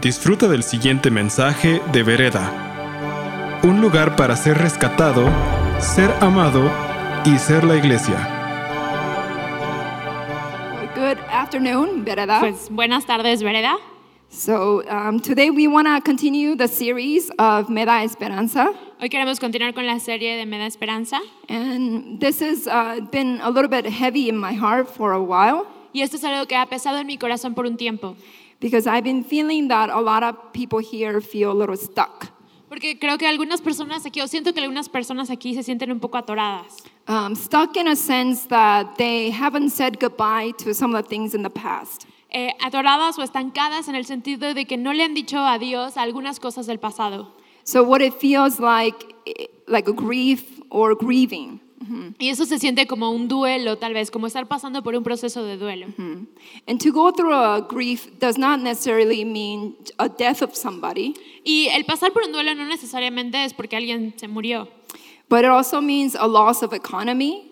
Disfruta 0.00 0.46
del 0.48 0.62
siguiente 0.62 1.10
mensaje 1.10 1.80
de 1.92 2.02
Vereda. 2.02 3.60
Un 3.64 3.80
lugar 3.80 4.14
para 4.14 4.36
ser 4.36 4.56
rescatado, 4.58 5.28
ser 5.80 6.10
amado 6.20 6.70
y 7.24 7.36
ser 7.38 7.64
la 7.64 7.76
iglesia. 7.76 8.16
Good 10.94 11.18
afternoon, 11.32 12.04
Vereda. 12.04 12.38
Pues 12.40 12.68
buenas 12.70 13.06
tardes, 13.06 13.42
Vereda. 13.42 13.76
So 14.30 14.82
um, 14.88 15.20
today 15.20 15.50
we 15.50 15.66
want 15.66 15.88
to 15.88 16.00
continue 16.02 16.54
the 16.54 16.68
series 16.68 17.30
of 17.38 17.70
Meda 17.70 18.04
Esperanza, 18.04 18.70
Hoy 19.00 19.08
queremos 19.08 19.40
continuar 19.40 19.72
con 19.72 19.86
la 19.86 19.98
serie 20.00 20.36
de 20.36 20.44
Me 20.44 20.58
da 20.58 20.66
Esperanza. 20.66 21.18
and 21.48 22.20
this 22.20 22.40
has 22.42 22.66
uh, 22.66 23.00
been 23.10 23.40
a 23.40 23.48
little 23.48 23.70
bit 23.70 23.86
heavy 23.86 24.28
in 24.28 24.36
my 24.36 24.52
heart 24.52 24.86
for 24.86 25.12
a 25.12 25.20
while 25.20 25.66
Y 25.94 26.02
esto 26.02 26.16
es 26.16 26.24
algo 26.24 26.46
que 26.46 26.56
ha 26.56 26.66
pesado 26.66 26.98
en 26.98 27.06
mi 27.06 27.16
corazón 27.16 27.54
por 27.54 27.64
un 27.64 27.78
tiempo. 27.78 28.16
Because 28.60 28.86
I've 28.86 29.04
been 29.04 29.24
feeling 29.24 29.68
that 29.68 29.90
a 29.90 30.00
lot 30.00 30.22
of 30.22 30.52
people 30.52 30.80
here 30.80 31.20
feel 31.20 31.52
a 31.52 31.54
little 31.54 31.76
stuck. 31.76 32.30
Porque 32.68 32.98
creo 33.00 33.16
que 33.16 33.26
algunas 33.26 33.62
personas 33.62 34.04
aquí, 34.04 34.20
o 34.20 34.26
siento 34.28 34.52
que 34.52 34.60
algunas 34.60 34.88
personas 34.88 35.30
aquí 35.30 35.54
se 35.54 35.62
sienten 35.62 35.90
un 35.90 36.00
poco 36.00 36.18
atoradas. 36.18 36.76
Um, 37.06 37.34
stuck 37.34 37.76
in 37.76 37.88
a 37.88 37.96
sense 37.96 38.46
that 38.48 38.96
they 38.98 39.30
haven't 39.30 39.70
said 39.70 39.98
goodbye 39.98 40.52
to 40.58 40.74
some 40.74 40.94
of 40.94 41.02
the 41.02 41.08
things 41.08 41.34
in 41.34 41.42
the 41.42 41.50
past. 41.50 42.06
Eh, 42.30 42.52
atoradas 42.60 43.18
o 43.18 43.22
estancadas 43.22 43.88
en 43.88 43.94
el 43.94 44.04
sentido 44.04 44.52
de 44.52 44.66
que 44.66 44.76
no 44.76 44.92
le 44.92 45.02
han 45.02 45.14
dicho 45.14 45.38
adiós 45.38 45.96
a 45.96 46.02
algunas 46.02 46.38
cosas 46.38 46.66
del 46.66 46.78
pasado. 46.78 47.32
So 47.64 47.82
what 47.82 48.02
it 48.02 48.12
feels 48.12 48.60
like, 48.60 49.14
eh, 49.26 49.46
like 49.66 49.88
a 49.88 49.94
grief 49.94 50.60
or 50.70 50.94
grieving. 50.94 51.60
Y 52.18 52.28
eso 52.28 52.44
se 52.44 52.58
siente 52.58 52.86
como 52.86 53.10
un 53.10 53.28
duelo, 53.28 53.78
tal 53.78 53.94
vez, 53.94 54.10
como 54.10 54.26
estar 54.26 54.46
pasando 54.48 54.82
por 54.82 54.96
un 54.96 55.04
proceso 55.04 55.44
de 55.44 55.56
duelo. 55.56 55.86
And 56.66 56.80
to 56.82 56.90
go 56.92 57.12
through 57.12 57.32
a 57.34 57.60
grief 57.68 58.08
does 58.18 58.36
not 58.36 58.58
necessarily 58.60 59.24
mean 59.24 59.76
a 59.98 60.08
death 60.08 60.42
of 60.42 60.54
somebody, 60.56 61.14
Y 61.44 61.68
el 61.68 61.84
pasar 61.84 62.12
por 62.12 62.24
un 62.24 62.32
duelo 62.32 62.54
no 62.54 62.66
necesariamente 62.66 63.44
es 63.44 63.54
porque 63.54 63.76
alguien 63.76 64.12
se 64.16 64.26
murió. 64.28 64.68
but 65.30 65.40
it 65.44 65.50
also 65.50 65.80
means 65.80 66.14
a 66.16 66.26
loss 66.26 66.62
of 66.62 66.72
economy, 66.72 67.44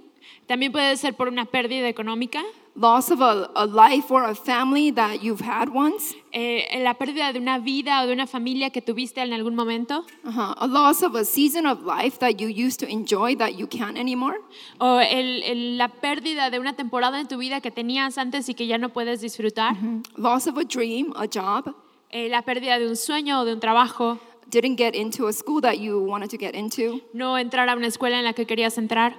También 0.48 0.72
puede 0.72 0.96
ser 0.96 1.14
por 1.14 1.28
una 1.28 1.44
pérdida 1.44 1.88
económica, 1.88 2.42
loss 2.78 3.10
of 3.10 3.20
a, 3.22 3.50
a 3.56 3.64
life 3.64 4.10
or 4.10 4.24
a 4.24 4.34
family 4.34 4.90
that 4.90 5.22
you've 5.22 5.40
had 5.40 5.70
once, 5.72 6.14
eh, 6.32 6.78
la 6.82 6.92
pérdida 6.94 7.32
de 7.32 7.38
una 7.40 7.58
vida 7.58 8.02
o 8.02 8.06
de 8.06 8.12
una 8.12 8.26
familia 8.26 8.68
que 8.70 8.82
tuviste 8.82 9.22
en 9.22 9.32
algún 9.32 9.54
momento, 9.54 10.04
uh-huh. 10.24 10.54
a 10.58 10.66
loss 10.66 11.02
of 11.02 11.14
a 11.14 11.24
season 11.24 11.64
of 11.66 11.82
life 11.84 12.18
that 12.18 12.38
you 12.38 12.48
used 12.48 12.78
to 12.78 12.86
enjoy 12.86 13.34
that 13.36 13.56
you 13.56 13.66
can't 13.66 13.96
anymore, 13.96 14.36
o 14.78 14.98
el- 15.00 15.42
el- 15.44 15.78
la 15.78 15.88
pérdida 15.88 16.50
de 16.50 16.58
una 16.58 16.74
temporada 16.74 17.18
en 17.18 17.26
tu 17.26 17.38
vida 17.38 17.60
que 17.62 17.70
tenías 17.70 18.18
antes 18.18 18.48
y 18.50 18.54
que 18.54 18.66
ya 18.66 18.76
no 18.76 18.90
puedes 18.90 19.22
disfrutar, 19.22 19.74
loss 20.16 20.46
of 20.46 20.58
a 20.58 20.64
dream, 20.64 21.12
a 21.16 21.26
job, 21.26 21.74
eh, 22.10 22.28
la 22.28 22.42
pérdida 22.42 22.78
de 22.78 22.86
un 22.88 22.96
sueño 22.96 23.40
o 23.40 23.44
de 23.46 23.54
un 23.54 23.60
trabajo, 23.60 24.18
didn't 24.50 24.76
get 24.76 24.94
into 24.94 25.26
a 25.28 25.32
school 25.32 25.60
that 25.62 25.78
you 25.78 25.98
wanted 25.98 26.28
to 26.28 26.36
get 26.36 26.54
into, 26.54 27.00
no 27.14 27.38
entrar 27.38 27.68
a 27.70 27.74
una 27.74 27.86
escuela 27.88 28.18
en 28.18 28.24
la 28.24 28.34
que 28.34 28.44
querías 28.46 28.76
entrar, 28.76 29.16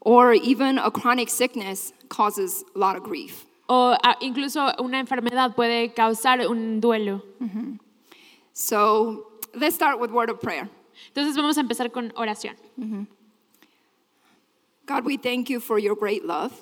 or 0.00 0.34
even 0.34 0.78
a 0.78 0.90
chronic 0.90 1.30
sickness 1.30 1.94
causes 2.14 2.64
a 2.74 2.78
lot 2.78 2.96
of 2.96 3.02
grief. 3.02 3.46
o 3.68 3.96
incluso 4.20 4.60
una 4.78 4.98
enfermedad 5.00 5.54
puede 5.54 5.94
causar 5.94 6.46
un 6.46 6.80
duelo. 6.80 7.22
So 8.52 9.32
let's 9.54 9.74
start 9.74 9.98
with 9.98 10.10
word 10.10 10.30
of 10.30 10.40
prayer. 10.40 10.68
Entonces 11.08 11.36
vamos 11.36 11.56
a 11.56 11.60
empezar 11.60 11.90
con 11.90 12.12
oración. 12.16 12.56
Mm-hmm. 12.78 13.06
God, 14.86 15.04
we 15.04 15.16
thank 15.16 15.48
you 15.48 15.60
for 15.60 15.78
your 15.78 15.96
great 15.96 16.24
love. 16.24 16.52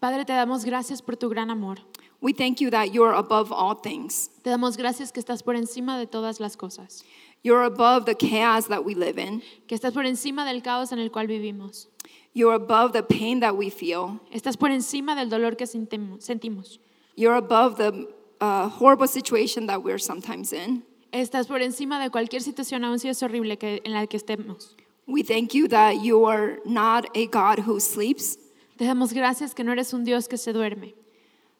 Padre, 0.00 0.24
te 0.24 0.32
damos 0.32 0.64
gracias 0.64 1.00
por 1.00 1.16
tu 1.16 1.28
gran 1.28 1.50
amor. 1.50 1.76
We 2.20 2.32
thank 2.32 2.60
you 2.60 2.70
that 2.70 2.92
you're 2.92 3.14
above 3.14 3.50
all 3.50 3.74
things. 3.74 4.28
Te 4.44 4.50
damos 4.50 4.76
gracias 4.76 5.10
que 5.10 5.20
estás 5.20 5.42
por 5.42 5.56
encima 5.56 5.98
de 5.98 6.06
todas 6.06 6.38
las 6.38 6.56
cosas, 6.56 7.02
You're 7.42 7.64
above 7.64 8.04
the 8.04 8.14
chaos 8.14 8.68
that 8.68 8.84
we 8.84 8.94
live 8.94 9.18
in. 9.18 9.42
que 9.66 9.74
estás 9.74 9.92
por 9.92 10.04
encima 10.06 10.44
del 10.44 10.62
caos 10.62 10.92
en 10.92 11.00
el 11.00 11.10
cual 11.10 11.26
vivimos, 11.26 11.88
You're 12.34 12.54
above 12.54 12.92
the 12.92 13.02
pain 13.02 13.40
that 13.40 13.56
we 13.56 13.70
feel. 13.70 14.20
estás 14.32 14.56
por 14.56 14.70
encima 14.70 15.14
del 15.14 15.28
dolor 15.28 15.56
que 15.56 15.66
sentimos, 15.66 16.78
You're 17.14 17.36
above 17.36 17.76
the 17.76 18.08
uh, 18.40 18.68
horrible 18.70 19.06
situation 19.06 19.66
that 19.66 19.82
we're 19.82 19.98
sometimes 19.98 20.52
in. 20.52 20.82
estás 21.12 21.46
por 21.46 21.60
encima 21.60 22.00
de 22.02 22.10
cualquier 22.10 22.40
situación, 22.42 22.84
aun 22.84 22.98
si 22.98 23.08
es 23.08 23.22
horrible 23.22 23.58
que, 23.58 23.82
en 23.84 23.92
la 23.92 24.06
que 24.06 24.16
estemos. 24.16 24.74
We 25.06 25.22
thank 25.22 25.52
you 25.52 25.68
that 25.68 26.02
you 26.02 26.24
are 26.26 26.60
not 26.64 27.06
a 27.14 27.26
God 27.26 27.60
who 27.66 27.80
sleeps, 27.80 28.38
Te 28.78 28.86
damos 28.86 29.12
gracias 29.12 29.54
que 29.54 29.62
no 29.62 29.72
eres 29.72 29.92
un 29.92 30.04
Dios 30.04 30.26
que 30.26 30.38
se 30.38 30.52
duerme, 30.54 30.94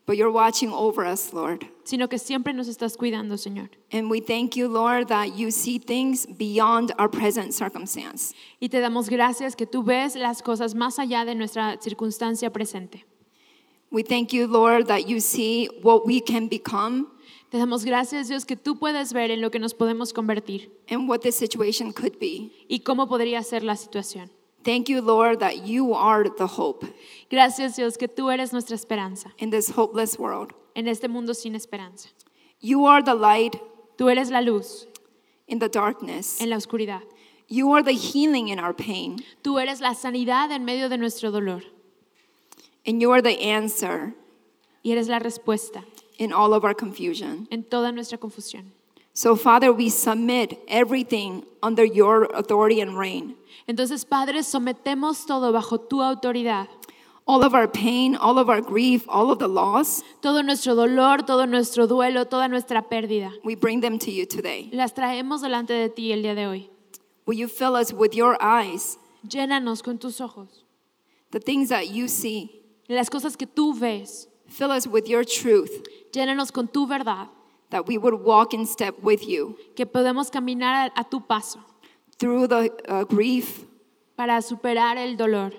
but 0.07 0.17
you're 0.17 0.33
watching 0.33 0.71
over 0.73 1.05
us, 1.05 1.33
Lord. 1.33 1.67
sino 1.85 2.09
que 2.09 2.19
siempre 2.19 2.53
nos 2.53 2.69
estás 2.69 2.97
cuidando, 2.97 3.37
Señor. 3.37 3.71
And 3.93 4.11
we 4.11 4.21
thank 4.21 4.57
you, 4.57 4.69
Lord, 4.69 5.09
that 5.09 5.37
you 5.37 5.51
see 5.51 5.79
things 5.79 6.27
beyond 6.27 6.93
our 6.99 7.09
present 7.09 7.53
circumstance. 7.53 8.35
Y 8.61 8.69
te 8.69 8.81
damos 8.81 9.09
gracias 9.09 9.55
que 9.57 9.67
tú 9.67 9.83
ves 9.83 10.17
las 10.17 10.43
cosas 10.43 10.75
más 10.75 10.99
allá 10.99 11.25
de 11.25 11.35
nuestra 11.35 11.79
circunstancia 11.81 12.51
presente. 12.53 13.05
We 13.91 14.03
thank 14.03 14.33
you, 14.33 14.47
Lord, 14.47 14.87
that 14.87 15.07
you 15.07 15.21
see 15.21 15.69
what 15.83 16.07
we 16.07 16.21
can 16.21 16.49
become 16.49 17.09
Te 17.51 17.59
damos 17.59 17.85
gracias, 17.85 18.29
Dios, 18.29 18.47
que 18.47 18.57
tú 18.57 18.79
puedes 18.79 19.13
ver 19.13 19.31
en 19.31 19.43
lo 19.43 19.51
que 19.51 19.59
nos 19.59 19.75
podemos 19.75 20.15
convertir 20.15 20.73
and 20.89 21.07
what 21.07 21.21
this 21.21 21.37
situation 21.37 21.93
could 21.93 22.19
be. 22.19 22.51
y 22.67 22.81
cómo 22.81 23.07
podría 23.07 23.43
ser 23.43 23.63
la 23.63 23.77
situación. 23.77 24.31
Thank 24.65 24.89
you, 24.89 25.01
Lord, 25.01 25.41
that 25.41 25.67
you 25.67 25.93
are 25.95 26.25
the 26.29 26.47
hope 26.47 26.85
Gracias, 27.31 27.77
Dios, 27.77 27.97
que 27.97 28.09
tú 28.09 28.31
eres 28.33 28.53
nuestra 28.53 28.75
esperanza 28.77 29.33
in 29.39 29.51
this 29.51 29.71
hopeless 29.71 30.19
world. 30.19 30.53
en 30.77 30.87
este 30.89 31.09
mundo 31.09 31.33
sin 31.35 31.55
esperanza. 31.55 32.09
You 32.61 32.87
are 32.87 33.03
the 33.03 33.15
light 33.15 33.57
Tú 33.99 34.09
eres 34.11 34.31
la 34.31 34.41
luz 34.41 34.87
in 35.49 35.59
the 35.59 35.69
darkness. 35.69 36.41
en 36.41 36.51
la 36.51 36.57
oscuridad. 36.57 37.03
You 37.49 37.73
are 37.75 37.83
the 37.83 37.93
healing 37.95 38.49
in 38.49 38.59
our 38.59 38.73
pain. 38.73 39.19
Tú 39.43 39.59
eres 39.61 39.81
la 39.81 39.95
sanidad 39.95 40.51
en 40.51 40.65
medio 40.65 40.89
de 40.89 40.97
nuestro 40.97 41.31
dolor 41.31 41.63
And 42.87 43.01
you 43.01 43.11
are 43.13 43.21
the 43.23 43.39
answer 43.51 44.15
y 44.83 44.91
eres 44.93 45.09
la 45.09 45.19
respuesta 45.19 45.85
in 46.19 46.33
all 46.33 46.53
of 46.55 46.65
our 46.65 46.75
confusion. 46.75 47.47
en 47.51 47.63
toda 47.65 47.93
nuestra 47.93 48.19
confusión. 48.19 48.73
So, 49.15 49.37
Father, 49.37 49.73
we 49.73 49.91
submit 49.91 50.59
everything 50.69 51.45
under 51.63 51.85
your 51.85 52.25
authority 52.35 52.81
and 52.81 52.97
reign. 52.97 53.37
Entonces, 53.69 54.09
Padre, 54.09 54.43
sometemos 54.43 55.27
todo 55.27 55.53
bajo 55.53 55.79
tu 55.89 55.99
autoridad. 56.01 56.69
All 57.27 57.45
of 57.45 57.55
our 57.55 57.69
pain, 57.69 58.17
all 58.17 58.39
of 58.39 58.49
our 58.49 58.61
grief, 58.61 59.05
all 59.09 59.31
of 59.31 59.39
the 59.39 59.47
loss, 59.49 60.03
Todo 60.23 60.43
nuestro 60.43 60.75
dolor, 60.75 61.19
todo 61.25 61.47
nuestro 61.47 61.87
duelo, 61.87 62.29
toda 62.29 62.49
nuestra 62.49 62.83
pérdida. 62.89 63.31
we 63.45 63.55
bring 63.55 63.81
them 63.81 63.99
to 63.99 64.11
you 64.11 64.27
today. 64.27 64.69
Las 64.73 64.93
traemos 64.93 65.41
delante 65.43 65.73
de 65.73 65.89
ti 65.89 66.13
el 66.13 66.23
día 66.23 66.35
de 66.35 66.47
hoy. 66.47 66.71
Will 67.27 67.39
you 67.39 67.47
fill 67.47 67.77
us 67.77 67.93
with 67.93 68.15
your 68.15 68.37
eyes, 68.43 68.97
Llénanos 69.29 69.83
con 69.85 69.99
tus 69.99 70.21
ojos. 70.21 70.65
the 71.31 71.39
things 71.39 71.69
that 71.69 71.89
you 71.91 72.09
see? 72.09 72.61
Las 72.89 73.09
cosas 73.09 73.37
que 73.37 73.47
tú 73.47 73.79
ves. 73.79 74.27
Fill 74.49 74.73
us 74.73 74.89
with 74.89 75.07
your 75.07 75.23
truth, 75.25 75.87
Llénanos 76.13 76.51
con 76.53 76.67
tu 76.67 76.87
verdad. 76.89 77.29
That 77.73 77.87
we 77.89 77.99
would 77.99 78.15
walk 78.15 78.55
in 78.55 78.65
step 78.65 78.95
with 79.03 79.27
you 79.27 79.57
Que 79.75 79.85
podemos 79.87 80.31
caminar 80.31 80.91
a, 80.97 81.01
a 81.01 81.05
tu 81.05 81.21
paso 81.21 81.59
through 82.19 82.47
the 82.47 82.71
uh, 82.89 83.03
grief 83.05 83.65
para 84.17 84.41
superar 84.41 84.97
el 84.97 85.17
dolor. 85.17 85.51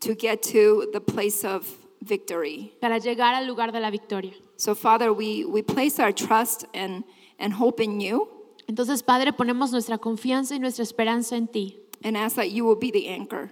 to 0.00 0.14
get 0.14 0.42
to 0.42 0.88
the 0.92 1.00
place 1.00 1.44
of 1.44 1.66
victory. 2.02 2.72
Para 2.80 2.98
llegar 2.98 3.34
al 3.34 3.46
lugar 3.46 3.70
de 3.72 3.80
la 3.80 3.90
victoria. 3.90 4.32
So, 4.56 4.74
Father, 4.74 5.12
we, 5.12 5.44
we 5.46 5.62
place 5.62 5.98
our 5.98 6.12
trust 6.12 6.66
and, 6.74 7.04
and 7.38 7.52
hope 7.54 7.80
in 7.80 8.00
you 8.00 8.28
Entonces, 8.68 9.02
Padre, 9.04 9.32
ponemos 9.32 9.70
nuestra 9.72 9.96
confianza 9.98 10.54
y 10.54 10.58
nuestra 10.58 10.82
esperanza 10.84 11.36
en 11.36 11.46
ti. 11.48 11.78
and 12.02 12.16
ask 12.16 12.36
that 12.36 12.50
you 12.50 12.64
will 12.66 12.76
be 12.76 12.90
the 12.90 13.08
anchor. 13.08 13.50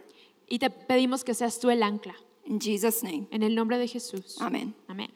Y 0.51 0.59
te 0.59 0.69
pedimos 0.69 1.25
que 1.25 1.33
seas 1.34 1.59
tú 1.59 1.71
el 1.71 1.83
ancla. 1.83 2.15
In 2.47 2.59
Jesus' 2.61 3.03
name, 3.03 3.27
En 3.31 3.43
el 3.43 3.55
nombre 3.55 3.79
de 3.79 3.87
Jesús. 3.87 4.37
amen. 4.41 4.75
Amén. 4.89 5.11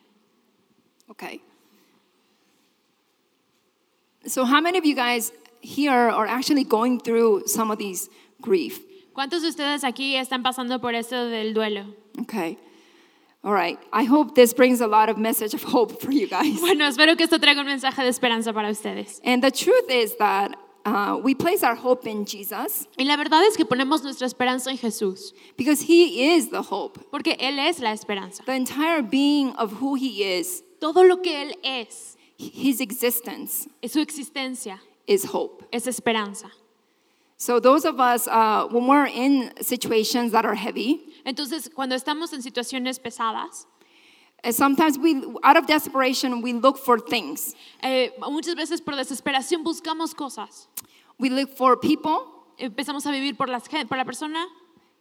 Okay. 1.11 1.43
So, 4.27 4.45
how 4.45 4.61
many 4.61 4.79
of 4.79 4.85
you 4.85 4.95
guys 4.95 5.33
here 5.61 5.93
are 5.93 6.27
actually 6.27 6.65
going 6.65 7.01
through 7.01 7.45
some 7.47 7.71
of 7.71 7.79
these 7.79 8.09
grief? 8.41 8.81
¿Cuántos 9.15 9.43
de 9.43 9.49
ustedes 9.49 9.83
aquí 9.85 10.15
están 10.17 10.43
pasando 10.43 10.81
por 10.81 10.95
eso 10.95 11.29
del 11.31 11.55
duelo? 11.55 11.87
Okay. 12.23 12.59
All 13.45 13.53
right. 13.53 13.79
I 13.93 14.05
hope 14.05 14.35
this 14.35 14.53
brings 14.53 14.81
a 14.81 14.87
lot 14.87 15.09
of 15.09 15.17
message 15.19 15.55
of 15.55 15.63
hope 15.63 16.01
for 16.03 16.11
you 16.11 16.27
guys. 16.29 16.61
Bueno, 16.61 16.85
espero 16.87 17.17
que 17.17 17.25
esto 17.25 17.39
traiga 17.39 17.61
un 17.61 17.67
mensaje 17.67 18.03
de 18.03 18.09
esperanza 18.09 18.53
para 18.53 18.69
ustedes. 18.71 19.21
And 19.25 19.43
the 19.43 19.51
truth 19.53 19.89
is 19.89 20.17
that 20.17 20.57
uh, 20.85 21.19
we 21.23 21.35
place 21.35 21.63
our 21.63 21.75
hope 21.77 22.07
in 22.07 22.25
Jesus 22.27 22.87
Y 22.99 23.05
la 23.05 23.17
verdad 23.17 23.43
es 23.47 23.57
que 23.57 23.65
ponemos 23.65 24.03
nuestra 24.03 24.27
esperanza 24.27 24.71
en 24.71 24.79
Jesús, 24.79 25.33
because 25.57 25.83
He 25.83 26.35
is 26.35 26.51
the 26.51 26.63
hope. 26.63 26.99
porque 27.11 27.37
Él 27.39 27.59
es 27.59 27.81
la 27.81 27.93
esperanza. 27.93 28.43
The 28.45 28.55
entire 28.55 29.03
being 29.03 29.51
of 29.57 29.81
who 29.81 29.95
He 29.95 30.39
is, 30.39 30.63
Todo 30.81 31.05
lo 31.05 31.23
que 31.23 31.43
Él 31.43 31.55
es, 31.63 32.16
His 32.39 32.81
existence, 32.81 33.69
su 33.87 34.01
existencia, 34.01 34.79
is 35.07 35.25
hope. 35.25 35.65
es 35.73 35.87
esperanza. 35.87 36.51
So, 37.39 37.61
those 37.61 37.85
of 37.85 38.01
us, 38.01 38.29
uh, 38.29 38.67
when 38.71 38.87
we're 38.87 39.07
in 39.07 39.53
situations 39.61 40.33
that 40.33 40.45
are 40.45 40.55
heavy, 40.55 41.01
Entonces, 41.25 41.71
cuando 41.75 41.95
estamos 41.97 42.33
en 42.33 42.43
situaciones 42.43 43.01
pesadas, 43.01 43.67
sometimes 44.51 44.99
we, 44.99 45.23
out 45.43 45.57
of 45.57 45.67
desperation, 45.67 46.41
we 46.41 46.53
look 46.53 46.79
for 46.79 46.99
things. 46.99 47.55
Eh, 47.83 48.11
muchas 48.21 48.55
veces 48.55 48.81
por 48.81 48.95
desesperación 48.95 49.65
buscamos 49.65 50.15
cosas. 50.15 50.69
We 51.19 51.31
look 51.31 51.57
for 51.57 51.77
people 51.77 52.37
Empezamos 52.59 53.07
a 53.07 53.11
vivir 53.11 53.37
por, 53.37 53.49
las, 53.49 53.69
por 53.87 53.99
la 53.99 54.05
persona. 54.05 54.47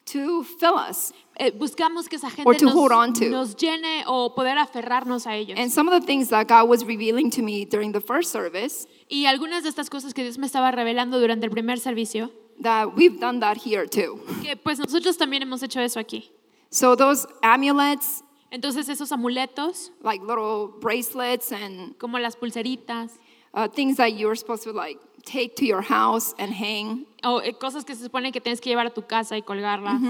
To 0.06 0.44
fill 0.44 0.76
us. 0.78 1.12
eh, 1.38 1.52
buscamos 1.52 2.08
que 2.08 2.16
esa 2.18 2.28
Or 2.46 2.54
gente 2.54 2.60
to 2.66 2.70
hold 2.72 2.92
on 2.92 3.10
nos, 3.10 3.20
to. 3.20 3.30
nos 3.30 3.56
llene 3.56 4.04
o 4.08 4.34
poder 4.36 4.58
aferrarnos 4.58 5.26
a 5.28 5.36
ellos. 5.36 5.58
And 5.60 5.70
some 5.72 5.88
of 5.92 6.00
the 6.00 6.06
things 6.06 6.30
that 6.30 6.48
God 6.48 6.70
was 6.70 6.86
revealing 6.86 7.30
to 7.32 7.42
me 7.42 7.66
during 7.66 7.92
the 7.92 8.02
first 8.02 8.32
service, 8.32 8.88
Y 9.10 9.26
algunas 9.26 9.64
de 9.64 9.70
estas 9.70 9.90
cosas 9.90 10.14
que 10.14 10.24
Dios 10.24 10.38
me 10.38 10.48
estaba 10.48 10.72
revelando 10.72 11.20
durante 11.20 11.46
el 11.46 11.52
primer 11.52 11.80
servicio, 11.80 12.32
that 12.62 12.96
we've 12.96 13.20
done 13.20 13.40
that 13.42 13.58
here 13.58 13.86
too. 13.88 14.20
que 14.42 14.56
pues 14.56 14.80
nosotros 14.80 15.18
también 15.18 15.42
hemos 15.44 15.62
hecho 15.64 15.80
eso 15.82 16.00
aquí. 16.00 16.30
So 16.70 16.96
those 16.96 17.26
amulets, 17.42 18.22
Entonces 18.52 18.88
esos 18.88 19.12
amuletos, 19.12 19.92
like 20.02 20.22
little 20.24 20.68
bracelets 20.80 21.52
and 21.52 21.98
como 21.98 22.18
las 22.20 22.36
pulseritas, 22.38 23.12
uh, 23.54 23.68
things 23.68 23.98
that 23.98 24.14
you're 24.14 24.36
supposed 24.36 24.64
to 24.64 24.72
like 24.72 24.98
take 25.26 25.56
to 25.58 25.66
your 25.66 25.82
house 25.82 26.34
and 26.38 26.54
hang. 26.54 27.06
o 27.24 27.40
eh, 27.40 27.52
cosas 27.54 27.84
que 27.84 27.96
se 27.96 28.04
supone 28.04 28.32
que 28.32 28.40
tienes 28.40 28.62
que 28.62 28.70
llevar 28.70 28.86
a 28.86 28.92
tu 28.92 29.02
casa 29.02 29.36
y 29.36 29.42
colgarlas. 29.42 30.02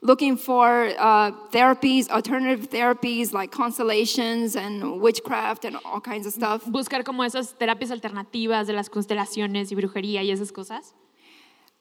Looking 0.00 0.36
for 0.36 0.92
uh, 0.98 1.32
therapies, 1.50 2.08
alternative 2.08 2.70
therapies 2.70 3.32
like 3.32 3.50
constellations 3.50 4.56
and 4.56 5.00
witchcraft 5.00 5.64
and 5.64 5.76
all 5.84 6.00
kinds 6.00 6.26
of 6.26 6.32
stuff. 6.32 6.64
Buscar 6.66 7.04
como 7.04 7.24
esas 7.24 7.54
terapias 7.58 7.90
alternativas 7.90 8.66
de 8.66 8.72
las 8.72 8.88
constelaciones 8.88 9.70
y 9.72 9.76
brujería 9.76 10.22
y 10.22 10.30
esas 10.30 10.52
cosas. 10.52 10.94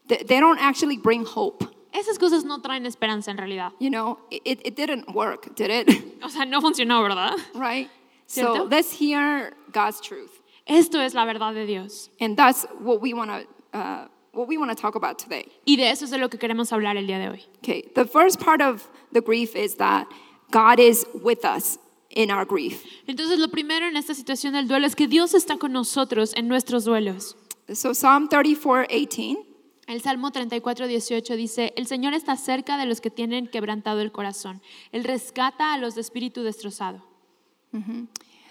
They, 0.07 0.17
they 0.17 0.39
don't 0.39 0.59
actually 0.59 0.97
bring 0.97 1.25
hope. 1.25 1.65
Esas 1.93 2.19
cosas 2.19 2.43
no 2.43 2.59
traen 2.61 2.85
esperanza 2.85 3.31
en 3.31 3.37
realidad. 3.37 3.71
You 3.79 3.89
know, 3.89 4.19
it, 4.29 4.61
it 4.65 4.75
didn't 4.75 5.13
work, 5.15 5.55
did 5.55 5.69
it? 5.69 5.87
O 6.23 6.29
sea, 6.29 6.45
no 6.45 6.61
funcionó, 6.61 7.01
¿verdad? 7.01 7.35
right? 7.55 7.89
¿Cierto? 8.27 8.55
So 8.55 8.63
let's 8.63 8.91
hear 8.91 9.53
God's 9.71 10.01
truth. 10.01 10.36
Esto 10.67 11.01
es 11.01 11.13
la 11.13 11.25
verdad 11.25 11.53
de 11.53 11.65
Dios. 11.65 12.09
And 12.19 12.35
that's 12.35 12.67
what 12.79 13.01
we 13.01 13.13
want 13.13 13.31
to 13.31 13.77
uh, 13.77 14.07
what 14.33 14.47
we 14.47 14.57
want 14.57 14.69
to 14.69 14.75
talk 14.75 14.95
about 14.95 15.17
today. 15.17 15.45
Y 15.65 15.77
de 15.77 15.89
eso 15.89 16.05
es 16.05 16.11
de 16.11 16.17
lo 16.17 16.29
que 16.29 16.37
queremos 16.37 16.71
hablar 16.71 16.97
el 16.97 17.07
día 17.07 17.19
de 17.19 17.29
hoy. 17.29 17.43
Okay, 17.59 17.83
the 17.95 18.05
first 18.05 18.39
part 18.39 18.61
of 18.61 18.87
the 19.11 19.21
grief 19.21 19.55
is 19.55 19.75
that 19.77 20.07
God 20.51 20.79
is 20.79 21.05
with 21.23 21.43
us 21.43 21.79
in 22.09 22.31
our 22.31 22.45
grief. 22.45 22.83
Entonces, 23.07 23.39
lo 23.39 23.47
primero 23.47 23.87
en 23.87 23.97
esta 23.97 24.13
situación 24.13 24.53
del 24.53 24.67
duelo 24.67 24.85
es 24.85 24.95
que 24.95 25.07
Dios 25.07 25.33
está 25.33 25.57
con 25.57 25.71
nosotros 25.71 26.33
en 26.35 26.47
nuestros 26.47 26.85
duelos. 26.85 27.35
So 27.73 27.93
Psalm 27.93 28.29
34:18 28.29 29.47
El 29.87 30.01
Salmo 30.01 30.31
34, 30.31 30.85
18 30.85 31.35
dice, 31.37 31.73
el 31.77 31.87
Señor 31.87 32.13
está 32.13 32.35
cerca 32.35 32.77
de 32.77 32.85
los 32.85 32.99
que 32.99 33.09
tienen 33.09 33.47
quebrantado 33.47 34.01
el 34.01 34.11
corazón. 34.11 34.61
Él 34.91 35.05
rescata 35.05 35.73
a 35.73 35.77
los 35.77 35.95
de 35.95 36.01
espíritu 36.01 36.43
destrozado. 36.43 37.01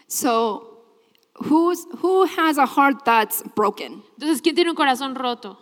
So 0.06 0.75
who's 1.44 1.86
who 2.02 2.24
has 2.24 2.58
a 2.58 2.66
heart 2.66 3.04
that's 3.04 3.42
broken? 3.54 4.02
Entonces, 4.18 4.40
¿quién 4.42 4.54
tiene 4.54 4.70
un 4.70 4.76
corazón 4.76 5.14
roto? 5.14 5.58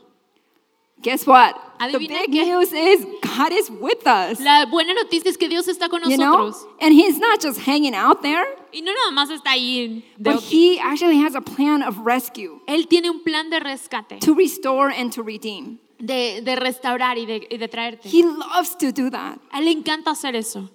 Guess 1.02 1.26
what? 1.26 1.54
The 1.92 1.98
big 1.98 2.30
qué. 2.32 2.46
news 2.46 2.72
is 2.72 3.04
God 3.20 3.52
is 3.52 3.68
with 3.70 4.06
us. 4.06 4.40
La 4.40 4.64
buena 4.64 4.94
noticia 4.94 5.28
es 5.28 5.36
que 5.36 5.48
Dios 5.48 5.66
está 5.68 5.90
con 5.90 6.00
You 6.08 6.16
know? 6.16 6.50
And 6.80 6.94
he's 6.94 7.18
not 7.18 7.40
just 7.42 7.60
hanging 7.60 7.94
out 7.94 8.22
there, 8.22 8.46
Y 8.72 8.80
no 8.80 8.90
nada 8.92 9.10
más 9.12 9.30
está 9.30 9.50
ahí. 9.50 10.02
but 10.18 10.40
he 10.40 10.78
actually 10.80 11.18
has 11.18 11.34
a 11.34 11.42
plan 11.42 11.82
of 11.82 11.98
rescue 11.98 12.58
Él 12.66 12.88
tiene 12.88 13.10
un 13.10 13.22
plan 13.22 13.50
de 13.50 13.60
rescate, 13.60 14.20
to 14.20 14.34
restore 14.34 14.88
and 14.88 15.12
to 15.12 15.22
redeem. 15.22 15.78
de, 15.98 16.40
de 16.40 16.56
restaurar 16.56 17.18
y 17.18 17.26
de, 17.26 17.46
y 17.50 17.58
de 17.58 17.68
traerte. 17.68 18.08
He 18.08 18.22
loves 18.22 18.74
to 18.78 18.90
do 18.90 19.10
that. 19.10 19.38
A 19.52 19.58
él 19.58 19.66
le 19.66 19.72
encanta 19.72 20.12
hacer 20.12 20.34
eso. 20.34 20.70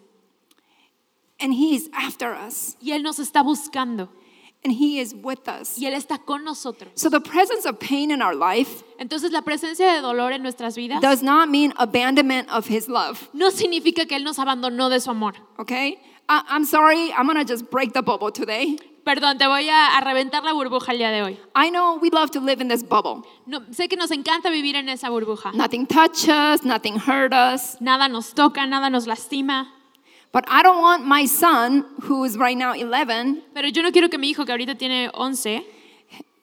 And 1.39 1.53
he 1.53 1.73
is 1.73 1.89
after 1.93 2.33
us. 2.35 2.75
Y 2.81 2.91
Él 2.91 3.01
nos 3.01 3.17
está 3.17 3.41
buscando. 3.41 4.09
And 4.63 4.73
he 4.73 4.99
is 4.99 5.15
with 5.15 5.47
us. 5.47 5.77
Y 5.77 5.85
Él 5.87 5.93
está 5.93 6.17
con 6.25 6.43
nosotros. 6.43 6.91
So 6.95 7.09
the 7.09 7.21
presence 7.21 7.65
of 7.65 7.79
pain 7.79 8.11
in 8.11 8.21
our 8.21 8.35
life 8.35 8.83
Entonces 8.99 9.31
la 9.31 9.41
presencia 9.41 9.93
de 9.93 10.01
dolor 10.01 10.33
en 10.33 10.43
nuestras 10.43 10.75
vidas 10.75 11.01
does 11.01 11.23
not 11.23 11.47
mean 11.49 11.73
abandonment 11.77 12.49
of 12.49 12.67
his 12.67 12.89
love. 12.89 13.29
no 13.33 13.51
significa 13.51 14.05
que 14.05 14.17
Él 14.17 14.23
nos 14.25 14.37
abandonó 14.37 14.89
de 14.89 14.99
su 14.99 15.09
amor. 15.11 15.35
Okay? 15.57 15.97
I, 16.27 16.43
I'm 16.49 16.65
sorry, 16.65 17.11
I'm 17.13 17.25
gonna 17.25 17.45
just 17.45 17.71
break 17.71 17.93
the 17.93 18.01
bubble 18.01 18.31
today. 18.31 18.77
Perdón, 19.05 19.37
te 19.37 19.47
voy 19.47 19.69
a, 19.69 19.97
a 19.97 20.01
reventar 20.01 20.43
la 20.43 20.51
burbuja 20.53 20.91
el 20.91 20.97
día 20.99 21.09
de 21.09 21.23
hoy. 21.23 21.37
I 21.55 21.69
know 21.71 21.97
we 21.99 22.09
love 22.11 22.29
to 22.31 22.41
live 22.41 22.61
in 22.61 22.67
this 22.67 22.83
bubble. 22.83 23.23
No, 23.47 23.61
sé 23.71 23.87
que 23.87 23.97
nos 23.97 24.11
encanta 24.11 24.51
vivir 24.51 24.75
en 24.75 24.89
esa 24.89 25.09
burbuja. 25.09 25.53
Nothing 25.53 25.87
touch 25.87 26.27
us, 26.27 26.63
nothing 26.63 26.97
hurt 26.99 27.33
us. 27.33 27.79
Nada 27.79 28.09
nos 28.09 28.33
toca, 28.33 28.67
nada 28.67 28.89
nos 28.89 29.07
lastima. 29.07 29.71
But 30.31 30.45
I 30.47 30.61
don't 30.61 30.81
want 30.81 31.05
my 31.05 31.25
son, 31.25 31.85
who 32.03 32.23
is 32.23 32.37
right 32.37 32.55
now 32.55 32.73
11, 32.73 33.41
Pero 33.53 33.67
yo 33.67 33.81
no 33.81 33.91
quiero 33.91 34.09
que 34.09 34.19
mi 34.19 34.31
hijo, 34.33 34.45
que 34.45 34.53
ahorita 34.53 34.77
tiene 34.77 35.09
11, 35.13 35.63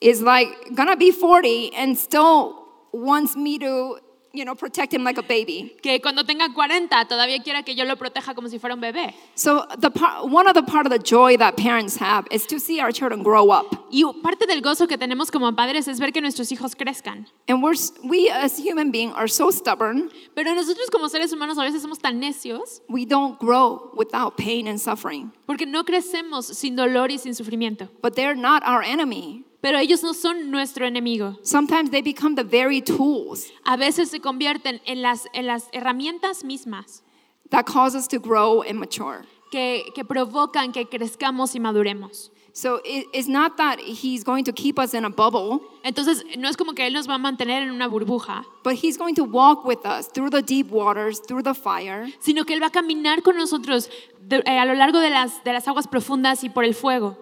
is 0.01 0.23
like 0.23 0.49
gonna 0.75 0.97
be 0.97 1.13
40 1.13 1.73
and 1.75 1.97
still 1.97 2.67
wants 2.93 3.37
me 3.37 3.59
to, 3.59 3.99
you 4.37 4.45
know, 4.45 4.55
protect 4.55 4.93
him 4.93 5.03
like 5.05 5.19
a 5.19 5.23
baby. 5.23 5.75
que 5.83 6.01
cuando 6.01 6.25
tenga 6.25 6.53
40 6.53 7.07
todavía 7.07 7.43
quiera 7.43 7.63
que 7.63 7.75
yo 7.75 7.85
lo 7.85 7.97
proteja 7.97 8.35
como 8.35 8.49
si 8.49 8.59
fuera 8.59 8.75
un 8.75 8.81
bebé. 8.81 9.15
So 9.35 9.67
the 9.79 9.91
part, 9.91 10.29
one 10.29 10.47
of 10.49 10.55
the 10.55 10.63
part 10.63 10.87
of 10.87 10.93
the 10.93 10.99
joy 10.99 11.37
that 11.39 11.57
parents 11.57 11.97
have 11.97 12.27
is 12.31 12.47
to 12.49 12.59
see 12.61 12.81
our 12.81 12.93
children 12.93 13.23
grow 13.23 13.51
up. 13.51 13.87
Y 13.91 14.03
parte 14.23 14.47
del 14.47 14.61
gozo 14.61 14.87
que 14.87 14.99
tenemos 14.99 15.31
como 15.31 15.51
padres 15.53 15.89
es 15.89 15.99
ver 15.99 16.13
que 16.13 16.21
nuestros 16.21 16.51
hijos 16.53 16.75
crezcan. 16.77 17.27
And 17.49 17.63
we're, 17.63 17.75
we 18.05 18.29
as 18.31 18.59
human 18.59 18.91
beings 18.91 19.15
are 19.17 19.29
so 19.29 19.51
stubborn, 19.51 20.11
Pero 20.35 20.55
nosotros 20.55 20.91
como 20.91 21.09
seres 21.09 21.33
humanos 21.33 21.57
a 21.59 21.63
veces 21.63 21.83
somos 21.83 21.99
tan 21.99 22.21
necios 22.21 22.83
we 22.89 23.07
don't 23.07 23.39
grow 23.39 23.91
without 23.97 24.37
pain 24.37 24.67
and 24.69 24.79
suffering. 24.79 25.33
porque 25.47 25.65
no 25.67 25.85
crecemos 25.85 26.45
sin 26.45 26.77
dolor 26.77 27.11
y 27.11 27.17
sin 27.19 27.35
sufrimiento. 27.35 27.89
But 28.03 28.15
they're 28.17 28.35
not 28.37 28.63
our 28.67 28.83
enemy. 28.83 29.45
Pero 29.67 29.79
ellos 29.79 30.01
no 30.05 30.15
son 30.15 30.53
nuestro 30.53 30.87
enemigo. 30.87 31.37
Sometimes 31.43 31.91
they 31.91 32.01
become 32.01 32.37
the 32.37 32.45
very 32.45 32.81
tools 32.81 33.51
A 33.65 33.77
veces 33.77 34.11
se 34.11 34.21
convierten 34.21 34.81
en 34.85 35.03
las, 35.03 35.27
en 35.33 35.47
las 35.49 35.69
herramientas 35.73 36.45
mismas 36.45 37.03
that 37.51 37.65
cause 37.67 37.97
us 37.97 38.07
to 38.07 38.21
grow 38.21 38.63
and 38.63 38.79
mature. 38.79 39.25
que, 39.51 39.83
que 39.93 40.05
provocan 40.05 40.73
que 40.73 40.85
crezcamos 40.89 41.57
y 41.57 41.59
maduremos. 41.59 42.31
So 42.53 42.81
it, 42.85 43.07
it's 43.13 43.27
not 43.29 43.57
that 43.57 43.81
he's 43.81 44.23
going 44.25 44.45
to 44.45 44.53
keep 44.53 44.79
us 44.79 44.95
in 44.95 45.05
a 45.05 45.11
bubble, 45.11 45.61
Entonces, 45.85 46.23
no 46.39 46.49
es 46.49 46.57
como 46.57 46.73
que 46.73 46.87
Él 46.87 46.93
nos 46.93 47.09
va 47.09 47.15
a 47.15 47.19
mantener 47.19 47.63
en 47.63 47.71
una 47.71 47.89
burbuja, 47.89 48.45
but 48.63 48.75
he's 48.75 48.97
going 48.97 49.15
to 49.17 49.25
walk 49.25 49.65
with 49.67 49.85
us 49.85 50.07
through 50.09 50.31
the 50.31 50.43
deep 50.43 50.71
waters, 50.71 51.21
through 51.21 51.43
the 51.43 51.55
fire, 51.55 52.07
sino 52.21 52.45
que 52.45 52.55
Él 52.55 52.63
va 52.63 52.69
a 52.69 52.71
caminar 52.71 53.23
con 53.23 53.37
nosotros 53.37 53.91
de- 54.21 54.43
eh, 54.47 54.59
a 54.59 54.65
lo 54.65 54.75
largo 54.75 55.01
de 55.01 55.11
las, 55.11 55.43
de 55.45 55.53
las 55.53 55.67
aguas 55.69 55.87
profundas 55.89 56.45
y 56.45 56.49
por 56.51 56.65
el 56.65 56.75
fuego. 56.75 57.19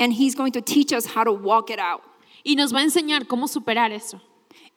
And 0.00 0.14
he's 0.14 0.34
going 0.34 0.50
to 0.50 0.60
teach 0.60 0.92
us 0.92 1.06
how 1.14 1.22
to 1.22 1.32
walk 1.32 1.70
it 1.70 1.78
out 1.78 2.02
Y 2.44 2.54
nos 2.56 2.72
va 2.72 2.78
a 2.80 2.82
enseñar 2.82 3.26
cómo 3.28 3.46
superar 3.46 3.92
eso 3.92 4.20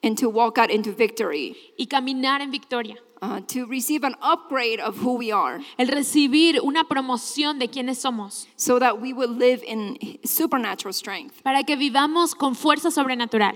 and 0.03 0.17
to 0.17 0.29
walk 0.29 0.57
out 0.57 0.69
into 0.69 0.91
victory, 0.91 1.55
y 1.79 1.85
caminar 1.85 2.41
en 2.41 2.51
victoria. 2.51 2.95
uh, 3.21 3.39
to 3.47 3.65
receive 3.67 4.03
an 4.03 4.15
upgrade 4.21 4.81
of 4.81 4.97
who 4.97 5.13
we 5.15 5.31
are, 5.31 5.61
El 5.79 5.87
recibir 5.87 6.59
una 6.61 6.83
promoción 6.83 7.57
de 7.57 7.69
quiénes 7.69 8.01
somos 8.03 8.47
so 8.57 8.79
that 8.79 8.99
we 8.99 9.13
will 9.13 9.29
live 9.31 9.63
in 9.63 9.97
supernatural 10.25 10.91
strength. 10.91 11.41
para 11.41 11.63
que 11.63 11.77
vivamos 11.77 12.35
con 12.37 12.53
fuerza 12.53 12.91
sobrenatural. 12.91 13.55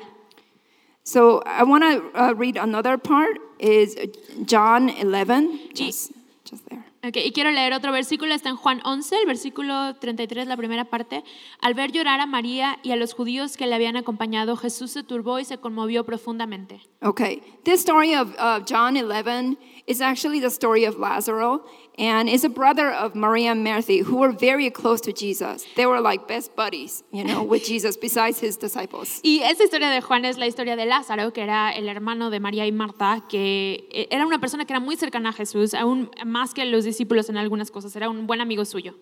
So 1.04 1.42
I 1.46 1.64
want 1.64 1.84
to 1.84 2.12
uh, 2.18 2.34
read 2.34 2.56
another 2.56 2.98
part 2.98 3.38
is 3.60 3.98
John 4.46 4.88
11, 4.90 5.74
just, 5.74 6.14
just 6.46 6.68
there. 6.70 6.86
Ok, 7.04 7.18
y 7.18 7.32
quiero 7.32 7.52
leer 7.52 7.74
otro 7.74 7.92
versículo, 7.92 8.34
está 8.34 8.50
en 8.50 8.56
Juan 8.56 8.82
11, 8.84 9.20
el 9.20 9.28
versículo 9.28 9.96
33, 9.96 10.48
la 10.48 10.58
primera 10.58 10.86
parte. 10.86 11.24
Al 11.62 11.76
ver 11.76 11.92
llorar 11.92 12.20
a 12.20 12.26
María 12.26 12.80
y 12.82 12.92
a 12.92 12.96
los 12.96 13.14
judíos 13.14 13.56
que 13.56 13.68
le 13.68 13.76
habían 13.76 13.96
acompañado, 13.96 14.58
Jesús 14.58 14.92
se 14.92 15.04
turbó 15.04 15.40
y 15.40 15.46
se 15.46 15.60
conmovió 15.60 16.06
profundamente. 16.06 16.82
Okay, 17.02 17.44
this 17.64 17.82
story 17.82 18.16
of 18.16 18.30
uh, 18.40 18.64
John 18.68 18.98
11 18.98 19.58
is 19.88 20.02
actually 20.02 20.40
the 20.42 20.50
story 20.50 20.84
of 20.84 21.00
Lazarus, 21.00 21.62
and 21.98 22.30
is 22.30 22.44
a 22.44 22.50
brother 22.50 22.92
of 22.92 23.16
Maria 23.16 23.52
and 23.52 23.64
Martha, 23.64 24.04
who 24.04 24.18
were 24.18 24.32
very 24.32 24.70
close 24.70 25.02
to 25.02 25.14
Jesus. 25.14 25.66
They 25.76 25.86
were 25.86 26.02
like 26.02 26.28
best 26.28 26.56
buddies, 26.56 27.04
you 27.12 27.24
know, 27.24 27.42
with 27.44 27.64
Jesus, 27.72 27.98
besides 27.98 28.40
his 28.40 28.58
disciples. 28.58 29.22
Y 29.24 29.42
esta 29.44 29.64
historia 29.64 29.90
de 29.90 30.02
Juan 30.02 30.26
es 30.26 30.38
la 30.38 30.46
historia 30.46 30.76
de 30.76 30.86
Lázaro, 30.86 31.32
que 31.34 31.42
era 31.42 31.72
el 31.72 31.88
hermano 31.88 32.30
de 32.30 32.40
María 32.40 32.68
y 32.68 32.72
Marta, 32.72 33.24
que 33.30 33.88
eh, 33.92 34.08
era 34.12 34.26
una 34.26 34.40
persona 34.40 34.66
que 34.66 34.74
era 34.74 34.82
muy 34.82 34.98
cercana 34.98 35.30
a 35.30 35.34
Jesús, 35.34 35.74
aún 35.74 36.12
más 36.26 36.54
que 36.54 36.66
los 36.66 36.84
discípulos 36.84 37.30
en 37.30 37.38
algunas 37.38 37.72
cosas, 37.72 37.96
era 37.96 38.10
un 38.10 38.28
buen 38.28 38.42
amigo 38.42 38.66
suyo. 38.66 38.96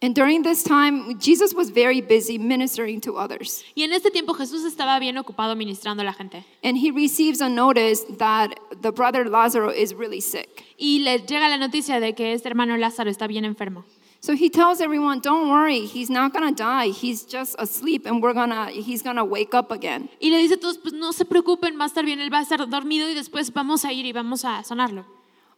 And 0.00 0.14
during 0.14 0.42
this 0.42 0.62
time, 0.62 1.18
Jesus 1.18 1.52
was 1.52 1.70
very 1.70 2.00
busy 2.00 2.38
ministering 2.38 3.00
to 3.00 3.16
others. 3.16 3.64
Y 3.74 3.82
en 3.82 3.92
este 3.92 4.12
tiempo 4.12 4.32
Jesús 4.32 4.64
estaba 4.64 5.00
bien 5.00 5.16
ocupado 5.16 5.56
ministrando 5.56 6.02
a 6.02 6.04
la 6.04 6.12
gente. 6.12 6.44
And 6.62 6.76
he 6.78 6.92
receives 6.92 7.40
a 7.40 7.48
notice 7.48 8.04
that 8.18 8.54
the 8.80 8.92
brother 8.92 9.24
Lazarus 9.28 9.74
is 9.76 9.94
really 9.94 10.20
sick. 10.20 10.64
Y 10.78 11.00
le 11.02 11.18
llega 11.18 11.48
la 11.48 11.56
noticia 11.56 11.98
de 11.98 12.12
que 12.14 12.32
este 12.32 12.46
hermano 12.46 12.76
Lázaro 12.76 13.10
está 13.10 13.26
bien 13.26 13.44
enfermo. 13.44 13.84
So 14.20 14.34
he 14.34 14.48
tells 14.50 14.80
everyone, 14.80 15.20
"Don't 15.20 15.48
worry, 15.48 15.86
he's 15.86 16.10
not 16.10 16.32
gonna 16.32 16.52
die. 16.52 16.90
He's 16.90 17.24
just 17.24 17.56
asleep, 17.58 18.06
and 18.06 18.22
we're 18.22 18.34
gonna 18.34 18.68
he's 18.70 19.02
gonna 19.02 19.24
wake 19.24 19.52
up 19.52 19.72
again." 19.72 20.08
Y 20.20 20.30
le 20.30 20.38
dice 20.38 20.54
a 20.54 20.60
todos, 20.60 20.78
pues 20.78 20.92
no 20.92 21.12
se 21.12 21.24
preocupen, 21.24 21.76
va 21.78 21.84
a 21.84 21.88
estar 21.88 22.04
bien, 22.04 22.20
él 22.20 22.32
va 22.32 22.38
a 22.38 22.42
estar 22.42 22.68
dormido 22.68 23.08
y 23.08 23.14
después 23.14 23.52
vamos 23.52 23.84
a 23.84 23.92
ir 23.92 24.06
y 24.06 24.12
vamos 24.12 24.44
a 24.44 24.62
sanarlo. 24.62 25.06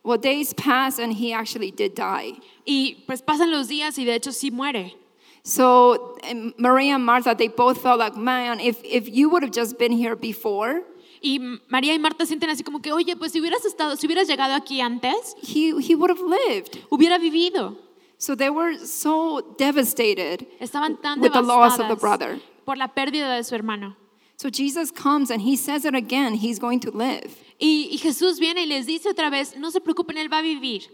Well, 0.02 0.18
days 0.18 0.54
pass 0.54 0.98
and 0.98 1.12
he 1.12 1.32
actually 1.32 1.70
did 1.70 1.94
die. 1.94 2.38
Y 2.66 3.04
pues 3.06 3.20
pasan 3.22 3.50
los 3.50 3.68
días 3.68 3.98
y 3.98 4.04
de 4.04 4.14
hecho 4.14 4.30
sí 4.32 4.50
muere. 4.50 4.94
So 5.42 6.16
and 6.22 6.54
Maria 6.58 6.94
and 6.94 7.04
Martha, 7.04 7.34
they 7.34 7.48
both 7.48 7.82
felt 7.82 7.98
like, 7.98 8.16
man, 8.16 8.60
if, 8.60 8.82
if 8.84 9.08
you 9.08 9.28
would 9.30 9.42
have 9.42 9.52
just 9.52 9.78
been 9.78 9.92
here 9.92 10.16
before, 10.16 10.82
Y 11.22 11.38
María 11.70 11.92
y 11.92 11.98
Marta 11.98 12.24
sienten 12.24 12.48
así 12.48 12.64
como 12.64 12.80
que, 12.80 12.92
oye, 12.92 13.14
pues 13.14 13.32
si 13.32 13.40
hubieras 13.40 13.62
estado, 13.66 13.94
si 13.96 14.06
hubieras 14.06 14.26
llegado 14.26 14.54
aquí 14.54 14.80
antes, 14.80 15.34
he, 15.42 15.70
he 15.78 15.94
would 15.94 16.08
have 16.10 16.22
lived. 16.22 16.78
hubiera 16.90 17.18
vivido. 17.18 17.76
So 18.16 18.34
they 18.34 18.48
were 18.48 18.78
so 18.78 19.42
devastated 19.58 20.46
Estaban 20.60 20.96
tan 21.02 21.20
with 21.20 21.32
the 21.34 21.42
loss 21.42 21.78
of 21.78 21.88
the 21.88 21.94
devastadas 21.96 22.00
brother. 22.00 22.40
por 22.64 22.76
la 22.76 22.88
pérdida 22.88 23.36
de 23.36 23.44
su 23.44 23.54
hermano. 23.54 23.96
So 24.40 24.48
Jesus 24.48 24.90
comes 24.90 25.30
and 25.30 25.42
he 25.42 25.54
says 25.54 25.84
it 25.84 25.94
again, 25.94 26.32
he's 26.32 26.58
going 26.58 26.80
to 26.80 26.90
live. 26.90 27.36
Y, 27.60 27.90
y 27.92 27.98
Jesús 27.98 28.40
viene 28.40 28.62
y 28.62 28.66
les 28.66 28.86
dice 28.86 29.10
otra 29.10 29.28
vez, 29.30 29.54
no 29.54 29.68
se 29.68 29.80
preocupen, 29.80 30.16
Él 30.16 30.32
va 30.32 30.38
a 30.38 30.42
vivir. 30.42 30.88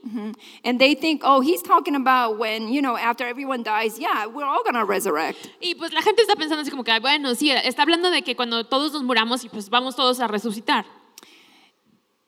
And 0.64 0.80
they 0.80 0.96
think, 0.96 1.22
oh, 1.22 1.40
he's 1.42 1.62
talking 1.62 1.94
about 1.94 2.40
when, 2.40 2.66
you 2.66 2.82
know, 2.82 2.96
after 2.96 3.24
everyone 3.24 3.62
dies, 3.62 4.00
yeah, 4.00 4.26
we're 4.26 4.44
all 4.44 4.64
going 4.64 4.74
to 4.74 4.84
resurrect. 4.84 5.48
Y 5.62 5.76
pues 5.78 5.92
la 5.92 6.02
gente 6.02 6.22
está 6.22 6.34
pensando 6.34 6.62
así 6.62 6.72
como 6.72 6.82
que, 6.82 6.90
"Ay, 6.90 6.98
bueno, 6.98 7.36
sí, 7.36 7.52
está 7.52 7.82
hablando 7.82 8.10
de 8.10 8.22
que 8.22 8.34
cuando 8.34 8.64
todos 8.64 8.92
nos 8.92 9.04
muramos 9.04 9.44
y 9.44 9.48
pues 9.48 9.70
vamos 9.70 9.94
todos 9.94 10.18
a 10.18 10.26
resucitar. 10.26 10.84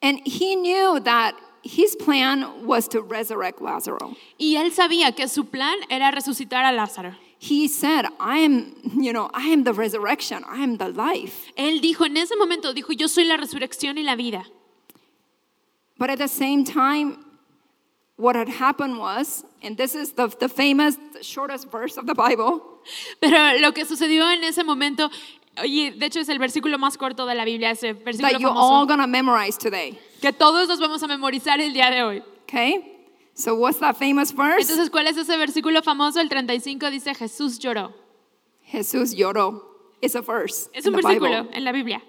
And 0.01 0.21
he 0.25 0.55
knew 0.55 1.01
that 1.01 1.35
his 1.65 1.97
plan 1.97 2.65
was 2.65 2.87
to 2.91 3.03
resurrect 3.03 3.61
Lazarus. 3.61 4.17
Y 4.39 4.55
él 4.55 4.71
sabía 4.71 5.11
que 5.17 5.27
su 5.27 5.47
plan 5.47 5.79
era 5.91 6.13
resucitar 6.13 6.65
a 6.65 6.71
Lázaro. 6.71 7.17
He 7.39 7.69
said, 7.69 8.07
I 8.19 8.39
am, 8.39 8.75
you 9.01 9.13
know, 9.13 9.31
I 9.33 9.49
am 9.49 9.63
the 9.65 9.73
resurrection, 9.73 10.43
I 10.49 10.63
am 10.63 10.77
the 10.79 10.89
life. 10.89 11.53
Él 11.57 11.81
dijo, 11.81 12.05
en 12.05 12.17
ese 12.17 12.37
momento, 12.37 12.75
dijo, 12.75 12.93
yo 12.99 13.07
soy 13.07 13.25
la 13.25 13.37
resurrección 13.37 13.97
y 13.97 14.03
la 14.03 14.17
vida. 14.17 14.45
But 15.99 16.11
at 16.11 16.19
the 16.19 16.29
same 16.29 16.65
time, 16.65 17.25
what 18.17 18.35
had 18.35 18.49
happened 18.49 18.99
was, 18.99 19.45
and 19.63 19.77
this 19.77 19.95
is 19.95 20.13
the, 20.13 20.29
the 20.29 20.49
famous, 20.49 20.97
the 21.13 21.23
shortest 21.23 21.71
verse 21.71 21.97
of 21.97 22.07
the 22.07 22.15
Bible, 22.15 22.61
Pero 23.21 23.59
lo 23.61 23.73
que 23.73 23.85
sucedió 23.85 24.31
en 24.33 24.43
ese 24.43 24.65
momento, 24.65 25.11
oye, 25.63 25.93
de 25.93 26.07
hecho 26.07 26.21
es 26.21 26.29
el 26.29 26.39
versículo 26.39 26.79
más 26.79 26.97
corto 26.97 27.27
de 27.27 27.35
la 27.35 27.45
Biblia, 27.45 27.71
ese 27.71 27.93
versículo 27.93 28.33
that 28.33 28.41
you're 28.41 28.53
all 28.53 28.87
going 28.87 29.01
to 29.01 29.07
memorize 29.07 29.57
today. 29.57 29.99
que 30.21 30.33
todos 30.33 30.69
nos 30.69 30.81
vamos 30.81 31.03
a 31.03 31.07
memorizar 31.07 31.61
el 31.61 31.73
día 31.73 31.91
de 31.91 32.03
hoy. 32.03 32.23
Okay? 32.43 32.98
So 33.39 33.55
what's 33.55 33.79
that 33.79 33.97
famous 33.97 34.33
verse? 34.33 34.63
Entonces, 34.69 34.91
¿cuál 34.91 35.07
es 35.07 35.17
ese 35.17 35.37
versículo 35.37 35.81
famoso? 35.83 36.19
El 36.21 36.29
35 36.29 36.91
dice, 36.91 37.15
Jesús 37.15 37.61
lloró. 37.61 37.95
Jesús 38.65 39.15
lloró. 39.15 39.63
It's 40.01 40.17
a 40.17 40.21
verse 40.23 40.69
Es 40.75 40.85
in 40.87 40.93
un 40.95 41.01
the 41.01 41.07
versículo 41.07 41.43
Bible. 41.45 41.57
en 41.57 41.65
la 41.65 41.71
Biblia. 41.73 42.03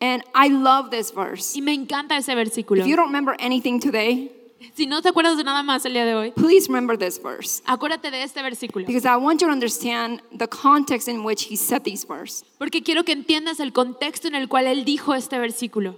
And 0.00 0.22
I 0.34 0.48
love 0.48 0.88
this 0.90 1.12
verse. 1.12 1.54
Y 1.54 1.60
me 1.60 1.74
encanta 1.74 2.16
ese 2.16 2.34
versículo. 2.34 2.80
If 2.80 2.86
you 2.86 2.96
don't 2.96 3.08
remember 3.08 3.36
anything 3.38 3.78
today, 3.78 4.32
Si 4.74 4.86
no 4.86 5.00
te 5.02 5.08
acuerdas 5.10 5.36
de 5.38 5.44
nada 5.44 5.62
más 5.62 5.84
el 5.86 5.92
día 5.94 6.04
de 6.06 6.14
hoy, 6.14 6.32
please 6.32 6.66
remember 6.68 6.96
this 6.98 7.18
verse. 7.22 7.62
acuérdate 7.66 8.10
de 8.10 8.22
este 8.22 8.42
versículo. 8.42 8.86
Because 8.86 9.04
I 9.06 9.16
want 9.16 9.40
you 9.42 9.46
to 9.48 9.52
understand 9.52 10.22
the 10.32 10.48
context 10.48 11.08
in 11.08 11.24
which 11.24 11.44
he 11.50 11.56
said 11.56 11.82
these 11.82 12.06
verses. 12.06 12.44
Porque 12.58 12.82
quiero 12.82 13.04
que 13.04 13.12
entiendas 13.12 13.60
el 13.60 13.72
contexto 13.72 14.28
en 14.28 14.34
el 14.34 14.48
cual 14.48 14.66
él 14.66 14.84
dijo 14.86 15.14
este 15.14 15.38
versículo. 15.38 15.96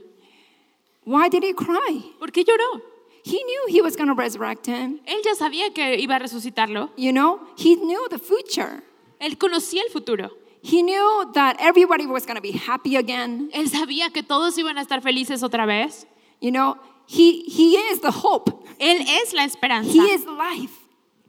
Why 1.04 1.28
did 1.28 1.42
he 1.44 1.54
cry? 1.54 2.12
¿Por 2.20 2.30
qué 2.32 2.44
lloró? 2.44 2.82
He 3.24 3.42
knew 3.44 3.66
he 3.68 3.80
was 3.80 3.96
going 3.96 4.08
to 4.08 4.14
resurrect 4.14 4.66
him. 4.66 5.00
Él 5.06 5.22
ya 5.24 5.34
sabía 5.34 5.72
que 5.72 5.96
iba 5.96 6.16
a 6.16 6.18
resucitarlo. 6.18 6.90
You 6.96 7.12
know, 7.12 7.40
he 7.56 7.76
knew 7.76 8.08
the 8.08 8.18
future. 8.18 8.82
Él 9.20 9.38
conocía 9.38 9.82
el 9.84 9.90
futuro. 9.90 10.30
He 10.62 10.82
knew 10.82 11.30
that 11.34 11.56
everybody 11.60 12.06
was 12.06 12.24
going 12.24 12.36
to 12.36 12.42
be 12.42 12.52
happy 12.52 12.96
again. 12.96 13.50
Él 13.52 13.68
sabía 13.68 14.12
que 14.12 14.22
todos 14.22 14.56
iban 14.58 14.76
a 14.78 14.82
estar 14.82 15.02
felices 15.02 15.42
otra 15.42 15.66
vez. 15.66 16.06
You 16.40 16.50
know, 16.50 16.78
he, 17.06 17.42
he 17.44 17.76
is 17.76 18.00
the 18.00 18.10
hope. 18.10 18.64
Él 18.80 19.04
es 19.06 19.32
la 19.32 19.44
esperanza. 19.44 19.92
He 19.92 20.12
is 20.12 20.24
the 20.24 20.32
life. 20.32 20.78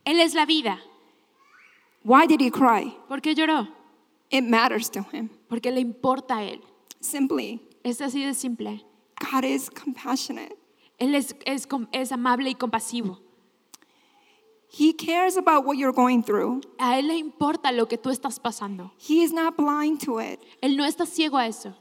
Él 0.06 0.20
es 0.20 0.34
la 0.34 0.46
vida. 0.46 0.80
Why 2.04 2.26
did 2.26 2.42
he 2.42 2.50
cry? 2.50 2.96
¿Por 3.08 3.22
qué 3.22 3.36
lloró? 3.36 3.68
It 4.30 4.44
matters 4.44 4.90
to 4.90 5.04
him. 5.04 5.30
Porque 5.48 5.72
le 5.72 5.82
importa 5.82 6.38
a 6.38 6.44
él. 6.44 6.62
Simply, 7.00 7.62
Es 7.84 8.00
así 8.02 8.26
de 8.26 8.34
simple. 8.34 8.82
God 9.32 9.44
is 9.44 9.70
compassionate. 9.70 10.58
Él 11.04 11.16
es, 11.16 11.36
es, 11.46 11.68
com- 11.68 11.88
es 11.92 12.12
amable 12.12 12.50
y 12.50 12.56
compasivo. 12.56 13.20
He 14.70 14.94
cares 14.94 15.38
about 15.38 15.66
what 15.66 15.76
you're 15.78 15.92
going 15.94 16.24
through. 16.24 16.62
A 16.80 16.98
él 16.98 17.08
le 17.08 17.18
importa 17.18 17.72
lo 17.72 17.86
que 17.88 17.98
tú 17.98 18.10
estás 18.10 18.40
pasando. 18.40 18.92
He 18.98 19.22
is 19.22 19.32
not 19.32 19.56
blind 19.56 20.00
to 20.06 20.20
it. 20.20 20.40
Él 20.62 20.76
no 20.78 20.84
está 20.86 21.06
ciego 21.06 21.38
a 21.38 21.46
eso. 21.48 21.76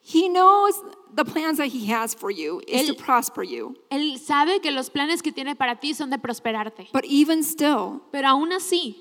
He 0.00 0.28
knows 0.28 0.80
the 1.12 1.24
plans 1.24 1.56
that 1.58 1.68
he 1.72 1.86
has 1.92 2.14
for 2.14 2.30
you 2.30 2.60
is 2.68 2.86
to 2.86 2.92
Él- 2.92 2.96
prosper 2.96 3.42
you. 3.42 3.74
Él 3.90 4.18
sabe 4.20 4.60
que 4.60 4.70
los 4.70 4.90
planes 4.90 5.22
que 5.22 5.32
tiene 5.32 5.56
para 5.56 5.80
ti 5.80 5.92
son 5.94 6.10
de 6.10 6.18
prosperarte. 6.18 6.88
But 6.92 7.04
even 7.08 7.42
still, 7.42 8.02
Pero 8.12 8.28
aún 8.28 8.52
así, 8.52 8.96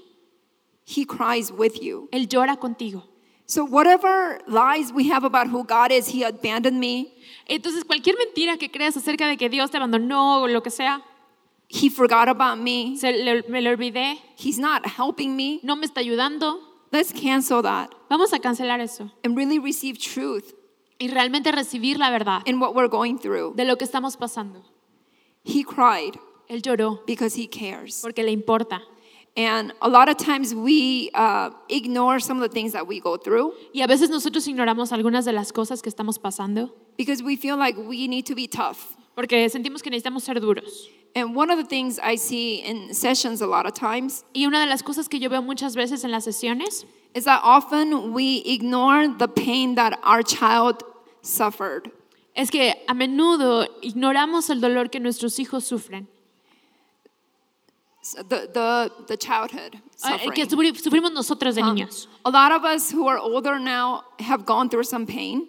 he 0.85 1.05
cries 1.05 1.51
with 1.51 1.79
you. 1.81 2.07
Él 2.11 2.27
llora 2.27 2.57
contigo. 2.57 3.03
So 3.47 3.63
whatever 3.63 4.39
lies 4.47 4.91
we 4.91 5.07
have 5.09 5.23
about 5.23 5.47
who 5.47 5.63
God 5.63 5.91
is, 5.91 6.07
he 6.07 6.23
abandoned 6.23 6.79
me, 6.79 7.13
Entonces, 7.47 7.83
cualquier 7.83 8.15
mentira 8.17 8.57
que 8.57 8.69
creas 8.71 8.97
acerca 8.97 9.27
de 9.27 9.37
que 9.37 9.49
Dios 9.49 9.69
te 9.69 9.77
abandonó 9.77 10.41
o 10.41 10.47
lo 10.47 10.61
que 10.63 10.71
sea, 10.71 11.03
he 11.69 11.89
forgot 11.91 12.27
about 12.27 12.57
me, 12.57 12.97
se 12.97 13.11
le- 13.11 13.43
me 13.47 13.61
lo 13.61 13.69
olvidé, 13.69 14.17
he's 14.35 14.57
not 14.57 14.83
helping 14.97 15.35
me. 15.35 15.59
no 15.63 15.75
me 15.75 15.85
está 15.85 15.99
ayudando, 16.01 16.59
Let's 16.91 17.11
cancel 17.11 17.61
that 17.63 17.89
vamos 18.09 18.31
a 18.33 18.39
cancelar 18.39 18.79
eso 18.79 19.11
and 19.23 19.35
really 19.35 19.59
receive 19.59 19.97
truth 19.99 20.53
y 20.97 21.07
realmente 21.09 21.51
recibir 21.51 21.97
la 21.99 22.09
verdad 22.09 22.41
in 22.45 22.59
what 22.59 22.73
we're 22.73 22.87
going 22.87 23.17
through. 23.19 23.53
de 23.55 23.65
lo 23.65 23.75
que 23.77 23.85
estamos 23.85 24.15
pasando. 24.17 24.63
He 25.43 25.63
cried 25.63 26.17
Él 26.47 26.61
lloró 26.61 27.01
because 27.05 27.35
he 27.35 27.47
cares. 27.47 28.01
porque 28.01 28.23
le 28.23 28.31
importa. 28.31 28.81
And 29.37 29.73
a 29.81 29.89
lot 29.89 30.07
of 30.07 30.15
times 30.15 30.55
we 30.55 31.09
uh, 31.13 31.49
ignore 31.67 32.19
some 32.21 32.37
of 32.37 32.43
the 32.43 32.53
things 32.53 32.71
that 32.71 32.87
we 32.87 33.01
go 33.01 33.17
through 33.17 33.51
Y 33.73 33.81
a 33.83 33.87
veces 33.87 34.09
nosotros 34.09 34.47
ignoramos 34.47 34.93
algunas 34.93 35.25
de 35.25 35.33
las 35.33 35.51
cosas 35.51 35.81
que 35.81 35.91
estamos 35.91 36.17
pasando 36.17 36.71
because 36.97 37.21
we 37.21 37.35
feel 37.35 37.57
like 37.57 37.75
we 37.77 38.07
need 38.07 38.25
to 38.25 38.33
be 38.35 38.47
tough. 38.47 38.95
porque 39.15 39.49
sentimos 39.49 39.81
que 39.83 39.91
necesitamos 39.91 40.21
ser 40.21 40.35
duros. 40.35 40.87
And 41.15 41.35
one 41.35 41.49
of 41.49 41.57
the 41.57 41.65
things 41.65 41.99
I 41.99 42.15
see 42.15 42.61
in 42.61 42.93
sessions 42.93 43.41
a 43.41 43.47
lot 43.47 43.65
of 43.65 43.73
times 43.73 44.23
Y 44.33 44.45
una 44.45 44.59
de 44.59 44.67
las 44.67 44.81
cosas 44.81 45.09
que 45.09 45.19
yo 45.19 45.29
veo 45.29 45.41
muchas 45.41 45.75
veces 45.75 46.05
en 46.05 46.11
las 46.11 46.25
sesiones 46.25 46.85
is 47.13 47.25
that 47.25 47.41
often 47.43 48.13
we 48.13 48.41
ignore 48.45 49.07
the 49.07 49.27
pain 49.27 49.75
that 49.75 49.99
our 50.03 50.23
child 50.23 50.81
suffered. 51.21 51.91
es 52.35 52.49
que 52.51 52.73
a 52.87 52.93
menudo 52.93 53.65
ignoramos 53.81 54.49
el 54.49 54.59
dolor 54.61 54.89
que 54.89 54.99
nuestros 54.99 55.39
hijos 55.39 55.63
sufren, 55.65 56.07
the, 58.13 58.47
the, 58.53 58.91
the 59.07 59.17
childhood 59.17 59.75
eh, 59.75 59.79
suffering. 59.95 60.31
que 60.33 60.45
sufri- 60.45 60.75
sufrimos 60.75 61.11
nosotros 61.11 61.55
de 61.55 61.61
Um, 61.61 61.75
niños. 61.75 62.07
a 62.23 62.29
lot 62.29 62.51
of 62.51 62.63
us 62.63 62.91
who 62.91 63.07
are 63.07 63.17
older 63.17 63.59
now 63.59 64.03
have 64.19 64.45
gone 64.45 64.69
through 64.69 64.83
some 64.85 65.05
pain 65.05 65.47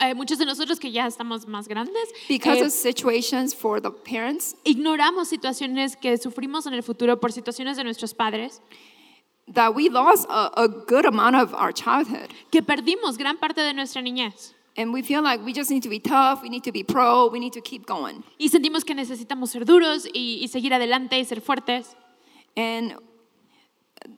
Eh, 0.00 0.14
muchos 0.14 0.38
de 0.38 0.44
nosotros 0.44 0.78
que 0.78 0.92
ya 0.92 1.06
estamos 1.08 1.46
más 1.46 1.66
grandes 1.66 2.08
because 2.28 2.60
eh, 2.60 2.66
of 2.66 2.70
situations 2.70 3.52
for 3.52 3.80
the 3.80 3.90
parents 3.90 4.54
ignoramos 4.64 5.28
situaciones 5.28 5.96
que 5.96 6.16
sufrimos 6.18 6.66
en 6.66 6.74
el 6.74 6.82
futuro 6.84 7.18
por 7.18 7.32
situaciones 7.32 7.76
de 7.76 7.82
nuestros 7.84 8.14
padres, 8.14 8.60
that 9.52 9.74
we 9.74 9.88
lost 9.88 10.26
a, 10.28 10.52
a 10.56 10.68
good 10.68 11.04
amount 11.06 11.34
of 11.34 11.52
our 11.54 11.72
childhood. 11.72 12.28
que 12.52 12.62
perdimos 12.62 13.16
gran 13.18 13.38
parte 13.38 13.60
de 13.62 13.72
nuestra 13.72 14.00
niñez. 14.02 14.54
And 14.78 14.92
we 14.92 15.02
feel 15.02 15.22
like 15.22 15.44
we 15.44 15.52
just 15.52 15.70
need 15.72 15.82
to 15.82 15.88
be 15.88 15.98
tough, 15.98 16.40
we 16.40 16.48
need 16.48 16.62
to 16.62 16.70
be 16.70 16.84
pro, 16.84 17.26
we 17.26 17.40
need 17.40 17.52
to 17.54 17.60
keep 17.60 17.84
going. 17.84 18.22
Y 18.38 18.48
sentimos 18.48 18.84
que 18.84 18.94
necesitamos 18.94 19.50
ser 19.50 19.64
duros 19.64 20.06
y, 20.14 20.38
y 20.40 20.46
seguir 20.46 20.72
adelante 20.72 21.18
y 21.18 21.24
ser 21.24 21.40
fuertes. 21.40 21.96
And 22.56 22.94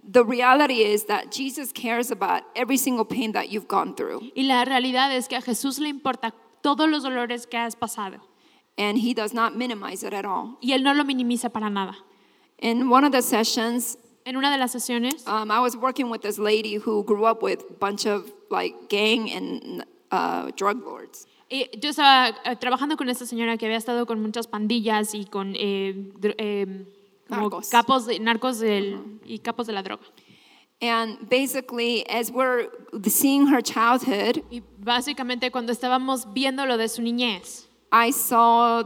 the 0.07 0.23
reality 0.23 0.83
is 0.83 1.05
that 1.07 1.33
Jesus 1.33 1.73
cares 1.73 2.11
about 2.11 2.43
every 2.55 2.77
single 2.77 3.07
pain 3.07 3.33
that 3.33 3.49
you've 3.49 3.69
gone 3.69 3.95
through. 3.95 4.21
Y 4.37 4.43
la 4.43 4.67
realidad 4.67 5.17
es 5.17 5.29
que 5.29 5.39
a 5.39 5.41
Jesús 5.41 5.79
le 5.79 5.89
importa 5.89 6.35
todos 6.63 6.91
los 6.91 7.05
dolores 7.05 7.47
que 7.47 7.57
has 7.57 7.75
pasado. 7.75 8.21
And 8.77 8.99
he 8.99 9.15
does 9.15 9.33
not 9.33 9.57
minimize 9.57 10.03
it 10.03 10.13
at 10.13 10.27
all. 10.27 10.59
Y 10.61 10.75
Él 10.75 10.83
no 10.83 10.93
lo 10.93 11.05
minimiza 11.05 11.51
para 11.51 11.71
nada. 11.71 11.97
In 12.59 12.91
one 12.91 13.05
of 13.05 13.13
the 13.13 13.23
sessions, 13.23 13.97
En 14.27 14.37
una 14.37 14.51
de 14.51 14.59
las 14.59 14.73
sesiones, 14.73 15.27
um, 15.27 15.51
I 15.51 15.61
was 15.61 15.75
working 15.75 16.11
with 16.11 16.21
this 16.21 16.39
lady 16.39 16.75
who 16.75 17.03
grew 17.05 17.25
up 17.25 17.43
with 17.43 17.65
a 17.71 17.73
bunch 17.73 18.07
of 18.07 18.31
like 18.51 18.91
gang 18.91 19.31
and 19.31 19.85
uh, 20.13 20.51
drug 20.57 20.83
lords. 20.85 21.27
yo 21.51 21.91
estaba 21.91 22.29
eh, 22.45 22.57
trabajando 22.57 22.97
con 22.97 23.09
esta 23.09 23.27
señora 23.27 23.57
que 23.57 23.67
había 23.67 23.79
estado 23.79 24.07
con 24.07 24.21
muchas 24.23 24.47
pandillas 24.47 25.15
y 25.15 25.25
con 25.25 25.55
eh, 25.57 26.13
eh, 26.39 26.87
Narcos. 27.29 27.69
capos 27.71 28.07
de, 28.07 28.19
narcos 28.21 28.59
del- 28.61 29.21
y 29.25 29.39
capos 29.41 29.67
de 29.67 29.73
la 29.73 29.83
droga. 29.83 30.05
And 30.83 31.29
basically, 31.29 32.05
as 32.09 32.31
we're 32.31 32.71
seeing 33.05 33.47
her 33.49 33.63
childhood, 33.63 34.43
Y 34.51 34.63
básicamente 34.79 35.51
cuando 35.51 35.73
estábamos 35.73 36.33
viendo 36.33 36.65
lo 36.67 36.79
de 36.79 36.89
su 36.89 37.03
niñez, 37.03 37.69
I 37.93 38.13
saw 38.13 38.81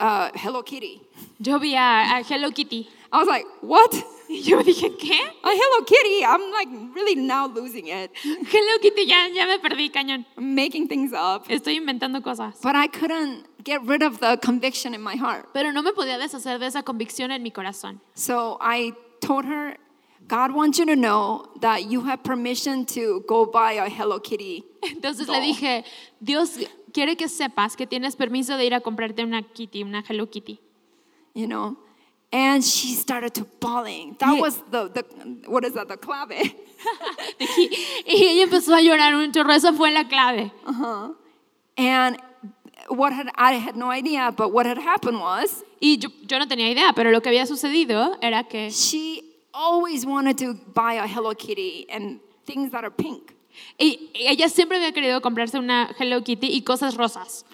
uh, 0.00 0.30
Hello 0.34 0.62
Kitty. 0.64 1.00
yo 1.38 1.58
vi 1.60 1.76
a, 1.76 2.16
a 2.16 2.22
Hello 2.22 2.50
Kitty 2.50 2.88
I 3.12 3.18
was 3.18 3.28
like, 3.28 3.46
what? 3.62 3.92
y 4.30 4.42
yo 4.42 4.62
dije, 4.62 4.94
¿qué? 4.96 5.18
A 5.42 5.50
Hello 5.50 5.84
Kitty? 5.86 6.24
I'm 6.24 6.50
like 6.52 6.68
really 6.94 7.14
now 7.14 7.46
losing 7.46 7.86
it. 7.88 8.10
Hello 8.22 8.78
Kitty, 8.80 9.06
ya, 9.06 9.28
ya 9.28 9.46
me 9.46 9.58
perdí, 9.58 9.90
cañón. 9.90 10.26
I'm 10.36 10.54
making 10.54 10.88
things 10.88 11.12
up. 11.12 11.46
Estoy 11.48 11.76
inventando 11.76 12.22
cosas. 12.22 12.60
But 12.62 12.76
I 12.76 12.88
couldn't 12.88 13.46
get 13.64 13.82
rid 13.84 14.02
of 14.02 14.20
the 14.20 14.36
conviction 14.38 14.94
in 14.94 15.00
my 15.02 15.16
heart. 15.16 15.48
Pero 15.52 15.72
no 15.72 15.82
me 15.82 15.92
podía 15.92 16.18
deshacer 16.18 16.58
de 16.58 16.66
esa 16.66 16.82
convicción 16.82 17.30
en 17.30 17.42
mi 17.42 17.50
corazón. 17.50 18.00
So 18.14 18.58
I 18.60 18.92
told 19.20 19.46
her, 19.46 19.76
God 20.26 20.52
wants 20.52 20.78
you 20.78 20.84
to 20.86 20.94
know 20.96 21.46
that 21.60 21.90
you 21.90 22.02
have 22.02 22.22
permission 22.22 22.84
to 22.86 23.24
go 23.26 23.46
buy 23.46 23.72
a 23.72 23.88
Hello 23.88 24.20
Kitty. 24.20 24.64
Entonces 24.82 25.26
doll." 25.26 25.36
le 25.36 25.40
dije, 25.40 25.84
Dios 26.20 26.58
quiere 26.92 27.16
que 27.16 27.28
sepas 27.28 27.76
que 27.76 27.86
tienes 27.86 28.14
permiso 28.14 28.56
de 28.58 28.66
ir 28.66 28.74
a 28.74 28.80
comprarte 28.80 29.24
una 29.24 29.42
Kitty, 29.42 29.82
una 29.82 30.04
Hello 30.06 30.26
Kitty. 30.26 30.60
you 31.34 31.46
know. 31.46 31.76
And 32.30 32.62
she 32.62 32.94
started 32.94 33.32
to 33.34 33.44
bawling. 33.58 34.16
That 34.18 34.34
Yeah. 34.34 34.40
was 34.40 34.56
the, 34.70 34.88
the 34.88 35.02
what 35.50 35.64
is 35.64 35.72
that, 35.74 35.88
the 35.88 35.96
clave. 35.96 36.30
Y, 37.40 37.70
y 38.06 38.24
ella 38.24 38.44
empezó 38.44 38.74
a 38.74 38.80
llorar 38.80 39.14
un 39.14 39.32
chorro, 39.32 39.52
esa 39.52 39.72
fue 39.72 39.90
la 39.90 40.04
clave. 40.04 40.52
And 41.76 42.16
what 42.88 43.12
had 43.12 43.28
I 43.34 43.54
had 43.54 43.76
no 43.76 43.90
idea, 43.90 44.32
but 44.36 44.52
what 44.52 44.66
had 44.66 44.78
happened 44.78 45.18
was 45.20 45.64
Y 45.80 45.96
yo, 46.00 46.08
yo 46.26 46.38
no 46.38 46.46
tenía 46.46 46.68
idea, 46.70 46.92
pero 46.94 47.10
lo 47.10 47.20
que 47.20 47.30
había 47.30 47.46
sucedido 47.46 48.16
era 48.22 48.44
que 48.44 48.70
she 48.70 49.22
always 49.54 50.04
wanted 50.06 50.36
to 50.38 50.54
buy 50.74 50.94
a 50.94 51.06
Hello 51.06 51.34
Kitty 51.34 51.86
and 51.90 52.20
things 52.46 52.70
that 52.72 52.84
are 52.84 52.90
pink. 52.90 53.34
y- 53.80 54.10
y 54.14 54.26
ella 54.28 54.48
siempre 54.48 54.76
había 54.76 54.92
querido 54.92 55.20
comprarse 55.20 55.58
una 55.58 55.88
Hello 55.98 56.22
Kitty 56.22 56.48
y 56.48 56.62
cosas 56.62 56.94
rosas, 56.96 57.44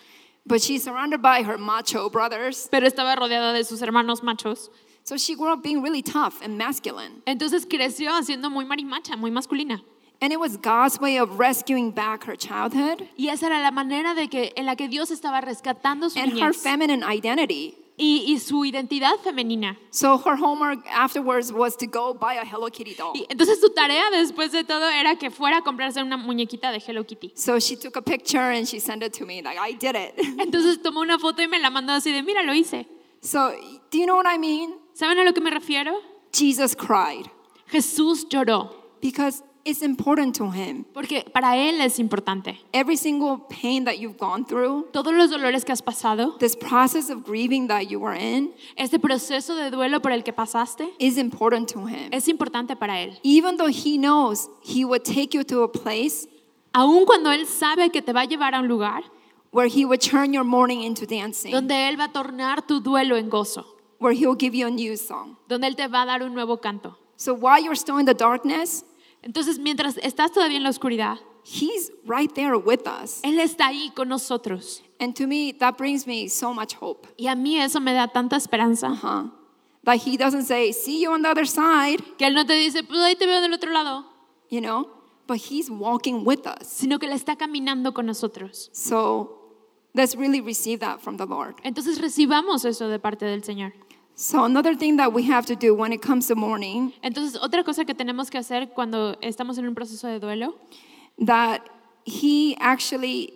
But 0.46 0.60
she's 0.60 0.84
surrounded 0.84 1.22
by 1.22 1.42
her 1.42 1.56
macho 1.56 2.10
brothers. 2.10 2.68
pero 2.70 2.86
estaba 2.86 3.16
rodeada 3.16 3.54
de 3.54 3.64
sus 3.64 3.80
hermanos 3.80 4.20
machos. 4.22 4.68
So 5.02 5.16
she 5.16 5.34
grew 5.34 5.52
up 5.52 5.62
being 5.62 5.82
really 5.82 6.02
tough 6.02 6.42
and 6.42 6.58
masculine. 6.58 7.22
Entonces 7.26 7.66
creció 7.66 8.10
siendo 8.22 8.50
muy 8.50 8.64
marimacha, 8.64 9.16
muy 9.16 9.30
masculina. 9.30 9.80
And 10.20 10.32
it 10.32 10.38
was 10.40 10.56
God's 10.56 11.00
way 11.00 11.18
of 11.18 11.38
rescuing 11.38 11.90
back 11.90 12.24
her 12.24 12.36
childhood 12.36 13.06
Y 13.18 13.28
esa 13.28 13.46
era 13.46 13.60
la 13.60 13.70
manera 13.70 14.14
de 14.14 14.28
que, 14.28 14.52
en 14.56 14.64
la 14.66 14.74
que 14.74 14.88
Dios 14.88 15.10
estaba 15.10 15.42
rescatando 15.42 16.10
su 16.10 16.18
and 16.18 16.38
her 16.38 16.52
feminine 16.52 17.02
identity. 17.02 17.74
Y, 17.96 18.24
y 18.26 18.38
su 18.38 18.64
identidad 18.64 19.16
femenina. 19.22 19.78
So 19.90 20.18
her 20.18 20.36
homework 20.36 20.84
afterwards 20.88 21.52
was 21.52 21.76
to 21.76 21.86
go 21.86 22.14
buy 22.14 22.34
a 22.34 22.44
Hello 22.44 22.68
Kitty 22.70 22.94
doll. 22.94 23.12
Y 23.14 23.26
entonces 23.28 23.60
su 23.60 23.70
tarea 23.70 24.10
después 24.10 24.52
de 24.52 24.64
todo 24.64 24.88
era 24.88 25.16
que 25.16 25.30
fuera 25.30 25.58
a 25.58 25.62
comprarse 25.62 26.02
una 26.02 26.16
muñequita 26.16 26.72
de 26.72 26.78
Hello 26.78 27.04
Kitty. 27.04 27.32
So 27.36 27.58
she 27.58 27.76
took 27.76 27.96
a 27.96 28.02
picture 28.02 28.52
and 28.52 28.66
she 28.66 28.80
sent 28.80 29.02
it 29.02 29.12
to 29.14 29.24
me, 29.24 29.42
like, 29.42 29.58
I 29.58 29.72
did 29.72 29.94
it. 29.94 30.14
Entonces 30.38 30.82
tomó 30.82 31.00
una 31.00 31.18
foto 31.18 31.42
y 31.42 31.48
me 31.48 31.58
la 31.58 31.70
mandó 31.70 31.92
así 31.92 32.12
de, 32.12 32.22
mira, 32.22 32.42
lo 32.42 32.52
hice. 32.52 32.86
so, 33.20 33.52
do 33.90 33.98
you 33.98 34.06
know 34.06 34.16
what 34.16 34.26
I 34.26 34.38
mean? 34.38 34.74
¿Saben 34.94 35.18
a 35.18 35.24
lo 35.24 35.32
que 35.32 35.40
me 35.40 35.50
refiero? 35.50 36.00
Jesus 36.32 36.74
cried 36.74 37.26
Jesús 37.70 38.28
lloró, 38.28 38.70
because 39.00 39.42
it's 39.64 39.82
important 39.82 40.36
to 40.36 40.50
him. 40.50 40.84
porque 40.92 41.24
para 41.32 41.56
Él 41.56 41.80
es 41.80 41.98
importante. 41.98 42.58
Every 42.72 42.96
single 42.96 43.38
pain 43.48 43.84
that 43.84 43.98
you've 43.98 44.18
gone 44.18 44.44
through, 44.44 44.88
Todos 44.92 45.12
los 45.14 45.30
dolores 45.30 45.64
que 45.64 45.72
has 45.72 45.82
pasado, 45.82 46.38
this 46.38 46.54
process 46.56 47.10
of 47.10 47.24
grieving 47.24 47.68
that 47.68 47.88
you 47.88 47.98
were 48.00 48.14
in, 48.14 48.52
este 48.76 48.98
proceso 48.98 49.54
de 49.56 49.70
duelo 49.70 50.00
por 50.02 50.12
el 50.12 50.22
que 50.22 50.32
pasaste, 50.32 50.88
is 50.98 51.16
important 51.18 51.68
to 51.68 51.86
him. 51.86 52.10
es 52.12 52.28
importante 52.28 52.76
para 52.76 53.00
Él. 53.00 53.18
Even 53.22 53.56
though 53.56 53.70
he 53.70 53.96
knows 53.98 54.48
he 54.62 54.84
would 54.84 55.02
take 55.04 55.34
you 55.34 55.44
to 55.44 55.62
a 55.62 55.68
place 55.72 56.26
Aun 56.72 57.04
cuando 57.06 57.30
Él 57.30 57.46
sabe 57.46 57.90
que 57.90 58.02
te 58.02 58.12
va 58.12 58.22
a 58.22 58.24
llevar 58.26 58.54
a 58.54 58.58
un 58.60 58.66
lugar 58.68 59.04
where 59.52 59.68
he 59.68 59.84
would 59.84 60.00
turn 60.00 60.32
your 60.32 60.42
mourning 60.44 60.82
into 60.82 61.06
dancing, 61.06 61.52
donde 61.52 61.70
Él 61.88 61.96
va 61.98 62.06
a 62.06 62.12
tornar 62.12 62.66
tu 62.66 62.80
duelo 62.80 63.16
en 63.16 63.30
gozo, 63.30 63.64
where 64.00 64.12
he 64.12 64.26
will 64.26 64.34
give 64.36 64.54
you 64.56 64.66
a 64.66 64.70
new 64.70 64.96
song. 64.96 65.36
donde 65.48 65.64
Él 65.68 65.76
te 65.76 65.86
va 65.86 66.02
a 66.02 66.06
dar 66.06 66.22
un 66.22 66.34
nuevo 66.34 66.56
canto. 66.60 66.98
So 67.16 67.32
while 67.32 67.60
you're 67.62 67.76
still 67.76 67.98
in 67.98 68.06
the 68.06 68.14
darkness, 68.14 68.84
Entonces, 69.24 69.58
mientras 69.58 69.96
estás 69.98 70.32
todavía 70.32 70.58
en 70.58 70.62
la 70.62 70.68
oscuridad, 70.70 71.18
he's 71.44 71.90
right 72.06 72.32
there 72.34 72.56
with 72.56 72.86
us. 72.86 73.20
Él 73.22 73.40
está 73.40 73.68
ahí 73.68 73.90
con 73.94 74.08
nosotros. 74.08 74.82
And 75.00 75.14
to 75.16 75.26
me, 75.26 75.52
that 75.58 75.76
brings 75.76 76.06
me 76.06 76.28
so 76.28 76.52
much 76.52 76.74
hope. 76.74 77.08
Y 77.16 77.26
a 77.26 77.34
mí 77.34 77.58
eso 77.58 77.80
me 77.80 77.94
da 77.94 78.06
tanta 78.06 78.36
esperanza. 78.36 78.88
Huh? 78.94 79.30
That 79.84 79.96
he 80.06 80.16
doesn't 80.16 80.44
say, 80.44 80.72
see 80.72 81.02
you 81.02 81.10
on 81.12 81.22
the 81.22 81.28
other 81.28 81.46
side, 81.46 82.02
Que 82.18 82.26
Él 82.26 82.34
no 82.34 82.44
te 82.44 82.54
dice, 82.54 82.82
pues 82.84 83.00
ahí 83.00 83.16
te 83.16 83.26
veo 83.26 83.40
del 83.40 83.52
otro 83.52 83.70
lado, 83.70 84.04
you 84.50 84.60
know, 84.60 84.88
but 85.26 85.38
he's 85.38 85.70
walking 85.70 86.24
with 86.24 86.46
us. 86.46 86.66
sino 86.66 86.98
que 86.98 87.06
Él 87.06 87.12
está 87.12 87.36
caminando 87.36 87.92
con 87.92 88.06
nosotros. 88.06 88.70
So 88.72 89.40
let's 89.94 90.16
really 90.16 90.40
receive 90.40 90.80
that 90.80 91.00
from 91.00 91.16
the 91.16 91.26
Lord. 91.26 91.56
Entonces 91.64 92.00
recibamos 92.00 92.64
eso 92.64 92.88
de 92.88 92.98
parte 92.98 93.26
del 93.26 93.42
Señor. 93.42 93.72
So 94.16 94.44
another 94.44 94.76
thing 94.76 94.96
that 94.98 95.12
we 95.12 95.24
have 95.24 95.44
to 95.46 95.56
do 95.56 95.74
when 95.74 95.92
it 95.92 96.00
comes 96.00 96.28
to 96.28 96.36
mourning, 96.36 96.92
Entonces, 97.02 97.36
otra 97.40 97.64
cosa 97.64 97.84
que 97.84 97.94
tenemos 97.94 98.30
que 98.30 98.38
hacer 98.38 98.68
cuando 98.72 99.16
estamos 99.20 99.58
en 99.58 99.66
un 99.66 99.74
proceso 99.74 100.06
de 100.06 100.20
duelo 100.20 100.54
that 101.18 101.60
he 102.04 102.56
actually 102.60 103.32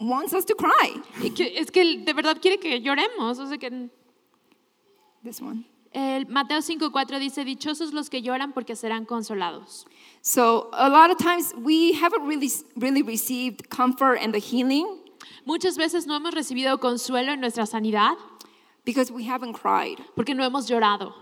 wants 0.00 0.32
us 0.34 0.44
to 0.46 0.54
cry. 0.56 1.00
y 1.22 1.30
que- 1.30 1.56
es 1.58 1.70
que 1.70 1.98
de 2.04 2.12
verdad 2.12 2.40
quiere 2.40 2.58
que 2.58 2.80
lloremos. 2.80 3.38
O 3.38 3.46
sea 3.46 3.56
que 3.58 3.88
This 5.22 5.40
one. 5.40 5.64
el 5.92 6.26
Mateo 6.26 6.58
5:4 6.60 7.20
dice, 7.20 7.44
dichosos 7.44 7.92
los 7.92 8.10
que 8.10 8.20
lloran 8.20 8.52
porque 8.52 8.74
serán 8.74 9.06
consolados. 9.06 9.86
So 10.22 10.70
a 10.72 10.88
lot 10.88 11.10
of 11.12 11.18
times 11.18 11.54
we 11.56 11.92
haven't 11.92 12.26
really 12.26 12.50
really 12.76 13.02
received 13.02 13.68
comfort 13.70 14.18
and 14.20 14.32
the 14.34 14.40
healing 14.40 14.86
Muchas 15.46 15.76
veces 15.76 16.06
no 16.06 16.16
hemos 16.16 16.34
recibido 16.34 16.78
consuelo 16.80 17.32
en 17.32 17.40
nuestra 17.40 17.64
sanidad 17.66 18.14
because 18.84 19.10
we 19.10 19.24
haven't 19.24 19.54
cried. 19.54 19.98
porque 20.14 20.34
no 20.34 20.48
hemos 20.48 20.68
llorado. 20.68 21.12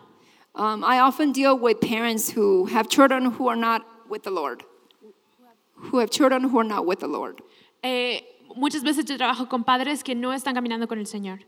Um, 0.55 0.85
I 0.85 0.99
often 1.01 1.33
deal 1.33 1.59
with 1.59 1.81
parents 1.81 2.31
who 2.31 2.67
have 2.67 2.89
children 2.89 3.25
who 3.33 3.49
are 3.49 3.57
not 3.57 3.87
with 4.09 4.23
the 4.23 4.31
Lord, 4.31 4.65
who 5.75 5.99
have 5.99 6.11
children 6.11 6.45
who 6.45 6.59
are 6.59 6.65
not 6.65 6.85
with 6.85 7.01
the 7.01 7.09
Lord. 7.09 7.41
Eh, 7.83 8.21
muchas 8.57 8.83
veces 8.83 9.07
yo 9.07 9.17
trabajo 9.17 9.49
con 9.49 9.65
padres 9.65 10.03
que 10.03 10.15
no 10.15 10.31
están 10.31 10.55
caminando 10.55 10.87
con 10.87 10.99
el 10.99 11.07
Señor. 11.07 11.41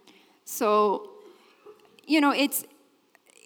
So, 0.45 1.11
you 2.07 2.21
know, 2.21 2.31
it's 2.33 2.65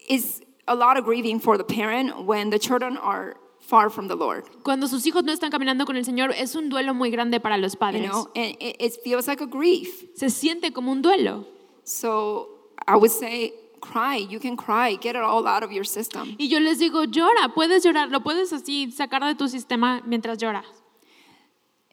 it's 0.09 0.41
a 0.69 0.75
lot 0.75 0.97
of 0.97 1.05
grieving 1.05 1.41
for 1.41 1.59
the 1.59 1.65
parent 1.65 2.25
when 2.25 2.51
the 2.51 2.59
children 2.59 2.97
are 2.97 3.35
far 3.61 3.91
from 3.91 4.07
the 4.07 4.15
Lord. 4.17 4.45
Cuando 4.63 4.87
sus 4.87 5.05
hijos 5.07 5.25
no 5.25 5.33
están 5.33 5.51
caminando 5.51 5.87
con 5.87 5.97
el 5.97 6.05
Señor, 6.05 6.33
es 6.37 6.55
un 6.55 6.69
duelo 6.71 6.95
muy 6.95 7.11
grande 7.11 7.41
para 7.41 7.57
los 7.59 7.75
padres. 7.75 8.03
You 8.03 8.09
know, 8.09 8.29
and 8.37 8.57
it, 8.61 8.77
it 8.79 8.93
feels 9.03 9.27
like 9.27 9.41
a 9.41 9.47
grief. 9.47 10.05
Se 10.15 10.27
siente 10.27 10.73
como 10.73 10.93
un 10.93 11.03
duelo. 11.03 11.47
So 11.83 12.58
I 12.89 12.97
would 12.97 13.11
say, 13.11 13.53
cry. 13.81 14.17
You 14.17 14.41
can 14.41 14.57
cry. 14.57 14.95
Get 14.97 15.15
it 15.15 15.23
all 15.23 15.47
out 15.47 15.63
of 15.63 15.71
your 15.71 15.85
system. 15.85 16.35
Y 16.39 16.47
yo 16.49 16.59
les 16.59 16.79
digo, 16.79 17.05
llora, 17.05 17.55
puedes 17.55 17.85
llorar, 17.85 18.11
lo 18.11 18.21
puedes 18.21 18.53
así 18.53 18.91
sacar 18.91 19.21
de 19.21 19.35
tu 19.35 19.47
sistema 19.49 20.03
mientras 20.07 20.39
lloras. 20.39 20.65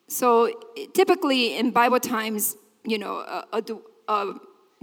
So 0.07 0.49
typically 0.93 1.57
in 1.57 1.71
Bible 1.71 1.99
times, 1.99 2.55
you 2.85 2.97
know, 2.97 3.17
a, 3.17 3.45
a, 3.51 3.61
a 4.07 4.33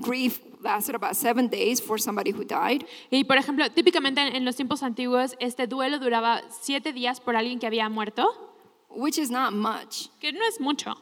grief 0.01 0.41
lasted 0.63 0.95
about 0.95 1.17
seven 1.17 1.47
days 1.49 1.81
for 1.81 1.97
somebody 1.99 2.31
who 2.31 2.45
died. 2.45 2.85
Y 3.11 3.25
por 3.25 3.37
ejemplo, 3.37 3.69
típicamente 3.71 4.19
en 4.19 4.45
los 4.45 4.57
tiempos 4.57 4.83
antiguos, 4.83 5.35
este 5.41 5.67
duelo 5.67 5.99
duraba 5.99 6.43
siete 6.51 6.93
días 6.93 7.21
por 7.21 7.37
alguien 7.37 7.59
que 7.61 7.67
había 7.67 7.89
muerto, 7.89 8.27
which 8.91 9.17
is 9.19 9.31
not 9.31 9.53
much. 9.53 10.09
que 10.21 10.33
no 10.33 10.45
es 10.47 10.61
mucho, 10.61 10.95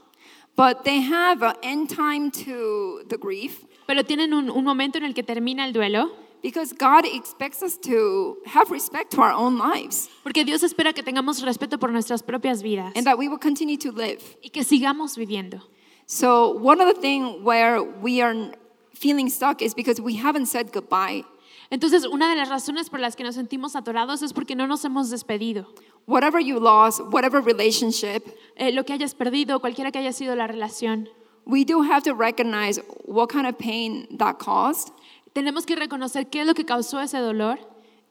But 0.57 0.85
they 0.85 1.01
have 1.01 1.43
an 1.43 1.55
end 1.63 1.89
time 1.89 2.31
to 2.45 3.03
the 3.09 3.17
grief 3.17 3.65
pero 3.91 4.05
tienen 4.05 4.33
un, 4.33 4.51
un 4.51 4.63
momento 4.63 4.99
en 4.99 5.05
el 5.05 5.15
que 5.15 5.25
termina 5.25 5.65
el 5.65 5.73
duelo, 5.73 6.13
because 6.45 6.73
God 6.73 7.05
expects 7.05 7.61
us 7.61 7.77
to 7.77 8.37
have 8.47 8.71
respect 8.71 9.11
to 9.11 9.21
our 9.21 9.33
own 9.33 9.59
lives 9.59 10.09
porque 10.23 10.45
Dios 10.45 10.63
espera 10.63 10.93
que 10.93 11.03
tengamos 11.03 11.43
respeto 11.43 11.77
por 11.77 11.91
nuestras 11.91 12.23
propias 12.23 12.63
vidas 12.63 12.93
and 12.95 13.05
that 13.05 13.19
we 13.19 13.27
will 13.27 13.41
continue 13.41 13.77
to 13.77 13.91
live. 13.91 14.21
y 14.45 14.51
que 14.51 14.63
sigamos 14.63 15.17
viviendo. 15.17 15.59
So, 16.07 16.51
one 16.53 16.81
of 16.81 16.87
the 16.87 17.01
things 17.01 17.43
where 17.43 17.83
we 17.83 18.23
are 18.23 18.53
feeling 18.95 19.29
stuck 19.29 19.61
is 19.61 19.75
because 19.75 20.01
we 20.01 20.15
haven't 20.15 20.47
said 20.47 20.71
goodbye. 20.73 21.25
Entonces, 21.73 22.07
una 22.07 22.31
de 22.31 22.37
las 22.37 22.49
razones 22.49 22.91
por 22.91 23.01
las 23.01 23.17
que 23.17 23.25
nos 23.25 23.35
sentimos 23.35 23.75
atorados 23.75 24.23
es 24.23 24.33
porque 24.33 24.55
no 24.55 24.69
nos 24.69 24.85
hemos 24.85 25.11
despedido. 25.11 25.67
Whatever 26.07 26.41
you 26.41 26.61
lost, 26.61 27.01
whatever 27.13 27.43
relationship, 27.43 28.23
Eh, 28.55 28.71
lo 28.71 28.85
que 28.85 28.93
hayas 28.93 29.17
perdido, 29.17 29.59
cualquiera 29.59 29.91
que 29.91 29.99
haya 29.99 30.13
sido 30.13 30.37
la 30.37 30.47
relación, 30.47 31.09
we 31.51 31.65
do 31.65 31.83
have 31.83 32.03
to 32.03 32.13
recognize 32.15 32.79
what 33.05 33.29
kind 33.29 33.47
of 33.47 33.57
pain 33.59 34.07
that 34.19 34.39
caused 34.39 34.91
tenemos 35.35 35.65
que 35.67 35.77
reconocer 35.77 36.29
qué 36.31 36.41
es 36.41 36.47
lo 36.47 36.55
que 36.55 36.65
causó 36.65 37.01
ese 37.03 37.19
dolor 37.19 37.59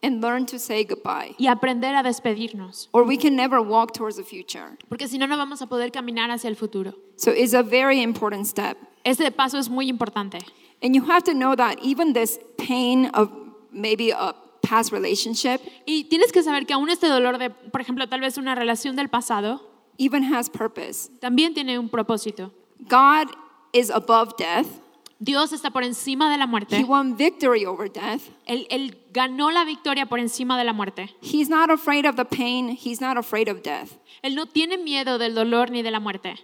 and 0.02 0.22
learn 0.22 0.46
to 0.46 0.58
say 0.58 0.82
goodbye. 0.84 1.34
y 1.38 1.46
aprender 1.46 1.94
a 1.94 2.02
despedirnos, 2.02 2.88
Or 2.92 3.04
we 3.04 3.18
can 3.18 3.36
never 3.36 3.60
walk 3.60 3.92
towards 3.92 4.16
the 4.16 4.24
future. 4.24 4.76
porque 4.88 5.06
si 5.08 5.18
no, 5.18 5.26
no 5.26 5.36
vamos 5.36 5.60
a 5.60 5.66
poder 5.66 5.90
caminar 5.92 6.30
hacia 6.30 6.48
el 6.48 6.56
futuro. 6.56 6.94
So, 7.16 7.30
it's 7.32 7.52
a 7.52 7.62
very 7.62 8.00
important 8.02 8.46
step. 8.46 8.78
Este 9.04 9.30
paso 9.30 9.58
es 9.58 9.68
muy 9.68 9.88
importante. 9.90 10.38
And 10.82 10.94
you 10.94 11.02
have 11.04 11.24
to 11.24 11.34
know 11.34 11.54
that 11.54 11.78
even 11.82 12.14
this 12.14 12.38
pain 12.56 13.10
of 13.12 13.30
maybe 13.70 14.10
a 14.12 14.34
past 14.62 14.90
relationship 14.92 15.60
Y 15.86 16.04
tienes 16.04 16.32
que 16.32 16.42
saber 16.42 16.64
que 16.66 16.72
aún 16.72 16.88
este 16.88 17.06
dolor 17.06 17.36
de, 17.38 17.50
por 17.50 17.82
ejemplo, 17.82 18.08
tal 18.08 18.20
vez 18.20 18.38
una 18.38 18.54
relación 18.54 18.96
del 18.96 19.08
pasado, 19.08 19.60
even 19.98 20.24
has 20.32 20.48
purpose. 20.48 21.10
también 21.20 21.52
tiene 21.52 21.78
un 21.78 21.90
propósito. 21.90 22.52
God 22.88 23.28
is 23.72 23.90
above 23.90 24.36
death. 24.36 24.66
Dios 25.22 25.52
está 25.52 25.70
por 25.70 25.82
encima 25.84 26.30
de 26.30 26.38
la 26.38 26.44
He 26.44 26.48
muerte. 26.48 26.84
won 26.84 27.14
victory 27.16 27.66
over 27.66 27.88
death. 27.90 28.22
Él, 28.46 28.66
él 28.70 28.96
ganó 29.12 29.50
la 29.52 29.64
victoria 29.64 30.06
por 30.06 30.18
encima 30.18 30.56
de 30.56 30.64
la 30.64 30.72
muerte. 30.72 31.10
He's 31.20 31.48
not 31.50 31.70
afraid 31.70 32.06
of 32.06 32.16
the 32.16 32.24
pain. 32.24 32.70
He's 32.70 33.00
not 33.02 33.18
afraid 33.18 33.48
of 33.48 33.62
death. 33.62 33.98
Él 34.22 34.34
no 34.34 34.46
tiene 34.46 34.78
miedo 34.78 35.18
del 35.18 35.34
dolor 35.34 35.70
ni 35.70 35.82
de 35.82 35.90
la 35.90 36.00
muerte. 36.00 36.36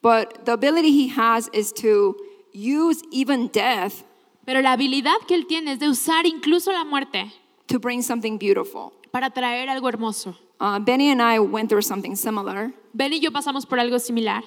But 0.00 0.46
the 0.46 0.52
ability 0.52 0.90
he 0.92 1.08
has 1.08 1.48
is 1.52 1.72
to 1.74 2.16
use 2.54 3.02
even 3.12 3.48
death 3.48 4.02
Pero 4.44 4.60
la 4.60 4.72
habilidad 4.72 5.16
que 5.28 5.34
él 5.36 5.46
tiene 5.46 5.72
es 5.72 5.78
de 5.78 5.88
usar 5.88 6.26
incluso 6.26 6.72
la 6.72 6.84
muerte 6.84 7.30
to 7.68 7.78
bring 7.78 8.02
something 8.02 8.38
beautiful. 8.38 8.92
para 9.12 9.30
traer 9.30 9.68
algo 9.68 9.88
hermoso. 9.88 10.34
Uh, 10.58 10.78
Benny 10.80 11.10
and 11.10 11.20
I 11.22 11.38
went 11.38 11.68
through 11.68 11.82
something 11.82 12.16
similar. 12.16 12.72
Ben 12.94 13.12
y 13.12 13.20
yo 13.20 13.30
pasamos 13.30 13.66
por 13.66 13.78
algo 13.78 13.98
similar. 13.98 14.42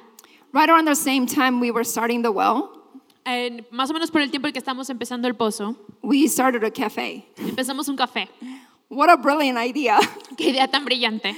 Right 0.55 0.69
around 0.69 0.85
the 0.85 0.95
same 0.95 1.25
time 1.27 1.59
we 1.59 1.69
were 1.69 1.83
starting 1.83 2.21
the 2.21 2.31
well, 2.31 2.71
En- 3.25 3.65
más 3.71 3.89
o 3.89 3.93
menos 3.93 4.09
por 4.09 4.21
el 4.21 4.29
tiempo 4.31 4.47
en 4.47 4.53
que 4.53 4.59
estamos 4.61 4.89
empezando 4.89 5.27
el 5.27 5.33
pozo, 5.33 5.75
we 6.01 6.27
started 6.27 6.63
a 6.63 6.71
cafe. 6.71 7.25
empezamos 7.37 7.89
un 7.89 7.97
café. 7.97 8.29
What 8.87 9.09
a 9.09 9.17
brilliant 9.17 9.57
idea. 9.57 9.99
Qué 10.37 10.51
idea 10.51 10.67
tan 10.67 10.85
brillante. 10.85 11.35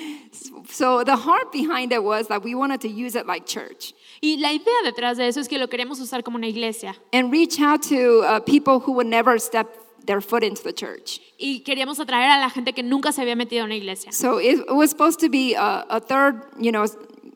So 0.69 1.03
the 1.03 1.15
heart 1.15 1.51
behind 1.51 1.91
it 1.93 2.03
was 2.03 2.27
that 2.27 2.43
we 2.43 2.53
wanted 2.53 2.81
to 2.81 2.89
use 2.89 3.15
it 3.15 3.25
like 3.25 3.45
church 3.47 3.93
Y 4.21 4.35
la 4.39 4.49
idea 4.51 4.73
detrás 4.83 5.15
de 5.17 5.27
eso 5.27 5.39
es 5.39 5.47
que 5.47 5.57
lo 5.57 5.67
queremos 5.67 5.99
usar 5.99 6.23
como 6.23 6.37
una 6.37 6.47
iglesia. 6.47 6.93
and 7.13 7.31
reach 7.31 7.59
out 7.59 7.81
to 7.83 8.21
uh, 8.23 8.39
people 8.41 8.79
who 8.81 8.91
would 8.91 9.07
never 9.07 9.39
step 9.39 9.67
their 10.05 10.21
foot 10.21 10.43
into 10.43 10.61
the 10.61 10.73
church. 10.73 11.19
Y 11.39 11.63
queríamos 11.65 11.99
atraer 11.99 12.29
a 12.29 12.39
la 12.39 12.49
gente 12.49 12.73
que 12.73 12.83
nunca 12.83 13.11
se 13.11 13.21
había 13.23 13.35
metido 13.35 13.61
en 13.63 13.67
una 13.71 13.75
iglesia. 13.75 14.11
So 14.11 14.37
it, 14.39 14.59
it 14.59 14.75
was 14.75 14.89
supposed 14.91 15.19
to 15.21 15.29
be 15.29 15.55
a, 15.55 15.85
a 15.89 15.99
third, 16.01 16.43
you 16.59 16.71
know, 16.71 16.85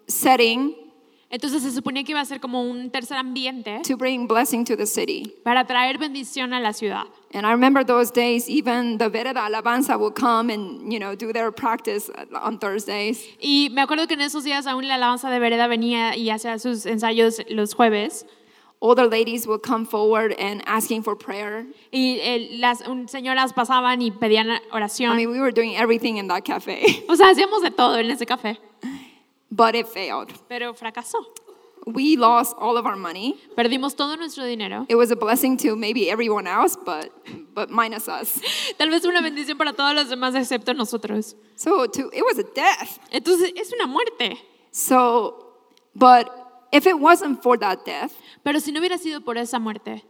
setting 0.07 0.75
Entonces 1.31 1.63
se 1.63 1.71
suponía 1.71 2.03
que 2.03 2.11
iba 2.11 2.19
a 2.19 2.25
ser 2.25 2.39
como 2.41 2.61
un 2.61 2.91
tercer 2.91 3.17
ambiente 3.17 3.81
to 3.87 3.95
bring 3.95 4.27
blessing 4.27 4.65
to 4.65 4.75
the 4.75 4.85
city. 4.85 5.33
para 5.43 5.65
traer 5.65 5.97
bendición 5.97 6.53
a 6.53 6.59
la 6.59 6.73
ciudad. 6.73 7.05
And 7.33 7.45
I 7.45 7.51
remember 7.51 7.85
those 7.85 8.11
days, 8.11 8.49
even 8.49 8.97
the 8.97 9.09
Vereda 9.09 9.45
Alabanza 9.45 9.97
would 9.97 10.15
come 10.15 10.49
and, 10.49 10.91
you 10.91 10.99
know, 10.99 11.15
do 11.15 11.31
their 11.31 11.51
practice 11.53 12.11
on 12.33 12.59
Thursdays. 12.59 13.25
Y 13.39 13.69
me 13.71 13.81
acuerdo 13.81 14.05
que 14.07 14.15
en 14.15 14.21
esos 14.21 14.43
días 14.43 14.67
aún 14.67 14.87
la 14.87 14.95
alabanza 14.95 15.29
de 15.29 15.39
Vereda 15.39 15.67
venía 15.67 16.15
y 16.17 16.29
hacía 16.29 16.59
sus 16.59 16.85
ensayos 16.85 17.41
los 17.49 17.73
jueves. 17.73 18.25
Older 18.83 19.05
ladies 19.07 19.45
would 19.47 19.61
come 19.61 19.85
forward 19.85 20.33
and 20.39 20.61
asking 20.65 21.03
for 21.03 21.15
prayer. 21.15 21.67
Y 21.91 22.17
eh, 22.21 22.49
las 22.57 22.81
un- 22.87 23.07
señoras 23.07 23.53
pasaban 23.53 24.01
y 24.01 24.09
pedían 24.11 24.49
I 24.49 24.59
oración. 24.71 25.15
mean, 25.15 25.29
we 25.31 25.39
were 25.39 25.51
doing 25.53 25.75
everything 25.77 26.17
in 26.17 26.27
that 26.27 26.43
cafe, 26.43 27.05
O 27.07 27.15
sea, 27.15 27.29
hacíamos 27.29 27.61
de 27.61 27.69
todo 27.71 27.97
en 27.99 28.09
ese 28.09 28.25
café, 28.25 28.57
but 29.51 29.75
it 29.75 29.87
failed. 29.87 30.31
pero 30.47 30.73
fracasó. 30.73 31.25
We 31.87 32.15
lost 32.15 32.55
all 32.59 32.77
of 32.77 32.85
our 32.85 32.95
money. 32.95 33.35
Perdimos 33.57 33.95
todo 33.97 34.15
nuestro 34.15 34.45
dinero. 34.45 34.85
It 34.87 34.95
was 34.95 35.09
a 35.09 35.15
blessing 35.15 35.57
to 35.57 35.75
maybe 35.75 36.11
everyone 36.11 36.45
else, 36.45 36.77
but, 36.85 37.09
but 37.55 37.71
minus 37.71 38.07
us. 38.07 38.39
Tal 38.77 38.89
vez 38.89 39.03
una 39.03 39.19
bendición 39.21 39.57
para 39.57 39.73
todos 39.73 39.95
los 39.95 40.07
demás 40.09 40.35
excepto 40.35 40.75
nosotros. 40.75 41.33
So 41.55 41.87
to, 41.87 42.11
it 42.13 42.23
was 42.23 42.37
a 42.37 42.43
death. 42.53 42.99
Entonces 43.11 43.51
es 43.57 43.73
una 43.73 43.87
muerte. 43.87 44.37
So, 44.71 45.43
but 45.95 46.29
if 46.71 46.85
it 46.85 46.99
wasn't 46.99 47.41
for 47.41 47.57
that 47.57 47.83
death, 47.83 48.13
Pero 48.43 48.59
si 48.59 48.71
no 48.71 48.79
hubiera 48.79 48.99
sido 48.99 49.21
por 49.25 49.37
esa 49.37 49.57
muerte, 49.59 50.03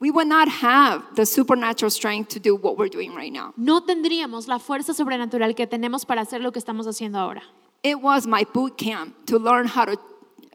we 0.00 0.10
would 0.10 0.26
not 0.26 0.48
have 0.48 1.02
the 1.14 1.24
supernatural 1.24 1.90
strength 1.90 2.28
to 2.30 2.40
do 2.40 2.56
what 2.56 2.76
we're 2.76 2.88
doing 2.90 3.14
right 3.14 3.32
now. 3.32 3.54
no 3.56 3.82
tendríamos 3.82 4.48
la 4.48 4.58
fuerza 4.58 4.92
sobrenatural 4.92 5.54
que 5.54 5.66
tenemos 5.68 6.04
para 6.04 6.22
hacer 6.22 6.40
lo 6.40 6.50
que 6.50 6.58
estamos 6.58 6.88
haciendo 6.88 7.18
ahora. 7.20 7.44
It 7.84 8.00
was 8.00 8.26
my 8.26 8.44
boot 8.44 8.78
camp 8.78 9.14
to 9.26 9.38
learn 9.38 9.66
how 9.66 9.84
to 9.84 9.98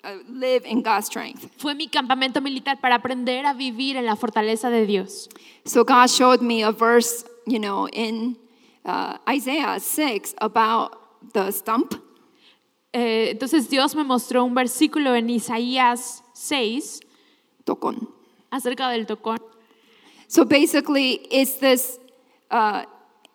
uh, 0.04 0.15
live 0.28 0.65
in 0.65 0.82
God's 0.82 1.06
strength. 1.06 1.48
Fue 1.58 1.76
mi 1.76 1.88
campamento 1.88 2.42
militar 2.42 2.82
para 2.82 2.96
aprender 2.96 3.46
a 3.46 3.54
vivir 3.54 3.96
en 3.96 4.06
la 4.06 4.15
fortaleza 4.15 4.72
de 4.72 4.86
Dios. 4.88 5.30
So 5.63 5.84
God 5.84 6.10
showed 6.10 6.42
me 6.42 6.63
a 6.63 6.72
verse, 6.72 7.24
you 7.46 7.60
know, 7.60 7.88
in 7.88 8.36
uh, 8.84 9.20
Isaiah 9.30 9.80
6 9.80 10.34
about 10.42 10.98
the 11.34 11.52
stump. 11.52 11.94
Eh, 12.92 13.30
entonces 13.30 13.70
Dios 13.70 13.96
me 13.96 14.04
mostró 14.04 14.44
un 14.44 14.56
versículo 14.56 15.15
en 15.15 15.30
Isaías 15.30 16.24
6 16.34 17.02
Tokon. 17.63 18.08
acerca 18.50 18.89
del 18.89 19.06
tocón. 19.06 19.39
So 20.28 20.46
basically, 20.46 21.28
it's 21.32 21.60
this. 21.60 22.00
Uh, 22.50 22.86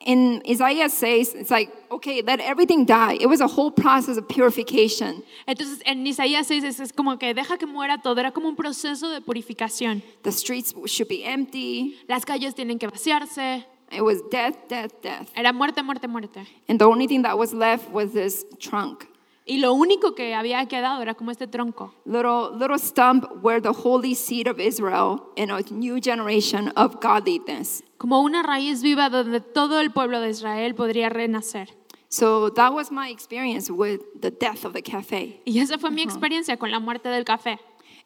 in 0.04 0.42
Isaiah 0.48 0.88
says, 0.88 1.34
it's 1.34 1.50
like, 1.50 1.70
okay, 1.90 2.22
let 2.22 2.40
everything 2.40 2.84
die. 2.84 3.14
It 3.20 3.26
was 3.26 3.40
a 3.40 3.46
whole 3.46 3.70
process 3.70 4.16
of 4.16 4.28
purification. 4.28 5.22
Entonces 5.48 5.80
en 5.86 6.06
Isaías 6.06 6.46
6 6.46 6.62
es, 6.64 6.80
es 6.80 6.92
como 6.92 7.16
que 7.18 7.32
deja 7.34 7.56
que 7.58 7.66
muera 7.66 7.98
todo, 8.02 8.20
era 8.20 8.30
como 8.30 8.48
un 8.48 8.56
proceso 8.56 9.08
de 9.08 9.20
purificación. 9.20 10.02
The 10.22 10.32
streets 10.32 10.74
should 10.86 11.08
be 11.08 11.24
empty. 11.24 11.96
Las 12.08 12.24
calles 12.24 12.54
tienen 12.54 12.78
que 12.78 12.86
vaciarse, 12.86 13.64
It 13.92 14.02
was 14.02 14.22
death, 14.30 14.56
death, 14.68 14.92
death. 15.02 15.28
era 15.36 15.52
muerte, 15.52 15.82
muerte, 15.82 16.08
muerte. 16.08 16.46
And 16.68 16.78
the 16.78 16.86
only 16.86 17.06
thing 17.06 17.22
that 17.22 17.38
was 17.38 17.52
left 17.52 17.90
was 17.90 18.12
this 18.12 18.44
trunk, 18.58 19.06
Y 19.46 19.58
lo 19.58 19.74
único 19.74 20.14
que 20.14 20.34
había 20.34 20.64
quedado 20.66 21.02
era 21.02 21.14
como 21.14 21.30
este 21.30 21.46
tronco, 21.46 21.92
little 22.06 22.56
little 22.58 22.78
stump 22.78 23.26
where 23.42 23.60
the 23.60 23.72
holy 23.72 24.14
seed 24.14 24.48
of 24.48 24.58
Israel 24.58 25.20
and 25.36 25.50
a 25.50 25.60
new 25.70 26.00
generation 26.00 26.72
of 26.76 26.96
godliness. 27.00 27.82
como 27.98 28.20
una 28.22 28.42
raíz 28.42 28.82
viva 28.82 29.10
donde 29.10 29.40
todo 29.40 29.80
el 29.80 29.90
pueblo 29.90 30.20
de 30.20 30.30
Israel 30.30 30.74
podría 30.74 31.10
renacer. 31.10 31.68
So 32.08 32.50
that 32.54 32.72
was 32.72 32.90
my 32.90 33.10
experience 33.10 33.70
with 33.70 34.00
the 34.18 34.30
death 34.30 34.64
of 34.64 34.72
the 34.72 34.82
cafe. 34.82 35.42
Y 35.44 35.58
esa 35.58 35.78
fue 35.78 35.90
mi 35.90 36.02
experiencia 36.02 36.56
con 36.56 36.70
la 36.70 36.78
muerte 36.80 37.08
del 37.10 37.24
café. 37.24 37.58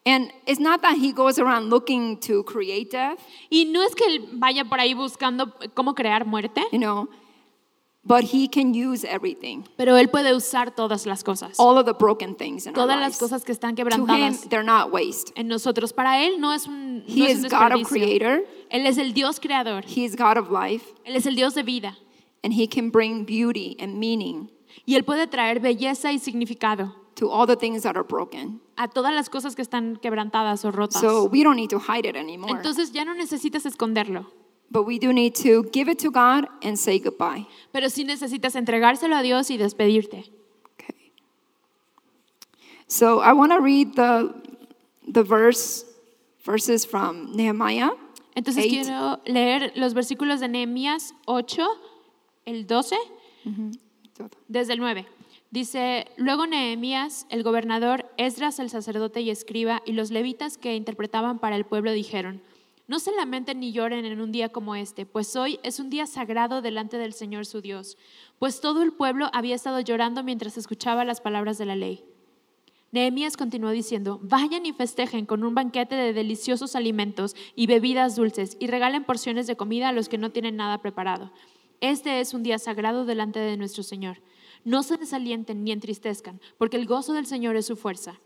And 0.07 0.33
it's 0.47 0.59
not 0.61 0.81
that 0.83 0.97
he 0.97 1.13
goes 1.13 1.39
around 1.39 1.71
looking 1.71 2.19
to 2.21 2.43
create 2.45 2.91
death, 2.91 3.19
Y 3.51 3.65
no 3.67 3.83
es 3.83 3.95
que 3.95 4.07
él 4.07 4.29
vaya 4.33 4.65
por 4.65 4.81
ahí 4.81 4.95
buscando 4.95 5.55
cómo 5.75 5.95
crear 5.95 6.25
muerte, 6.25 6.63
you 6.73 6.79
know, 6.79 7.09
but 8.09 8.25
he 8.25 8.49
can 8.49 8.73
use 8.75 9.05
everything, 9.05 9.63
pero 9.77 9.97
él 9.97 10.09
puede 10.09 10.35
usar 10.35 10.75
todas 10.75 11.07
las 11.07 11.23
cosas. 11.23 11.55
all 11.59 11.77
of 11.79 11.85
the 11.87 11.93
broken 11.93 12.35
things 12.35 12.67
in 12.67 12.71
our 12.71 12.75
Todas 12.75 12.97
lives. 12.99 13.21
las 13.21 13.31
cosas 13.31 13.45
que 13.45 13.53
están 13.53 13.77
To 13.77 13.83
him, 13.83 13.89
quebrantadas 14.07 14.49
they're 14.49 14.65
not 14.65 14.91
waste. 14.91 15.33
en 15.37 15.47
nosotros. 15.49 15.93
Para 15.93 16.25
él 16.25 16.41
no 16.41 16.53
es 16.53 16.67
un, 16.67 17.05
He 17.07 17.21
no 17.21 17.27
es 17.27 17.39
is 17.39 17.45
un 17.45 17.51
God 17.51 17.73
of 17.81 17.87
creator. 17.89 18.41
Él 18.71 18.87
es 18.87 18.99
el 18.99 19.13
Dios 19.13 19.39
creador. 19.39 19.85
He 19.85 20.05
is 20.05 20.17
God 20.17 20.39
of 20.39 20.51
life, 20.51 20.85
Él 21.05 21.15
es 21.17 21.27
el 21.27 21.35
Dios 21.37 21.55
de 21.55 21.63
vida. 21.63 21.97
and 22.43 22.55
he 22.55 22.67
can 22.67 22.89
bring 22.91 23.25
beauty 23.25 23.77
and 23.81 23.99
meaning 23.99 24.49
Y 24.87 24.95
él 24.95 25.05
puede 25.05 25.27
traer 25.27 25.61
belleza 25.61 26.13
y 26.13 26.19
significado 26.19 26.95
to 27.17 27.29
all 27.31 27.47
the 27.47 27.57
things 27.57 27.83
that 27.83 27.97
are 27.97 28.05
broken. 28.05 28.61
a 28.77 28.87
todas 28.89 29.13
las 29.13 29.29
cosas 29.29 29.57
que 29.57 29.63
están 29.63 29.97
quebrantadas 30.01 30.65
o 30.65 30.71
rotas. 30.71 31.01
So 31.01 31.25
we 31.25 31.43
don't 31.43 31.57
need 31.57 31.71
to 31.71 31.79
hide 31.81 32.07
it 32.09 32.15
anymore. 32.17 32.53
Entonces 32.57 32.93
ya 32.93 33.05
no 33.05 33.13
necesitas 33.15 33.67
esconderlo, 33.67 34.31
But 34.71 34.85
we 34.85 34.99
do 34.99 35.13
need 35.13 35.35
to 35.37 35.65
give 35.73 35.89
it 35.89 35.99
to 36.01 36.11
God 36.11 36.47
and 36.63 36.77
say 36.79 36.99
goodbye. 36.99 37.47
pero 37.73 37.89
sí 37.89 38.05
necesitas 38.05 38.55
entregárselo 38.55 39.17
a 39.17 39.23
Dios 39.23 39.51
y 39.51 39.57
despedirte. 39.57 40.31
Okay. 40.75 41.13
So 42.87 43.21
I 43.21 43.33
want 43.33 43.53
to 43.53 43.61
read 43.61 43.95
the 43.95 44.35
the 45.07 45.23
verse 45.23 45.85
verses 46.45 46.87
from 46.87 47.35
Nehemiah. 47.35 47.91
Entonces 48.35 48.65
Eight. 48.65 48.85
quiero 48.85 49.21
leer 49.27 49.73
los 49.75 49.95
versículos 49.95 50.41
de 50.41 50.49
Nehemías 50.49 51.15
8, 51.27 51.67
el 52.47 52.67
12, 52.67 52.97
desde 54.47 54.75
el 54.75 54.79
9. 54.79 55.07
Dice, 55.51 56.07
luego 56.17 56.47
Nehemías, 56.47 57.27
el 57.31 57.43
gobernador, 57.43 58.09
Esdras 58.17 58.59
el 58.61 58.71
sacerdote 58.71 59.23
y 59.23 59.31
escriba, 59.31 59.83
y 59.87 59.93
los 59.93 60.11
levitas 60.11 60.57
que 60.59 60.77
interpretaban 60.77 61.39
para 61.39 61.57
el 61.57 61.65
pueblo 61.65 61.91
dijeron, 61.91 62.43
no 62.89 62.99
se 62.99 63.13
lamenten 63.13 63.61
ni 63.61 63.71
lloren 63.71 64.07
en 64.07 64.21
un 64.21 64.33
día 64.33 64.49
como 64.49 64.75
este, 64.75 65.05
pues 65.05 65.37
hoy 65.37 65.61
es 65.63 65.79
un 65.79 65.91
día 65.91 66.07
sagrado 66.07 66.63
delante 66.63 66.97
del 66.97 67.13
Señor 67.13 67.45
su 67.45 67.61
Dios, 67.61 67.99
pues 68.39 68.63
todo 68.63 68.83
el 68.83 68.93
pueblo 68.93 69.29
había 69.35 69.55
estado 69.55 69.79
llorando 69.81 70.25
mientras 70.25 70.57
escuchaba 70.57 71.05
las 71.05 71.21
palabras 71.21 71.59
de 71.59 71.67
la 71.67 71.77
ley. 71.77 72.03
Nehemías 72.91 73.37
continuó 73.37 73.71
diciendo, 73.71 74.19
vayan 74.23 74.65
y 74.65 74.73
festejen 74.73 75.27
con 75.27 75.45
un 75.45 75.55
banquete 75.55 75.95
de 75.95 76.15
deliciosos 76.15 76.75
alimentos 76.75 77.37
y 77.55 77.67
bebidas 77.67 78.17
dulces 78.17 78.57
y 78.59 78.67
regalen 78.69 79.05
porciones 79.05 79.47
de 79.47 79.57
comida 79.57 79.91
a 79.91 79.93
los 79.93 80.09
que 80.09 80.17
no 80.17 80.31
tienen 80.31 80.57
nada 80.57 80.81
preparado. 80.81 81.31
Este 81.83 82.21
es 82.21 82.33
un 82.33 82.43
día 82.43 82.59
sagrado 82.59 83.05
delante 83.05 83.39
de 83.39 83.59
nuestro 83.59 83.83
Señor. 83.83 84.23
No 84.65 84.83
se 84.83 84.97
desalienten 84.97 85.63
ni 85.63 85.73
entristezcan, 85.73 86.41
porque 86.57 86.79
el 86.79 86.87
gozo 86.87 87.13
del 87.13 87.27
Señor 87.27 87.57
es 87.57 87.67
su 87.67 87.77
fuerza. 87.77 88.19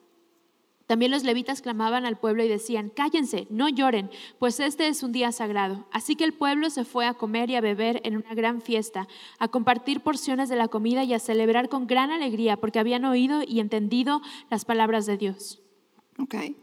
También 0.93 1.11
los 1.11 1.25
levitas 1.25 1.63
clamaban 1.63 2.05
al 2.05 2.19
pueblo 2.19 2.45
y 2.45 2.49
decían, 2.49 2.91
cállense, 2.91 3.47
no 3.49 3.71
lloren, 3.71 4.11
pues 4.39 4.61
este 4.61 4.89
es 4.89 5.03
un 5.03 5.11
día 5.11 5.33
sagrado. 5.33 5.87
Así 5.91 6.17
que 6.17 6.25
el 6.25 6.35
pueblo 6.35 6.69
se 6.69 6.85
fue 6.85 7.07
a 7.07 7.15
comer 7.15 7.49
y 7.49 7.57
a 7.57 7.63
beber 7.63 8.03
en 8.05 8.15
una 8.15 8.35
gran 8.35 8.61
fiesta, 8.61 9.09
a 9.39 9.49
compartir 9.49 10.03
porciones 10.03 10.51
de 10.51 10.57
la 10.57 10.69
comida 10.69 11.03
y 11.03 11.15
a 11.15 11.19
celebrar 11.19 11.71
con 11.71 11.87
gran 11.87 12.11
alegría, 12.11 12.59
porque 12.59 12.79
habían 12.79 13.07
oído 13.07 13.41
y 13.43 13.61
entendido 13.61 14.21
las 14.51 14.67
palabras 14.67 15.07
de 15.07 15.17
Dios. 15.17 15.63
Okay. 16.19 16.57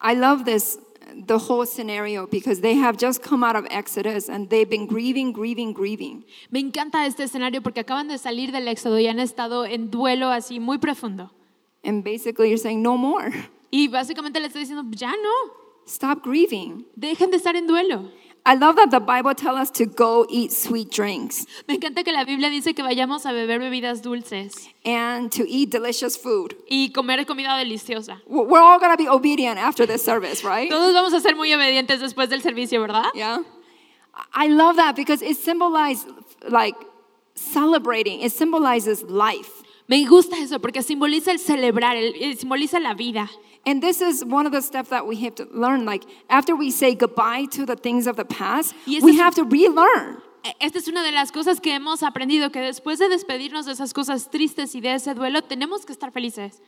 I 0.00 0.14
love 0.14 0.44
this 0.44 0.78
the 1.26 1.38
whole 1.38 1.66
scenario 1.66 2.28
because 2.28 2.60
they 2.60 2.76
have 2.76 2.96
just 2.96 3.20
come 3.20 3.42
out 3.42 3.56
of 3.56 3.66
Exodus 3.68 4.28
and 4.28 4.48
they've 4.48 4.70
been 4.70 4.86
grieving, 4.86 5.32
grieving, 5.32 5.72
grieving. 5.72 6.24
Me 6.52 6.60
encanta 6.60 7.04
este 7.04 7.24
escenario 7.24 7.62
porque 7.62 7.80
acaban 7.80 8.06
de 8.06 8.16
salir 8.16 8.52
del 8.52 8.68
éxodo 8.68 9.00
y 9.00 9.08
han 9.08 9.18
estado 9.18 9.66
en 9.66 9.90
duelo 9.90 10.28
así 10.28 10.60
muy 10.60 10.78
profundo. 10.78 11.32
And 11.84 12.02
basically 12.02 12.48
you're 12.48 12.58
saying 12.58 12.82
no 12.82 12.96
more. 12.96 13.30
Y 13.70 13.88
básicamente 13.88 14.40
le 14.40 14.46
estoy 14.48 14.62
diciendo, 14.62 14.84
ya 14.90 15.10
no, 15.10 15.52
Stop 15.86 16.22
grieving. 16.24 16.86
dejen 16.96 17.30
de 17.30 17.36
estar 17.36 17.56
en 17.56 17.66
duelo. 17.66 18.10
I 18.46 18.54
love 18.56 18.76
that 18.76 18.90
the 18.90 19.00
Bible 19.00 19.34
tells 19.34 19.58
us 19.58 19.70
to 19.70 19.86
go 19.86 20.26
eat 20.28 20.52
sweet 20.52 20.90
drinks 20.90 21.46
Me 21.66 21.76
encanta 21.78 22.04
que 22.04 22.12
la 22.12 22.24
Biblia 22.24 22.50
dice 22.50 22.74
que 22.74 22.82
vayamos 22.84 23.24
a 23.24 23.32
beber 23.32 23.58
bebidas 23.58 24.02
dulces 24.02 24.68
and 24.84 25.32
to 25.32 25.44
eat 25.48 25.70
delicious 25.70 26.14
food. 26.16 26.54
y 26.70 26.90
comer 26.94 27.24
comida 27.24 27.56
deliciosa. 27.56 28.20
We're 28.26 28.60
all 28.60 28.78
going 28.78 28.94
to 28.94 29.02
be 29.02 29.08
obedient 29.08 29.58
after 29.58 29.86
this 29.86 30.04
service, 30.04 30.44
right? 30.44 30.68
Todos 30.70 30.92
vamos 30.92 31.14
a 31.14 31.20
ser 31.20 31.34
muy 31.36 31.52
obedientes 31.54 32.00
después 32.00 32.28
del 32.28 32.42
servicio, 32.42 32.80
¿verdad? 32.82 33.10
Yeah. 33.14 33.38
I 34.34 34.46
love 34.48 34.76
that 34.76 34.94
because 34.94 35.22
it 35.22 35.36
symbolizes 35.38 36.04
like 36.48 36.76
celebrating. 37.34 38.20
It 38.20 38.32
symbolizes 38.32 39.02
life. 39.04 39.62
Me 39.86 40.04
gusta 40.06 40.38
eso 40.38 40.58
porque 40.60 40.82
simboliza 40.82 41.30
el 41.30 41.38
celebrar, 41.38 41.96
el- 41.96 42.14
el- 42.22 42.38
simboliza 42.38 42.80
la 42.80 42.94
vida. 42.94 43.30
And 43.66 43.82
this 43.82 44.00
is 44.00 44.22
one 44.24 44.46
of 44.46 44.52
the 44.52 44.62
steps 44.62 44.88
that 44.90 45.06
we 45.06 45.16
have 45.24 45.34
to 45.36 45.44
learn. 45.52 45.84
Like 45.84 46.06
after 46.28 46.54
we 46.54 46.70
say 46.70 46.94
goodbye 46.94 47.46
to 47.52 47.64
the 47.66 47.76
things 47.76 48.06
of 48.06 48.16
the 48.16 48.24
past, 48.24 48.74
we 48.86 48.96
es- 48.96 49.18
have 49.20 49.34
to 49.36 49.44
relearn. 49.44 50.22
E- 50.42 50.54
Esta 50.60 50.78
es 50.78 50.88
una 50.88 51.02
de 51.02 51.12
las 51.12 51.30
cosas 51.32 51.60
que 51.60 51.74
hemos 51.74 52.02
aprendido, 52.02 52.50
que 52.50 52.60
después 52.60 52.98
de 52.98 53.08
despedirnos 53.08 53.64
de 53.66 53.72
esas 53.72 53.92
cosas 53.94 54.30
tristes 54.30 54.74
y 54.74 54.80
de 54.80 54.94
ese 54.94 55.14
duelo, 55.14 55.42
tenemos 55.42 55.84
que 55.86 55.92
estar 55.92 56.12
felices. 56.12 56.60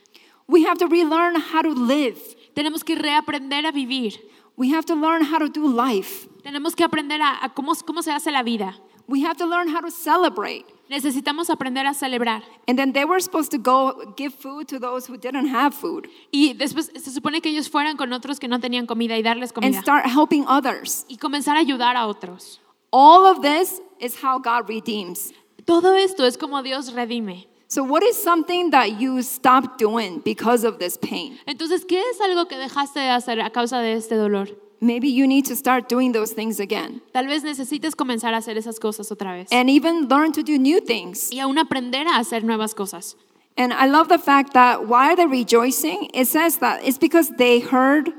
We 0.47 0.65
have 0.67 0.77
to 0.79 0.87
relearn 0.87 1.35
how 1.35 1.61
to 1.63 1.69
live. 1.73 2.17
Tenemos 2.55 2.83
que 2.83 2.95
reaprender 2.95 3.65
a 3.65 3.71
vivir. 3.71 4.13
We 4.55 4.69
have 4.73 4.85
to 4.85 4.95
learn 4.95 5.23
how 5.23 5.37
to 5.39 5.49
do 5.49 5.67
life. 5.67 6.27
Tenemos 6.43 6.75
que 6.75 6.83
aprender 6.83 7.21
a, 7.21 7.43
a 7.43 7.53
cómo, 7.53 7.73
cómo 7.85 8.01
se 8.01 8.11
hace 8.11 8.31
la 8.31 8.41
vida. 8.43 8.79
We 9.07 9.21
have 9.23 9.37
to 9.37 9.45
learn 9.45 9.69
how 9.69 9.81
to 9.81 9.91
celebrate. 9.91 10.65
Necesitamos 10.89 11.49
aprender 11.49 11.85
a 11.85 11.93
celebrar. 11.93 12.43
And 12.67 12.77
then 12.77 12.93
they 12.93 13.05
were 13.05 13.19
supposed 13.19 13.51
to 13.51 13.57
go 13.57 14.13
give 14.15 14.33
food 14.33 14.67
to 14.69 14.79
those 14.79 15.07
who 15.07 15.17
didn't 15.17 15.47
have 15.47 15.73
food 15.73 16.07
Y 16.31 16.53
después 16.53 16.91
se 16.95 17.11
supone 17.11 17.41
que 17.41 17.49
ellos 17.51 17.69
fueran 17.69 17.97
con 17.97 18.13
otros 18.13 18.39
que 18.39 18.47
no 18.47 18.59
tenían 18.59 18.85
comida 18.85 19.17
y 19.17 19.21
darles 19.21 19.51
and 19.51 19.63
comida. 19.63 19.81
start 19.81 20.05
helping 20.05 20.45
others. 20.47 21.05
Y 21.09 21.17
comenzar 21.17 21.57
a 21.57 21.59
ayudar 21.59 21.95
a 21.95 22.07
otros. 22.07 22.59
All 22.91 23.25
of 23.25 23.41
this 23.41 23.81
is 23.99 24.15
how 24.23 24.39
God 24.39 24.69
redeems. 24.69 25.33
Todo 25.65 25.95
esto 25.95 26.25
es 26.25 26.37
como 26.37 26.61
Dios 26.63 26.93
redime. 26.93 27.47
So, 27.69 27.83
what 27.83 28.01
is 28.01 28.15
something 28.15 28.69
that 28.71 28.97
you 28.97 29.21
stopped 29.21 29.77
doing 29.77 30.21
because 30.23 30.63
of 30.63 30.79
this 30.79 30.97
pain? 30.97 31.37
Entonces, 31.45 31.83
¿qué 31.85 31.99
es 31.99 32.21
algo 32.21 32.47
que 32.47 32.55
dejaste 32.55 32.99
de 32.99 33.09
hacer 33.09 33.41
a 33.41 33.49
causa 33.49 33.79
de 33.79 33.93
este 33.93 34.15
dolor? 34.15 34.47
Maybe 34.79 35.07
you 35.09 35.25
need 35.27 35.45
to 35.47 35.55
start 35.55 35.89
doing 35.89 36.11
those 36.11 36.33
things 36.33 36.59
again 36.59 37.01
Tal 37.13 37.25
vez 37.25 37.43
necesites 37.43 37.95
comenzar 37.95 38.33
a 38.33 38.37
hacer 38.37 38.57
esas 38.57 38.79
cosas 38.79 39.11
otra 39.11 39.33
vez. 39.33 39.47
and 39.51 39.69
even 39.69 40.07
learn 40.07 40.31
to 40.33 40.43
do 40.43 40.57
new 40.57 40.79
things. 40.79 41.29
Y 41.31 41.39
aún 41.39 41.57
aprender 41.57 42.05
a 42.07 42.17
hacer 42.19 42.43
nuevas 42.43 42.73
cosas. 42.75 43.15
And 43.57 43.73
I 43.73 43.87
love 43.87 44.07
the 44.07 44.19
fact 44.19 44.53
that 44.53 44.87
why 44.87 45.07
are 45.11 45.15
they're 45.15 45.27
rejoicing, 45.27 46.09
it 46.13 46.27
says 46.27 46.57
that 46.59 46.83
it's 46.83 46.99
because 46.99 47.29
they 47.37 47.59
heard 47.59 48.11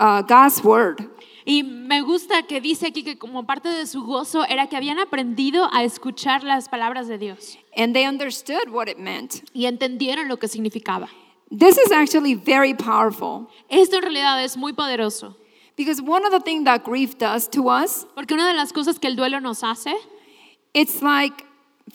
uh, 0.00 0.22
God's 0.22 0.64
word. 0.64 1.08
Y 1.46 1.62
me 1.62 2.00
gusta 2.02 2.42
que 2.48 2.60
dice 2.60 2.86
aquí 2.86 3.02
que 3.04 3.16
como 3.18 3.44
parte 3.44 3.68
de 3.68 3.86
su 3.86 4.02
gozo 4.04 4.44
era 4.48 4.66
que 4.68 4.76
habían 4.76 4.98
aprendido 5.00 5.68
a 5.72 5.82
escuchar 5.84 6.44
las 6.44 6.68
palabras 6.68 7.08
de 7.08 7.18
Dios 7.18 7.56
and 7.76 7.94
they 7.94 8.06
understood 8.06 8.68
what 8.70 8.88
it 8.88 8.98
meant. 8.98 9.42
y 9.54 9.66
entendieron 9.66 10.28
lo 10.28 10.36
que 10.38 10.46
significaba. 10.48 11.08
This 11.50 11.78
is 11.78 11.90
actually 11.92 12.34
very 12.34 12.74
powerful 12.74 13.48
Esto 13.68 13.96
en 13.96 14.02
realidad 14.02 14.42
es 14.42 14.56
muy 14.56 14.72
poderoso, 14.72 15.36
because 15.76 16.00
one 16.00 16.24
of 16.24 16.32
the 16.32 16.40
things 16.40 16.64
that 16.64 16.84
grief 16.84 17.18
does 17.18 17.48
to 17.48 17.68
us, 17.68 18.06
porque 18.14 18.32
una 18.32 18.48
de 18.48 18.54
las 18.54 18.72
cosas 18.72 18.98
que 19.00 19.08
el 19.08 19.16
duelo 19.16 19.40
nos 19.40 19.62
hace 19.62 19.94
it's 20.74 21.02
like 21.02 21.44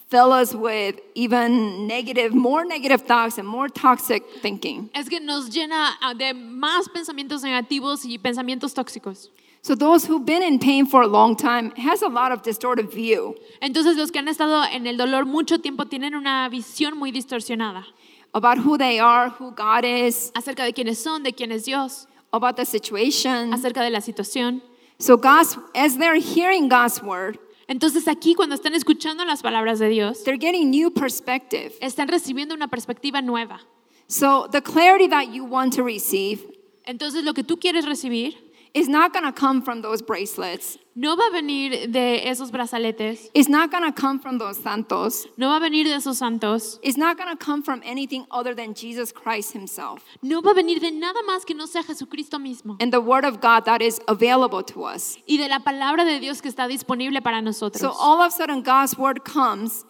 fill 0.09 0.31
us 0.31 0.53
with 0.53 0.99
even 1.15 1.87
negative, 1.87 2.33
more 2.33 2.65
negative 2.65 3.01
thoughts 3.01 3.37
and 3.37 3.47
more 3.47 3.67
toxic 3.67 4.23
thinking. 4.41 4.89
es 4.93 5.09
que 5.09 5.19
nos 5.19 5.49
llena 5.49 5.91
de 6.17 6.33
más 6.33 6.87
pensamientos 6.93 7.43
negativos 7.43 8.05
y 8.05 8.17
pensamientos 8.17 8.73
tóxicos. 8.73 9.29
So 9.61 9.75
those 9.75 10.05
who've 10.05 10.25
been 10.25 10.43
in 10.43 10.59
pain 10.59 10.85
for 10.85 11.01
a 11.01 11.07
long 11.07 11.35
time 11.35 11.71
has 11.71 12.01
a 12.01 12.07
lot 12.07 12.31
of 12.31 12.41
distorted 12.41 12.89
view 12.89 13.35
Entonces 13.61 13.97
los 13.97 14.11
que 14.11 14.19
han 14.19 14.27
estado 14.27 14.63
en 14.71 14.87
el 14.87 14.97
dolor 14.97 15.25
mucho 15.25 15.59
tiempo 15.59 15.85
tienen 15.85 16.15
una 16.15 16.47
visión 16.49 16.95
muy 16.97 17.11
distorsionada 17.11 17.85
about 18.33 18.59
who 18.59 18.77
they 18.77 18.99
are, 18.99 19.29
who 19.29 19.51
God 19.51 19.83
is, 19.83 20.31
acerca 20.35 20.63
de 20.63 20.73
quiénes 20.73 20.97
son, 20.97 21.23
de 21.23 21.33
quién 21.33 21.51
es 21.51 21.65
Dios, 21.65 22.07
about 22.31 22.55
the 22.55 22.65
situation. 22.65 23.53
acerca 23.53 23.81
de 23.81 23.89
la 23.89 24.01
situación. 24.01 24.61
So 24.99 25.17
God's 25.17 25.57
as 25.75 25.97
they're 25.97 26.19
hearing 26.19 26.69
God's 26.69 27.01
word, 27.01 27.37
Entonces 27.67 28.07
aquí 28.07 28.33
cuando 28.33 28.55
están 28.55 28.73
escuchando 28.73 29.25
las 29.25 29.41
palabras 29.41 29.79
de 29.79 29.89
Dios, 29.89 30.23
they're 30.23 30.37
getting 30.37 30.69
new 30.69 30.89
perspective. 30.89 31.73
están 31.81 32.07
recibiendo 32.07 32.53
una 32.53 32.67
perspectiva 32.67 33.21
nueva. 33.21 33.59
So 34.07 34.47
the 34.49 34.61
clarity 34.61 35.07
that 35.07 35.33
you 35.33 35.43
want 35.43 35.73
to 35.73 35.83
receive 35.83 36.41
Entonces 36.85 37.25
lo 37.25 37.33
que 37.33 37.43
tú 37.43 37.59
quieres 37.59 37.85
recibir 37.85 38.35
is 38.77 38.87
not 38.87 39.11
going 39.13 39.25
to 39.25 39.31
come 39.31 39.61
from 39.61 39.81
those 39.81 40.01
bracelets. 40.01 40.77
no 40.95 41.15
va 41.15 41.23
a 41.29 41.31
venir 41.31 41.87
de 41.91 42.25
esos 42.27 42.51
brazaletes, 42.51 43.29
It's 43.33 43.49
not 43.49 43.71
going 43.71 43.83
to 43.83 43.91
come 43.91 44.19
from 44.19 44.37
those 44.37 44.57
santos. 44.61 45.25
no 45.37 45.49
va 45.49 45.57
a 45.57 45.59
venir 45.59 45.83
de 45.85 45.93
esos 45.95 46.17
santos, 46.17 46.79
It's 46.83 46.97
not 46.97 47.17
going 47.17 47.29
to 47.29 47.37
come 47.37 47.61
from 47.63 47.81
anything 47.83 48.25
other 48.31 48.53
than 48.55 48.73
Jesus 48.73 49.11
Christ 49.11 49.53
himself 49.53 50.03
no 50.21 50.41
va 50.41 50.51
a 50.51 50.53
venir 50.53 50.79
de 50.79 50.91
nada 50.91 51.21
más 51.27 51.45
que 51.45 51.55
no 51.55 51.65
sea 51.65 51.81
Jesucristo 51.83 52.37
mismo 52.39 52.77
and 52.79 52.91
the 52.91 53.01
word 53.01 53.25
of 53.25 53.39
God 53.41 53.65
that 53.65 53.81
is 53.81 53.99
available 54.07 54.63
to 54.63 54.83
us. 54.83 55.17
y 55.27 55.37
de 55.37 55.47
la 55.47 55.59
palabra 55.59 56.05
de 56.05 56.19
Dios 56.19 56.41
que 56.41 56.49
está 56.51 56.67
disponible 56.67 57.21
para 57.21 57.41
nosotros. 57.41 57.79
So 57.81 57.91
all 57.99 58.21
of 58.21 58.27
a 58.27 58.35
sudden 58.35 58.61
God's 58.63 58.97
word 58.97 59.23
comes. 59.23 59.85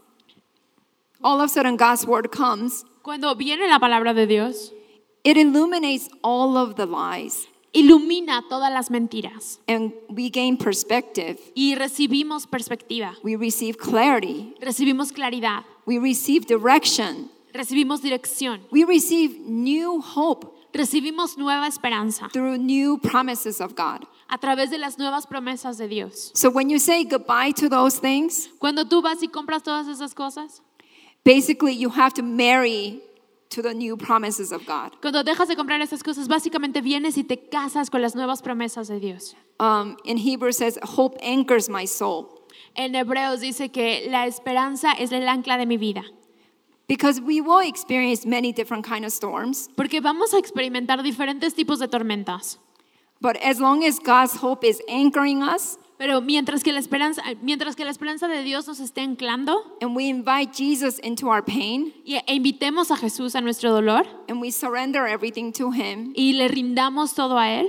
All 1.24 1.40
of 1.42 1.46
a 1.46 1.50
sudden 1.50 1.78
God's 1.78 2.06
word 2.06 2.32
comes. 2.32 2.86
Cuando 3.04 3.34
viene 3.36 3.68
la 3.68 3.80
palabra 3.80 4.14
de 4.14 4.26
Dios, 4.28 4.72
It 5.24 5.36
illuminates 5.36 6.10
all 6.24 6.56
of 6.58 6.76
the 6.76 6.86
lies 6.86 7.48
ilumina 7.74 8.44
todas 8.50 8.72
las 8.72 8.90
mentiras 8.90 9.60
and 9.68 9.94
we 10.10 10.30
gain 10.30 10.58
perspective. 10.58 11.38
y 11.56 11.76
recibimos 11.76 12.48
perspectiva, 12.48 13.16
We 13.24 13.36
receive 13.36 13.78
clarity. 13.78 14.54
recibimos 14.62 15.12
claridad, 15.12 15.64
We 15.86 16.00
receive 16.00 16.46
direction. 16.48 17.30
recibimos 17.54 18.02
dirección, 18.02 18.62
We 18.72 18.84
receive 18.86 19.40
new 19.48 20.02
hope 20.02 20.48
recibimos 20.74 21.38
nueva 21.38 21.68
esperanza 21.68 22.30
through 22.32 22.58
new 22.58 22.98
promises 23.00 23.60
of 23.62 23.74
God. 23.76 24.06
a 24.30 24.38
través 24.38 24.70
de 24.70 24.78
las 24.78 24.98
nuevas 24.98 25.26
promesas 25.26 25.78
de 25.78 25.88
Dios. 25.88 26.32
So 26.36 26.50
when 26.50 26.70
you 26.70 26.80
say 26.80 27.04
goodbye 27.06 27.52
to 27.54 27.70
those 27.70 28.00
things, 28.00 28.50
Cuando 28.60 28.86
tú 28.86 29.02
vas 29.02 29.22
y 29.24 29.28
compras 29.28 29.64
todas 29.64 29.88
esas 29.88 30.14
cosas, 30.14 30.62
basically 31.24 31.74
you 31.74 31.90
have 31.90 32.14
to 32.14 32.22
marry 32.24 33.02
to 33.50 33.62
the 33.62 33.74
new 33.74 33.96
promises 33.98 34.52
of 34.52 34.66
God. 34.66 34.92
cuando 35.02 35.24
dejas 35.24 35.48
de 35.48 35.56
comprar 35.56 35.82
esas 35.82 36.04
cosas, 36.04 36.28
básicamente 36.28 36.82
vienes 36.82 37.18
y 37.18 37.24
te 37.24 37.38
casas 37.50 37.90
con 37.90 38.02
las 38.02 38.16
nuevas 38.16 38.42
promesas 38.42 38.88
de 38.88 39.00
Dios. 39.00 39.36
Um, 39.60 39.98
in 40.06 40.18
Hebrews 40.18 40.58
says, 40.58 40.78
hope 40.84 41.18
anchors 41.22 41.70
my 41.70 41.86
soul. 41.86 42.30
En 42.76 42.94
Hebreos 42.94 43.40
dice 43.42 43.72
que 43.72 44.08
la 44.10 44.28
esperanza 44.28 44.92
es 45.00 45.12
el 45.12 45.28
ancla 45.28 45.58
de 45.58 45.66
mi 45.66 45.78
vida, 45.78 46.04
Because 46.88 47.20
we 47.20 47.42
will 47.42 47.60
experience 47.60 48.26
many 48.26 48.54
different 48.54 48.86
kind 48.86 49.04
of 49.04 49.12
storms, 49.12 49.68
porque 49.76 50.00
vamos 50.02 50.34
a 50.34 50.38
experimentar 50.38 51.02
diferentes 51.04 51.54
tipos 51.54 51.80
de 51.80 51.88
tormentas. 51.88 52.58
but 53.20 53.36
as 53.44 53.60
long 53.60 53.84
as 53.84 53.98
God's 54.00 54.36
hope 54.36 54.64
is 54.64 54.80
anchoring 54.88 55.42
us 55.42 55.78
Pero 55.98 56.22
mientras 56.22 56.64
que 56.64 56.72
la 56.72 56.80
esperanza, 56.80 57.24
mientras 57.42 57.76
que 57.76 57.84
la 57.84 57.90
esperanza 57.90 58.28
de 58.28 58.44
Dios 58.44 58.68
nos 58.68 58.80
esté 58.80 59.02
anclando 59.02 59.78
and 59.82 59.96
we 59.96 60.08
invite 60.08 60.54
Jesus 60.54 61.00
into 61.00 61.28
our 61.28 61.44
pain 61.44 61.92
y, 62.06 62.18
e 62.28 62.36
invitemos 62.36 62.92
a 62.92 62.98
Jesús 62.98 63.34
a 63.36 63.42
nuestro 63.42 63.72
dolor 63.72 64.06
and 64.30 64.40
we 64.40 64.52
surrender 64.52 65.08
everything 65.08 65.52
to 65.52 65.72
him 65.72 66.14
y 66.16 66.34
le 66.34 66.48
rindamos 66.50 67.16
todo 67.16 67.40
a 67.40 67.50
Él 67.50 67.68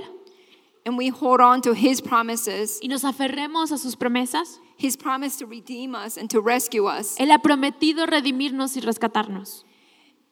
and 0.85 0.95
we 0.97 1.09
hold 1.09 1.41
on 1.41 1.61
to 1.61 1.73
his 1.73 2.01
promises, 2.01 2.79
y 2.81 2.87
nos 2.87 3.03
aferremos 3.03 3.71
a 3.71 3.77
sus 3.77 3.95
promesas, 3.95 4.59
his 4.77 4.95
promise 4.95 5.37
to 5.37 5.45
redeem 5.45 5.95
us 5.95 6.15
and 6.15 6.29
to 6.29 6.39
rescue 6.39 6.85
us 6.85 7.17
Él 7.17 7.31
ha 7.31 7.39
prometido 7.39 8.05
redimirnos 8.05 8.77
y 8.77 8.81
rescatarnos 8.81 9.65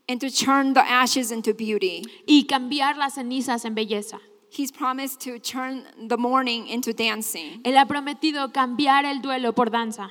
and 0.08 0.22
to 0.22 0.30
turn 0.30 0.74
the 0.74 0.82
ashes 0.82 1.32
into 1.32 1.54
beauty. 1.54 2.04
y 2.28 2.46
cambiar 2.48 2.96
las 2.96 3.16
cenizas 3.16 3.66
en 3.66 3.76
belleza. 3.76 4.20
He's 4.50 4.72
promised 4.72 5.20
to 5.22 5.40
turn 5.40 5.84
the 6.08 6.18
mourning 6.18 6.68
into 6.68 6.94
dancing, 6.94 7.62
Él 7.64 7.78
ha 7.78 7.86
prometido 7.86 8.52
cambiar 8.54 9.06
el 9.06 9.22
duelo 9.22 9.54
por 9.54 9.70
danza 9.70 10.10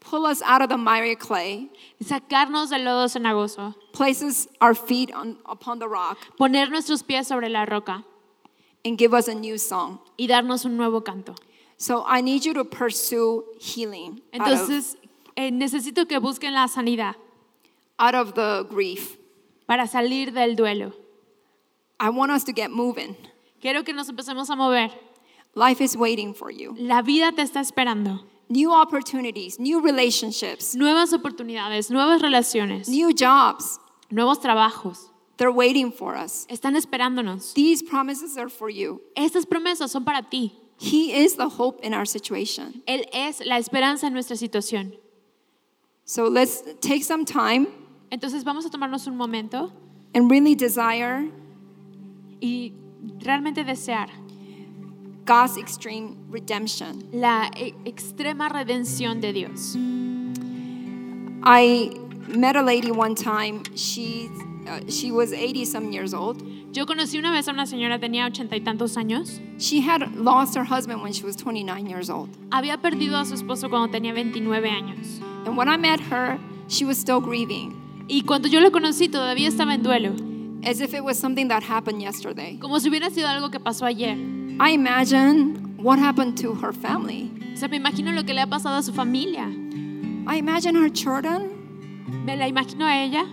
pull 0.00 0.26
us 0.26 0.42
out 0.42 0.62
of 0.62 0.68
the 0.68 0.78
miry 0.78 1.14
clay, 1.14 1.68
sacarnos 2.02 2.70
del 2.70 2.84
lodo 2.84 3.06
cenagoso, 3.06 3.74
places 3.92 4.48
our 4.60 4.74
feet 4.74 5.12
on, 5.12 5.36
upon 5.46 5.78
the 5.78 5.88
rock, 5.88 6.18
poner 6.38 6.70
nuestros 6.70 7.02
pies 7.02 7.28
sobre 7.28 7.48
la 7.48 7.64
roca 7.64 8.04
and 8.84 8.98
give 8.98 9.14
us 9.14 9.28
a 9.28 9.34
new 9.34 9.58
song. 9.58 10.00
y 10.18 10.26
darnos 10.26 10.64
un 10.64 10.76
nuevo 10.76 11.02
canto. 11.02 11.34
So 11.76 12.04
I 12.06 12.20
need 12.20 12.44
you 12.44 12.54
to 12.54 12.64
pursue 12.64 13.44
healing 13.58 14.20
out 14.34 14.52
of, 14.52 14.68
Entonces, 14.70 14.96
eh, 15.36 15.50
necesito 15.50 16.08
que 16.08 16.18
busquen 16.18 16.52
la 16.52 16.66
sanidad 16.66 17.14
out 17.98 18.14
of 18.14 18.34
the 18.34 18.66
grief. 18.68 19.16
para 19.66 19.86
salir 19.86 20.32
del 20.32 20.56
duelo. 20.56 20.92
I 21.98 22.08
want 22.08 22.32
us 22.32 22.44
to 22.44 22.52
get 22.52 22.70
moving. 22.70 23.16
Quiero 23.60 23.84
que 23.84 23.92
nos 23.92 24.08
empecemos 24.08 24.48
a 24.50 24.56
mover. 24.56 24.90
Life 25.54 25.80
is 25.80 25.96
waiting 25.96 26.32
for 26.34 26.50
you. 26.50 26.74
La 26.78 27.02
vida 27.02 27.32
te 27.32 27.42
está 27.42 27.60
esperando. 27.60 28.20
New 28.48 28.72
opportunities, 28.72 29.58
new 29.60 29.80
relationships, 29.80 30.74
Nuevas 30.74 31.12
oportunidades, 31.12 31.90
nuevas 31.90 32.20
relaciones, 32.20 32.88
new 32.88 33.12
jobs. 33.12 33.78
nuevos 34.10 34.38
trabajos. 34.40 35.10
They're 35.36 35.52
waiting 35.52 35.92
for 35.92 36.16
us. 36.16 36.46
Están 36.50 36.76
esperándonos. 36.76 37.54
These 37.54 37.82
promises 37.82 38.36
are 38.36 38.48
for 38.48 38.68
you. 38.68 39.00
Estas 39.16 39.46
promesas 39.46 39.90
son 39.90 40.04
para 40.04 40.22
ti. 40.22 40.52
He 40.78 41.12
is 41.12 41.36
the 41.36 41.48
hope 41.48 41.80
in 41.84 41.94
our 41.94 42.06
situation. 42.06 42.82
Él 42.86 43.04
es 43.12 43.40
la 43.44 43.58
esperanza 43.58 44.06
en 44.06 44.14
nuestra 44.14 44.36
situación. 44.36 44.96
So 46.04 46.26
let's 46.28 46.62
take 46.80 47.04
some 47.04 47.24
time 47.24 47.68
Entonces 48.10 48.42
vamos 48.44 48.66
a 48.66 48.70
tomarnos 48.70 49.06
un 49.06 49.16
momento 49.16 49.72
and 50.14 50.30
really 50.30 50.54
desire 50.54 51.30
y 52.40 52.72
realmente 53.24 53.64
desear 53.64 54.08
God's 55.26 55.56
extreme 55.56 56.16
redemption. 56.30 57.04
la 57.12 57.50
e- 57.56 57.74
extrema 57.84 58.48
redención 58.48 59.20
de 59.20 59.32
Dios. 59.32 59.76
I 61.42 61.90
met 62.28 62.56
a 62.56 62.62
lady 62.62 62.90
one 62.90 63.14
time. 63.14 63.62
She 63.74 64.28
uh, 64.68 64.80
she 64.88 65.10
was 65.10 65.32
80 65.32 65.64
some 65.64 65.92
years 65.92 66.12
old. 66.12 66.42
Yo 66.72 66.86
conocí 66.86 67.18
una 67.18 67.32
vez 67.32 67.48
a 67.48 67.52
una 67.52 67.66
señora, 67.66 67.98
tenía 67.98 68.26
ochenta 68.26 68.54
y 68.56 68.60
tantos 68.60 68.96
años. 68.96 69.40
She 69.58 69.80
had 69.80 70.14
lost 70.14 70.54
her 70.56 70.64
husband 70.64 71.02
when 71.02 71.12
she 71.12 71.24
was 71.24 71.34
29 71.36 71.86
years 71.86 72.08
old. 72.10 72.28
Había 72.50 72.78
perdido 72.80 73.16
a 73.18 73.24
su 73.24 73.34
esposo 73.34 73.68
cuando 73.68 73.88
tenía 73.90 74.12
29 74.14 74.68
años. 74.70 75.20
And 75.46 75.56
when 75.56 75.68
I 75.68 75.76
met 75.76 76.00
her, 76.00 76.38
she 76.68 76.84
was 76.84 76.98
still 76.98 77.20
grieving, 77.20 77.76
Y 78.08 78.22
cuando 78.22 78.48
yo 78.48 78.60
la 78.60 78.70
conocí 78.70 79.08
todavía 79.08 79.48
estaba 79.48 79.74
en 79.74 79.82
duelo, 79.82 80.12
as 80.64 80.80
if 80.80 80.94
it 80.94 81.02
was 81.02 81.18
something 81.18 81.48
that 81.48 81.62
happened 81.62 82.00
yesterday. 82.02 82.58
como 82.60 82.78
si 82.78 82.88
hubiera 82.90 83.10
sido 83.10 83.26
algo 83.28 83.50
que 83.50 83.60
pasó 83.60 83.86
ayer. 83.86 84.16
I 84.60 84.70
imagine 84.72 85.76
what 85.82 85.98
happened 85.98 86.36
to 86.38 86.54
her 86.54 86.72
family. 86.72 87.30
O 87.52 87.56
sea, 87.56 87.68
me 87.68 87.78
imagino 87.78 88.14
lo 88.14 88.22
que 88.24 88.34
le 88.34 88.42
ha 88.42 88.46
pasado 88.46 88.76
a 88.78 88.82
su 88.82 88.92
familia. 88.92 89.46
I 90.26 90.36
imagine 90.36 90.74
her 90.76 90.90
children. 90.90 91.56
Me 92.24 92.36
la 92.36 92.46
imagino 92.46 92.84
a 92.84 93.04
ella, 93.04 93.24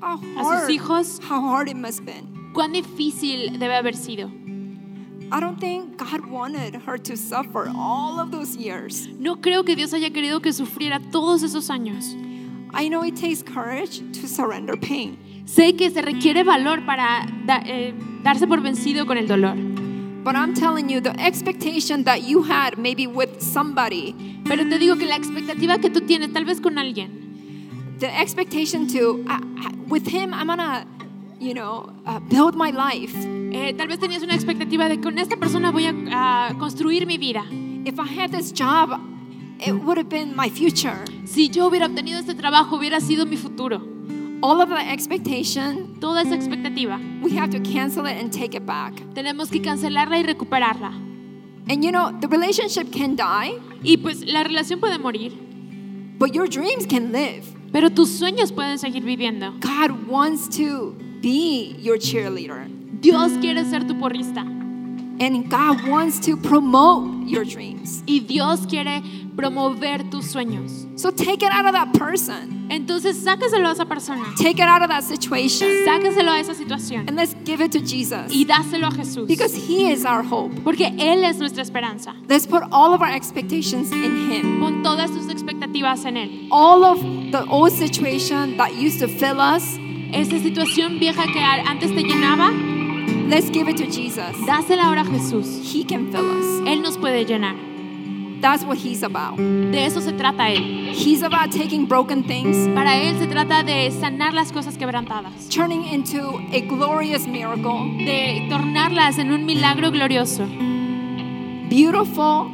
How 0.00 0.14
a 0.16 0.18
sus 0.18 0.46
hard, 0.46 0.70
hijos. 0.70 1.20
how 1.24 1.40
hard 1.40 1.68
it 1.68 1.76
must 1.76 1.98
have 2.00 2.06
been. 2.06 2.52
Cuán 2.54 2.72
difícil 2.72 3.58
debe 3.58 3.74
haber 3.74 3.94
sido. 3.96 4.30
I 5.32 5.40
don't 5.40 5.58
think 5.58 5.96
God 5.96 6.26
wanted 6.26 6.74
her 6.74 6.98
to 6.98 7.16
suffer 7.16 7.70
all 7.74 8.20
of 8.20 8.30
those 8.30 8.54
years. 8.56 9.08
No 9.18 9.36
creo 9.36 9.64
que 9.64 9.74
Dios 9.74 9.92
haya 9.94 10.10
querido 10.10 10.42
que 10.42 10.52
sufriera 10.52 11.00
todos 11.10 11.42
esos 11.42 11.70
años. 11.70 12.04
I 12.74 12.88
know 12.88 13.02
it 13.02 13.16
takes 13.16 13.42
courage 13.42 14.00
to 14.20 14.28
surrender 14.28 14.76
pain. 14.76 15.16
Sé 15.44 15.74
que 15.76 15.90
se 15.90 16.02
requiere 16.02 16.44
valor 16.44 16.84
para 16.84 17.26
da- 17.46 17.62
eh, 17.66 17.94
darse 18.22 18.46
por 18.46 18.60
vencido 18.62 19.06
con 19.06 19.18
el 19.18 19.26
dolor. 19.26 19.56
But 20.24 20.36
I'm 20.36 20.54
telling 20.54 20.88
you, 20.88 21.00
the 21.00 21.10
expectation 21.18 22.04
that 22.04 22.20
you 22.22 22.42
had 22.48 22.76
maybe 22.78 23.06
with 23.06 23.40
somebody, 23.40 24.14
Pero 24.44 24.68
te 24.68 24.78
digo 24.78 24.96
que 24.96 25.06
la 25.06 25.16
expectativa 25.16 25.78
que 25.78 25.88
tú 25.88 26.00
tienes, 26.02 26.32
tal 26.32 26.44
vez 26.44 26.60
con 26.60 26.76
alguien, 26.78 27.10
the 28.00 28.06
expectation 28.20 28.86
to, 28.88 29.20
I- 29.28 29.40
with 29.88 30.06
him, 30.08 30.32
I'm 30.34 30.46
gonna, 30.48 30.84
you 31.40 31.54
know, 31.54 31.92
uh, 32.06 32.18
build 32.28 32.54
my 32.56 32.70
life. 32.72 33.14
eh, 33.54 33.72
tal 33.76 33.86
vez 33.88 33.98
tenías 33.98 34.22
una 34.22 34.34
expectativa 34.34 34.88
de 34.88 34.98
con 35.00 35.18
esta 35.18 35.36
persona 35.36 35.70
voy 35.70 35.84
a, 35.86 36.48
a 36.48 36.58
construir 36.58 37.06
mi 37.06 37.18
vida. 37.18 37.44
If 37.84 37.98
I 37.98 38.06
had 38.20 38.30
this 38.30 38.52
job, 38.52 38.98
it 39.60 39.72
would 39.74 39.98
have 39.98 40.08
been 40.08 40.34
my 40.36 40.48
future. 40.50 40.96
Si 41.24 41.48
yo 41.50 41.66
hubiera 41.68 41.86
obtenido 41.86 42.18
este 42.18 42.34
trabajo, 42.34 42.76
hubiera 42.76 43.00
sido 43.00 43.26
mi 43.26 43.36
futuro. 43.36 43.80
All 44.42 44.60
of 44.60 44.68
that 44.70 44.88
expectation, 44.90 45.98
Toda 46.00 46.20
esa 46.22 46.34
expectativa, 46.34 46.98
we 47.22 47.30
have 47.36 47.50
to 47.50 47.60
cancel 47.60 48.06
it 48.06 48.16
and 48.20 48.32
take 48.32 48.54
it 48.56 48.66
back. 48.66 48.94
tenemos 49.14 49.50
que 49.50 49.60
cancelarla 49.62 50.18
y 50.18 50.22
recuperarla. 50.24 50.92
And 51.68 51.84
you 51.84 51.92
know, 51.92 52.10
the 52.20 52.26
relationship 52.28 52.90
can 52.92 53.14
die, 53.14 53.52
Y 53.84 53.96
pues 53.96 54.24
la 54.26 54.42
relación 54.42 54.80
puede 54.80 54.98
morir, 54.98 55.32
but 56.18 56.34
your 56.34 56.48
dreams 56.48 56.86
can 56.86 57.12
live. 57.12 57.44
pero 57.72 57.88
tus 57.88 58.10
sueños 58.10 58.52
pueden 58.52 58.78
seguir 58.78 59.02
viviendo. 59.04 59.52
God 59.60 60.08
wants 60.08 60.48
to 60.56 60.94
be 61.20 61.76
your 61.80 61.96
cheerleader. 61.98 62.66
Dios 63.00 63.32
quiere 63.40 63.64
ser 63.64 63.80
tu 63.86 63.94
porrista 63.94 64.40
And 65.20 65.48
God 65.48 65.86
wants 65.88 66.18
to 66.26 66.36
promote 66.36 67.28
your 67.28 67.44
dreams. 67.44 68.02
y 68.08 68.20
Dios 68.20 68.66
quiere 68.66 69.02
promover 69.36 70.02
tus 70.10 70.26
sueños. 70.32 70.86
So 70.96 71.10
take 71.10 71.42
it 71.44 71.50
out 71.52 71.64
of 71.66 71.72
that 71.72 71.92
person. 71.94 72.66
Entonces 72.70 73.16
sáqueselo 73.18 73.68
a 73.68 73.72
esa 73.72 73.84
persona, 73.86 74.24
Take 74.38 74.58
it 74.62 74.68
out 74.68 74.82
of 74.82 74.88
that 74.88 75.02
situation. 75.04 75.68
sáqueselo 75.84 76.30
a 76.30 76.40
esa 76.40 76.54
situación 76.54 77.06
And 77.08 77.16
let's 77.16 77.34
give 77.44 77.60
it 77.62 77.70
to 77.72 77.80
Jesus. 77.80 78.30
y 78.34 78.44
dáselo 78.46 78.86
a 78.88 78.90
Jesús. 78.92 79.26
Because 79.28 79.54
He 79.54 79.90
is 79.90 80.04
our 80.04 80.22
hope. 80.22 80.54
Porque 80.64 80.86
Él 80.98 81.24
es 81.24 81.38
nuestra 81.38 81.62
esperanza. 81.62 82.14
Let's 82.28 82.46
put 82.46 82.62
all 82.70 82.94
of 82.94 83.00
our 83.02 83.10
expectations 83.14 83.90
in 83.92 84.30
Him. 84.30 84.60
Pon 84.60 84.82
todas 84.82 85.10
tus 85.10 85.28
expectativas 85.28 86.04
en 86.06 86.16
Él. 86.16 86.48
All 86.50 86.84
of 86.84 87.00
the 87.30 87.44
old 87.50 87.72
situation 87.72 88.56
that 88.56 88.74
used 88.74 89.00
to 89.00 89.08
fill 89.08 89.40
us, 89.40 89.78
Esa 90.12 90.38
situación 90.40 90.98
vieja 90.98 91.24
que 91.32 91.40
antes 91.40 91.90
te 91.90 92.02
llenaba, 92.02 92.50
let's 93.30 93.50
give 93.50 93.68
it 93.68 93.76
to 93.78 93.86
Jesus. 93.86 94.34
dásela 94.46 94.84
ahora 94.84 95.02
a 95.02 95.04
Jesús. 95.06 95.46
He 95.74 95.84
can 95.84 96.10
fill 96.12 96.24
us. 96.38 96.68
Él 96.68 96.82
nos 96.82 96.96
puede 96.98 97.24
llenar. 97.24 97.56
That's 98.42 98.64
what 98.64 98.76
He's 98.76 99.02
about. 99.04 99.38
De 99.38 99.86
eso 99.86 100.00
se 100.00 100.12
trata 100.12 100.50
Él. 100.50 100.90
He's 100.92 101.22
about 101.22 101.52
taking 101.52 101.86
broken 101.86 102.24
things, 102.24 102.56
Para 102.74 102.96
Él 103.00 103.16
se 103.18 103.26
trata 103.28 103.62
de 103.62 103.90
sanar 103.92 104.34
las 104.34 104.50
cosas 104.52 104.76
quebrantadas, 104.76 105.48
turning 105.48 105.84
into 105.84 106.38
a 106.52 106.60
glorious 106.60 107.26
miracle, 107.28 107.96
de 108.04 108.48
tornarlas 108.50 109.18
en 109.18 109.30
un 109.32 109.46
milagro 109.46 109.90
glorioso, 109.92 110.44
beautiful, 111.70 112.50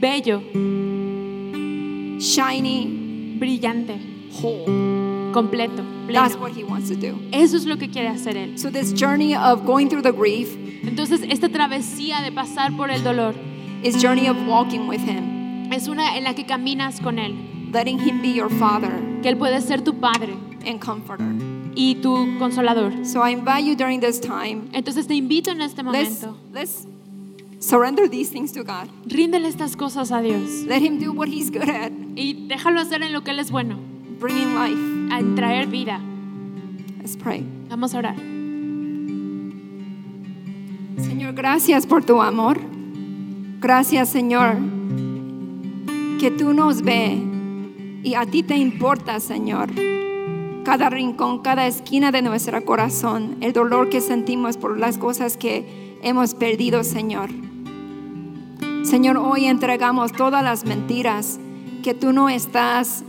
bello, 0.00 0.40
shiny, 2.20 3.34
brillante, 3.38 3.98
whole. 4.40 5.32
completo, 5.32 5.82
That's 6.10 6.36
pleno. 6.36 6.40
what 6.40 6.52
He 6.56 6.64
wants 6.64 6.88
to 6.88 6.94
do. 6.96 7.18
Eso 7.32 7.56
es 7.56 7.66
lo 7.66 7.76
que 7.76 7.88
quiere 7.90 8.08
hacer 8.08 8.36
Él. 8.36 8.58
So, 8.58 8.70
this 8.70 8.92
journey 8.92 9.34
of 9.34 9.66
going 9.66 9.88
through 9.88 10.02
the 10.02 10.12
grief 10.12 10.56
Entonces, 10.84 11.22
esta 11.28 11.48
travesía 11.48 12.22
de 12.22 12.30
pasar 12.30 12.76
por 12.76 12.90
el 12.90 13.02
dolor 13.02 13.34
is 13.82 14.00
journey 14.02 14.26
of 14.28 14.36
walking 14.46 14.86
with 14.88 15.00
Him, 15.00 15.70
es 15.72 15.88
una 15.88 16.16
en 16.16 16.24
la 16.24 16.34
que 16.34 16.44
caminas 16.44 17.00
con 17.00 17.18
Él, 17.18 17.34
letting 17.72 17.98
Him 17.98 18.20
be 18.22 18.32
your 18.32 18.48
Father 18.50 18.90
que 19.22 19.28
Él 19.28 19.36
puede 19.36 19.60
ser 19.60 19.82
tu 19.82 19.94
Padre 19.94 20.34
and 20.66 20.80
Comforter. 20.80 21.26
y 21.74 21.96
tu 22.00 22.38
consolador. 22.38 23.04
So, 23.04 23.20
I 23.22 23.30
invite 23.32 23.64
you 23.64 23.76
during 23.76 24.00
this 24.00 24.18
time, 24.20 24.70
Entonces 24.72 25.06
te 25.06 25.14
invito 25.14 25.50
en 25.50 25.60
este 25.60 25.82
let's, 25.82 26.22
momento, 26.22 26.38
let's 26.52 26.86
surrender 27.58 28.08
these 28.08 28.30
things 28.30 28.52
to 28.52 28.64
God. 28.64 28.88
ríndele 29.06 29.48
estas 29.48 29.76
cosas 29.76 30.10
a 30.12 30.20
Dios 30.22 30.64
Let 30.66 30.80
Him 30.82 30.98
do 30.98 31.12
what 31.12 31.28
He's 31.28 31.50
good 31.50 31.68
at, 31.68 31.92
y 32.16 32.46
déjalo 32.48 32.80
hacer 32.80 33.02
en 33.02 33.12
lo 33.12 33.22
que 33.22 33.30
Él 33.32 33.40
es 33.40 33.50
bueno, 33.50 33.76
bringing 34.18 34.54
life. 34.54 35.12
a 35.12 35.34
traer 35.36 35.66
vida. 35.66 36.00
Let's 37.00 37.16
pray. 37.16 37.44
Vamos 37.68 37.94
a 37.94 37.98
orar. 37.98 38.16
Señor, 40.98 41.34
gracias 41.34 41.86
por 41.86 42.04
tu 42.04 42.20
amor. 42.20 42.58
Gracias, 43.66 44.10
Señor, 44.10 44.58
que 46.20 46.30
tú 46.30 46.52
nos 46.54 46.82
ves 46.82 47.18
y 48.04 48.14
a 48.14 48.24
ti 48.24 48.44
te 48.44 48.56
importa, 48.56 49.18
Señor. 49.18 49.70
Cada 50.64 50.88
rincón, 50.88 51.40
cada 51.40 51.66
esquina 51.66 52.12
de 52.12 52.22
nuestro 52.22 52.64
corazón, 52.64 53.38
el 53.40 53.52
dolor 53.52 53.88
que 53.88 54.00
sentimos 54.00 54.56
por 54.56 54.78
las 54.78 54.98
cosas 54.98 55.36
que 55.36 55.98
hemos 56.04 56.34
perdido, 56.34 56.84
Señor. 56.84 57.30
Señor, 58.84 59.16
hoy 59.16 59.46
entregamos 59.46 60.12
todas 60.12 60.44
las 60.44 60.64
mentiras 60.64 61.40
que 61.82 61.92
tú 61.92 62.12
no 62.12 62.28
estás. 62.28 63.02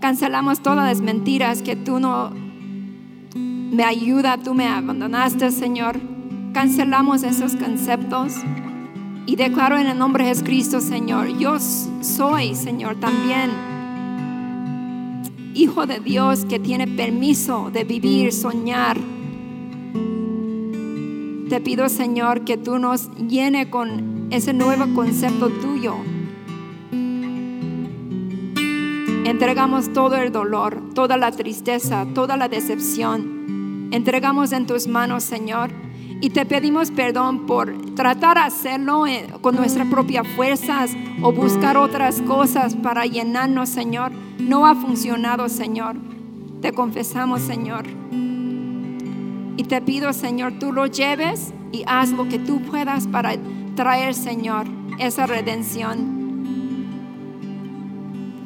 Cancelamos 0.00 0.62
todas 0.62 0.84
las 0.84 1.00
mentiras 1.00 1.62
que 1.62 1.76
tú 1.76 2.00
no 2.00 2.32
me 3.36 3.84
ayuda, 3.84 4.36
tú 4.36 4.52
me 4.52 4.66
abandonaste, 4.66 5.52
Señor. 5.52 6.00
Cancelamos 6.52 7.22
esos 7.22 7.54
conceptos 7.54 8.34
y 9.30 9.36
declaro 9.36 9.78
en 9.78 9.86
el 9.86 9.96
nombre 9.96 10.24
de 10.24 10.30
Jesucristo, 10.30 10.80
Señor, 10.80 11.38
yo 11.38 11.58
soy, 12.00 12.56
Señor, 12.56 12.96
también 12.96 13.52
hijo 15.54 15.86
de 15.86 16.00
Dios 16.00 16.44
que 16.46 16.58
tiene 16.58 16.88
permiso 16.88 17.70
de 17.72 17.84
vivir, 17.84 18.32
soñar. 18.32 18.96
Te 21.48 21.60
pido, 21.60 21.88
Señor, 21.88 22.44
que 22.44 22.56
tú 22.56 22.80
nos 22.80 23.08
llene 23.18 23.70
con 23.70 24.26
ese 24.32 24.52
nuevo 24.52 24.92
concepto 24.96 25.48
tuyo. 25.48 25.94
Entregamos 29.24 29.92
todo 29.92 30.16
el 30.16 30.32
dolor, 30.32 30.82
toda 30.92 31.16
la 31.16 31.30
tristeza, 31.30 32.04
toda 32.16 32.36
la 32.36 32.48
decepción. 32.48 33.90
Entregamos 33.92 34.50
en 34.50 34.66
tus 34.66 34.88
manos, 34.88 35.22
Señor. 35.22 35.70
Y 36.22 36.30
te 36.30 36.44
pedimos 36.44 36.90
perdón 36.90 37.46
por 37.46 37.94
tratar 37.94 38.36
de 38.36 38.42
hacerlo 38.42 39.06
eh, 39.06 39.26
con 39.40 39.56
nuestras 39.56 39.88
propias 39.88 40.26
fuerzas 40.28 40.94
o 41.22 41.32
buscar 41.32 41.78
otras 41.78 42.20
cosas 42.22 42.74
para 42.74 43.06
llenarnos, 43.06 43.70
Señor. 43.70 44.12
No 44.38 44.66
ha 44.66 44.74
funcionado, 44.74 45.48
Señor. 45.48 45.96
Te 46.60 46.72
confesamos, 46.72 47.40
Señor. 47.40 47.86
Y 49.56 49.64
te 49.64 49.80
pido, 49.80 50.12
Señor, 50.12 50.58
tú 50.58 50.72
lo 50.72 50.86
lleves 50.86 51.54
y 51.72 51.84
haz 51.86 52.10
lo 52.10 52.28
que 52.28 52.38
tú 52.38 52.60
puedas 52.60 53.06
para 53.06 53.32
traer, 53.74 54.14
Señor, 54.14 54.66
esa 54.98 55.26
redención. 55.26 56.20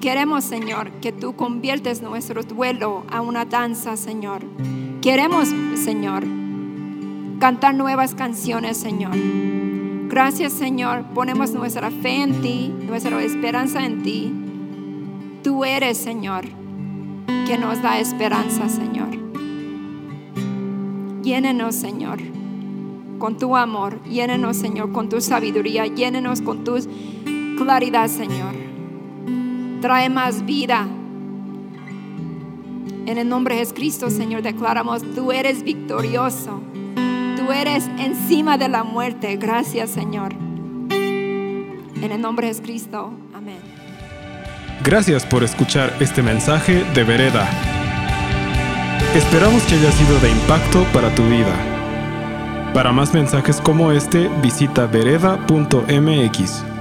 Queremos, 0.01 0.45
Señor, 0.45 0.91
que 1.01 1.11
tú 1.13 1.35
conviertes 1.35 2.03
nuestro 2.03 2.43
duelo 2.45 3.05
a 3.11 3.21
una 3.21 3.47
danza, 3.47 3.97
Señor. 3.97 4.43
Queremos, 5.01 5.49
Señor, 5.77 6.25
cantar 7.45 7.75
nuevas 7.75 8.15
canciones, 8.15 8.79
Señor. 8.79 9.13
Gracias 10.09 10.55
Señor, 10.55 11.05
ponemos 11.13 11.51
nuestra 11.51 11.91
fe 11.91 12.23
en 12.23 12.41
ti, 12.41 12.73
nuestra 12.87 13.23
esperanza 13.23 13.85
en 13.85 14.03
ti. 14.03 14.33
Tú 15.43 15.63
eres 15.63 15.99
Señor, 15.99 16.47
que 17.47 17.59
nos 17.59 17.83
da 17.83 17.99
esperanza 17.99 18.71
Señor. 18.71 19.11
Llénenos 21.23 21.75
Señor 21.75 22.21
con 23.19 23.37
tu 23.37 23.55
amor, 23.57 24.03
llénenos 24.05 24.57
Señor 24.57 24.93
con 24.93 25.11
tu 25.11 25.21
sabiduría, 25.21 25.85
llénenos 25.85 26.41
con 26.41 26.65
tu 26.65 26.77
claridad 27.59 28.09
Señor. 28.09 28.55
Trae 29.83 30.09
más 30.09 30.47
vida. 30.47 30.89
En 33.05 33.19
el 33.19 33.29
nombre 33.29 33.57
de 33.57 33.61
Jesucristo, 33.61 34.09
Señor, 34.09 34.41
declaramos, 34.41 35.03
tú 35.15 35.31
eres 35.31 35.63
victorioso. 35.63 36.63
Tú 37.45 37.53
eres 37.53 37.91
encima 37.99 38.57
de 38.57 38.71
la 38.71 38.85
muerte. 38.85 39.37
Gracias, 39.37 39.91
Señor. 39.91 40.33
En 40.33 42.11
el 42.11 42.19
nombre 42.19 42.51
de 42.51 42.63
Cristo. 42.63 43.13
Amén. 43.35 43.59
Gracias 44.83 45.27
por 45.27 45.45
escuchar 45.45 45.95
este 46.01 46.23
mensaje 46.23 46.83
de 46.95 47.05
Vereda. 47.05 47.47
Esperamos 49.15 49.63
que 49.65 49.75
haya 49.75 49.93
sido 49.93 50.19
de 50.21 50.31
impacto 50.31 50.87
para 50.95 51.15
tu 51.15 51.23
vida. 51.25 51.55
Para 52.73 52.93
más 52.93 53.13
mensajes 53.13 53.61
como 53.61 53.93
este, 53.93 54.31
visita 54.43 54.87
vereda.mx. 54.87 56.74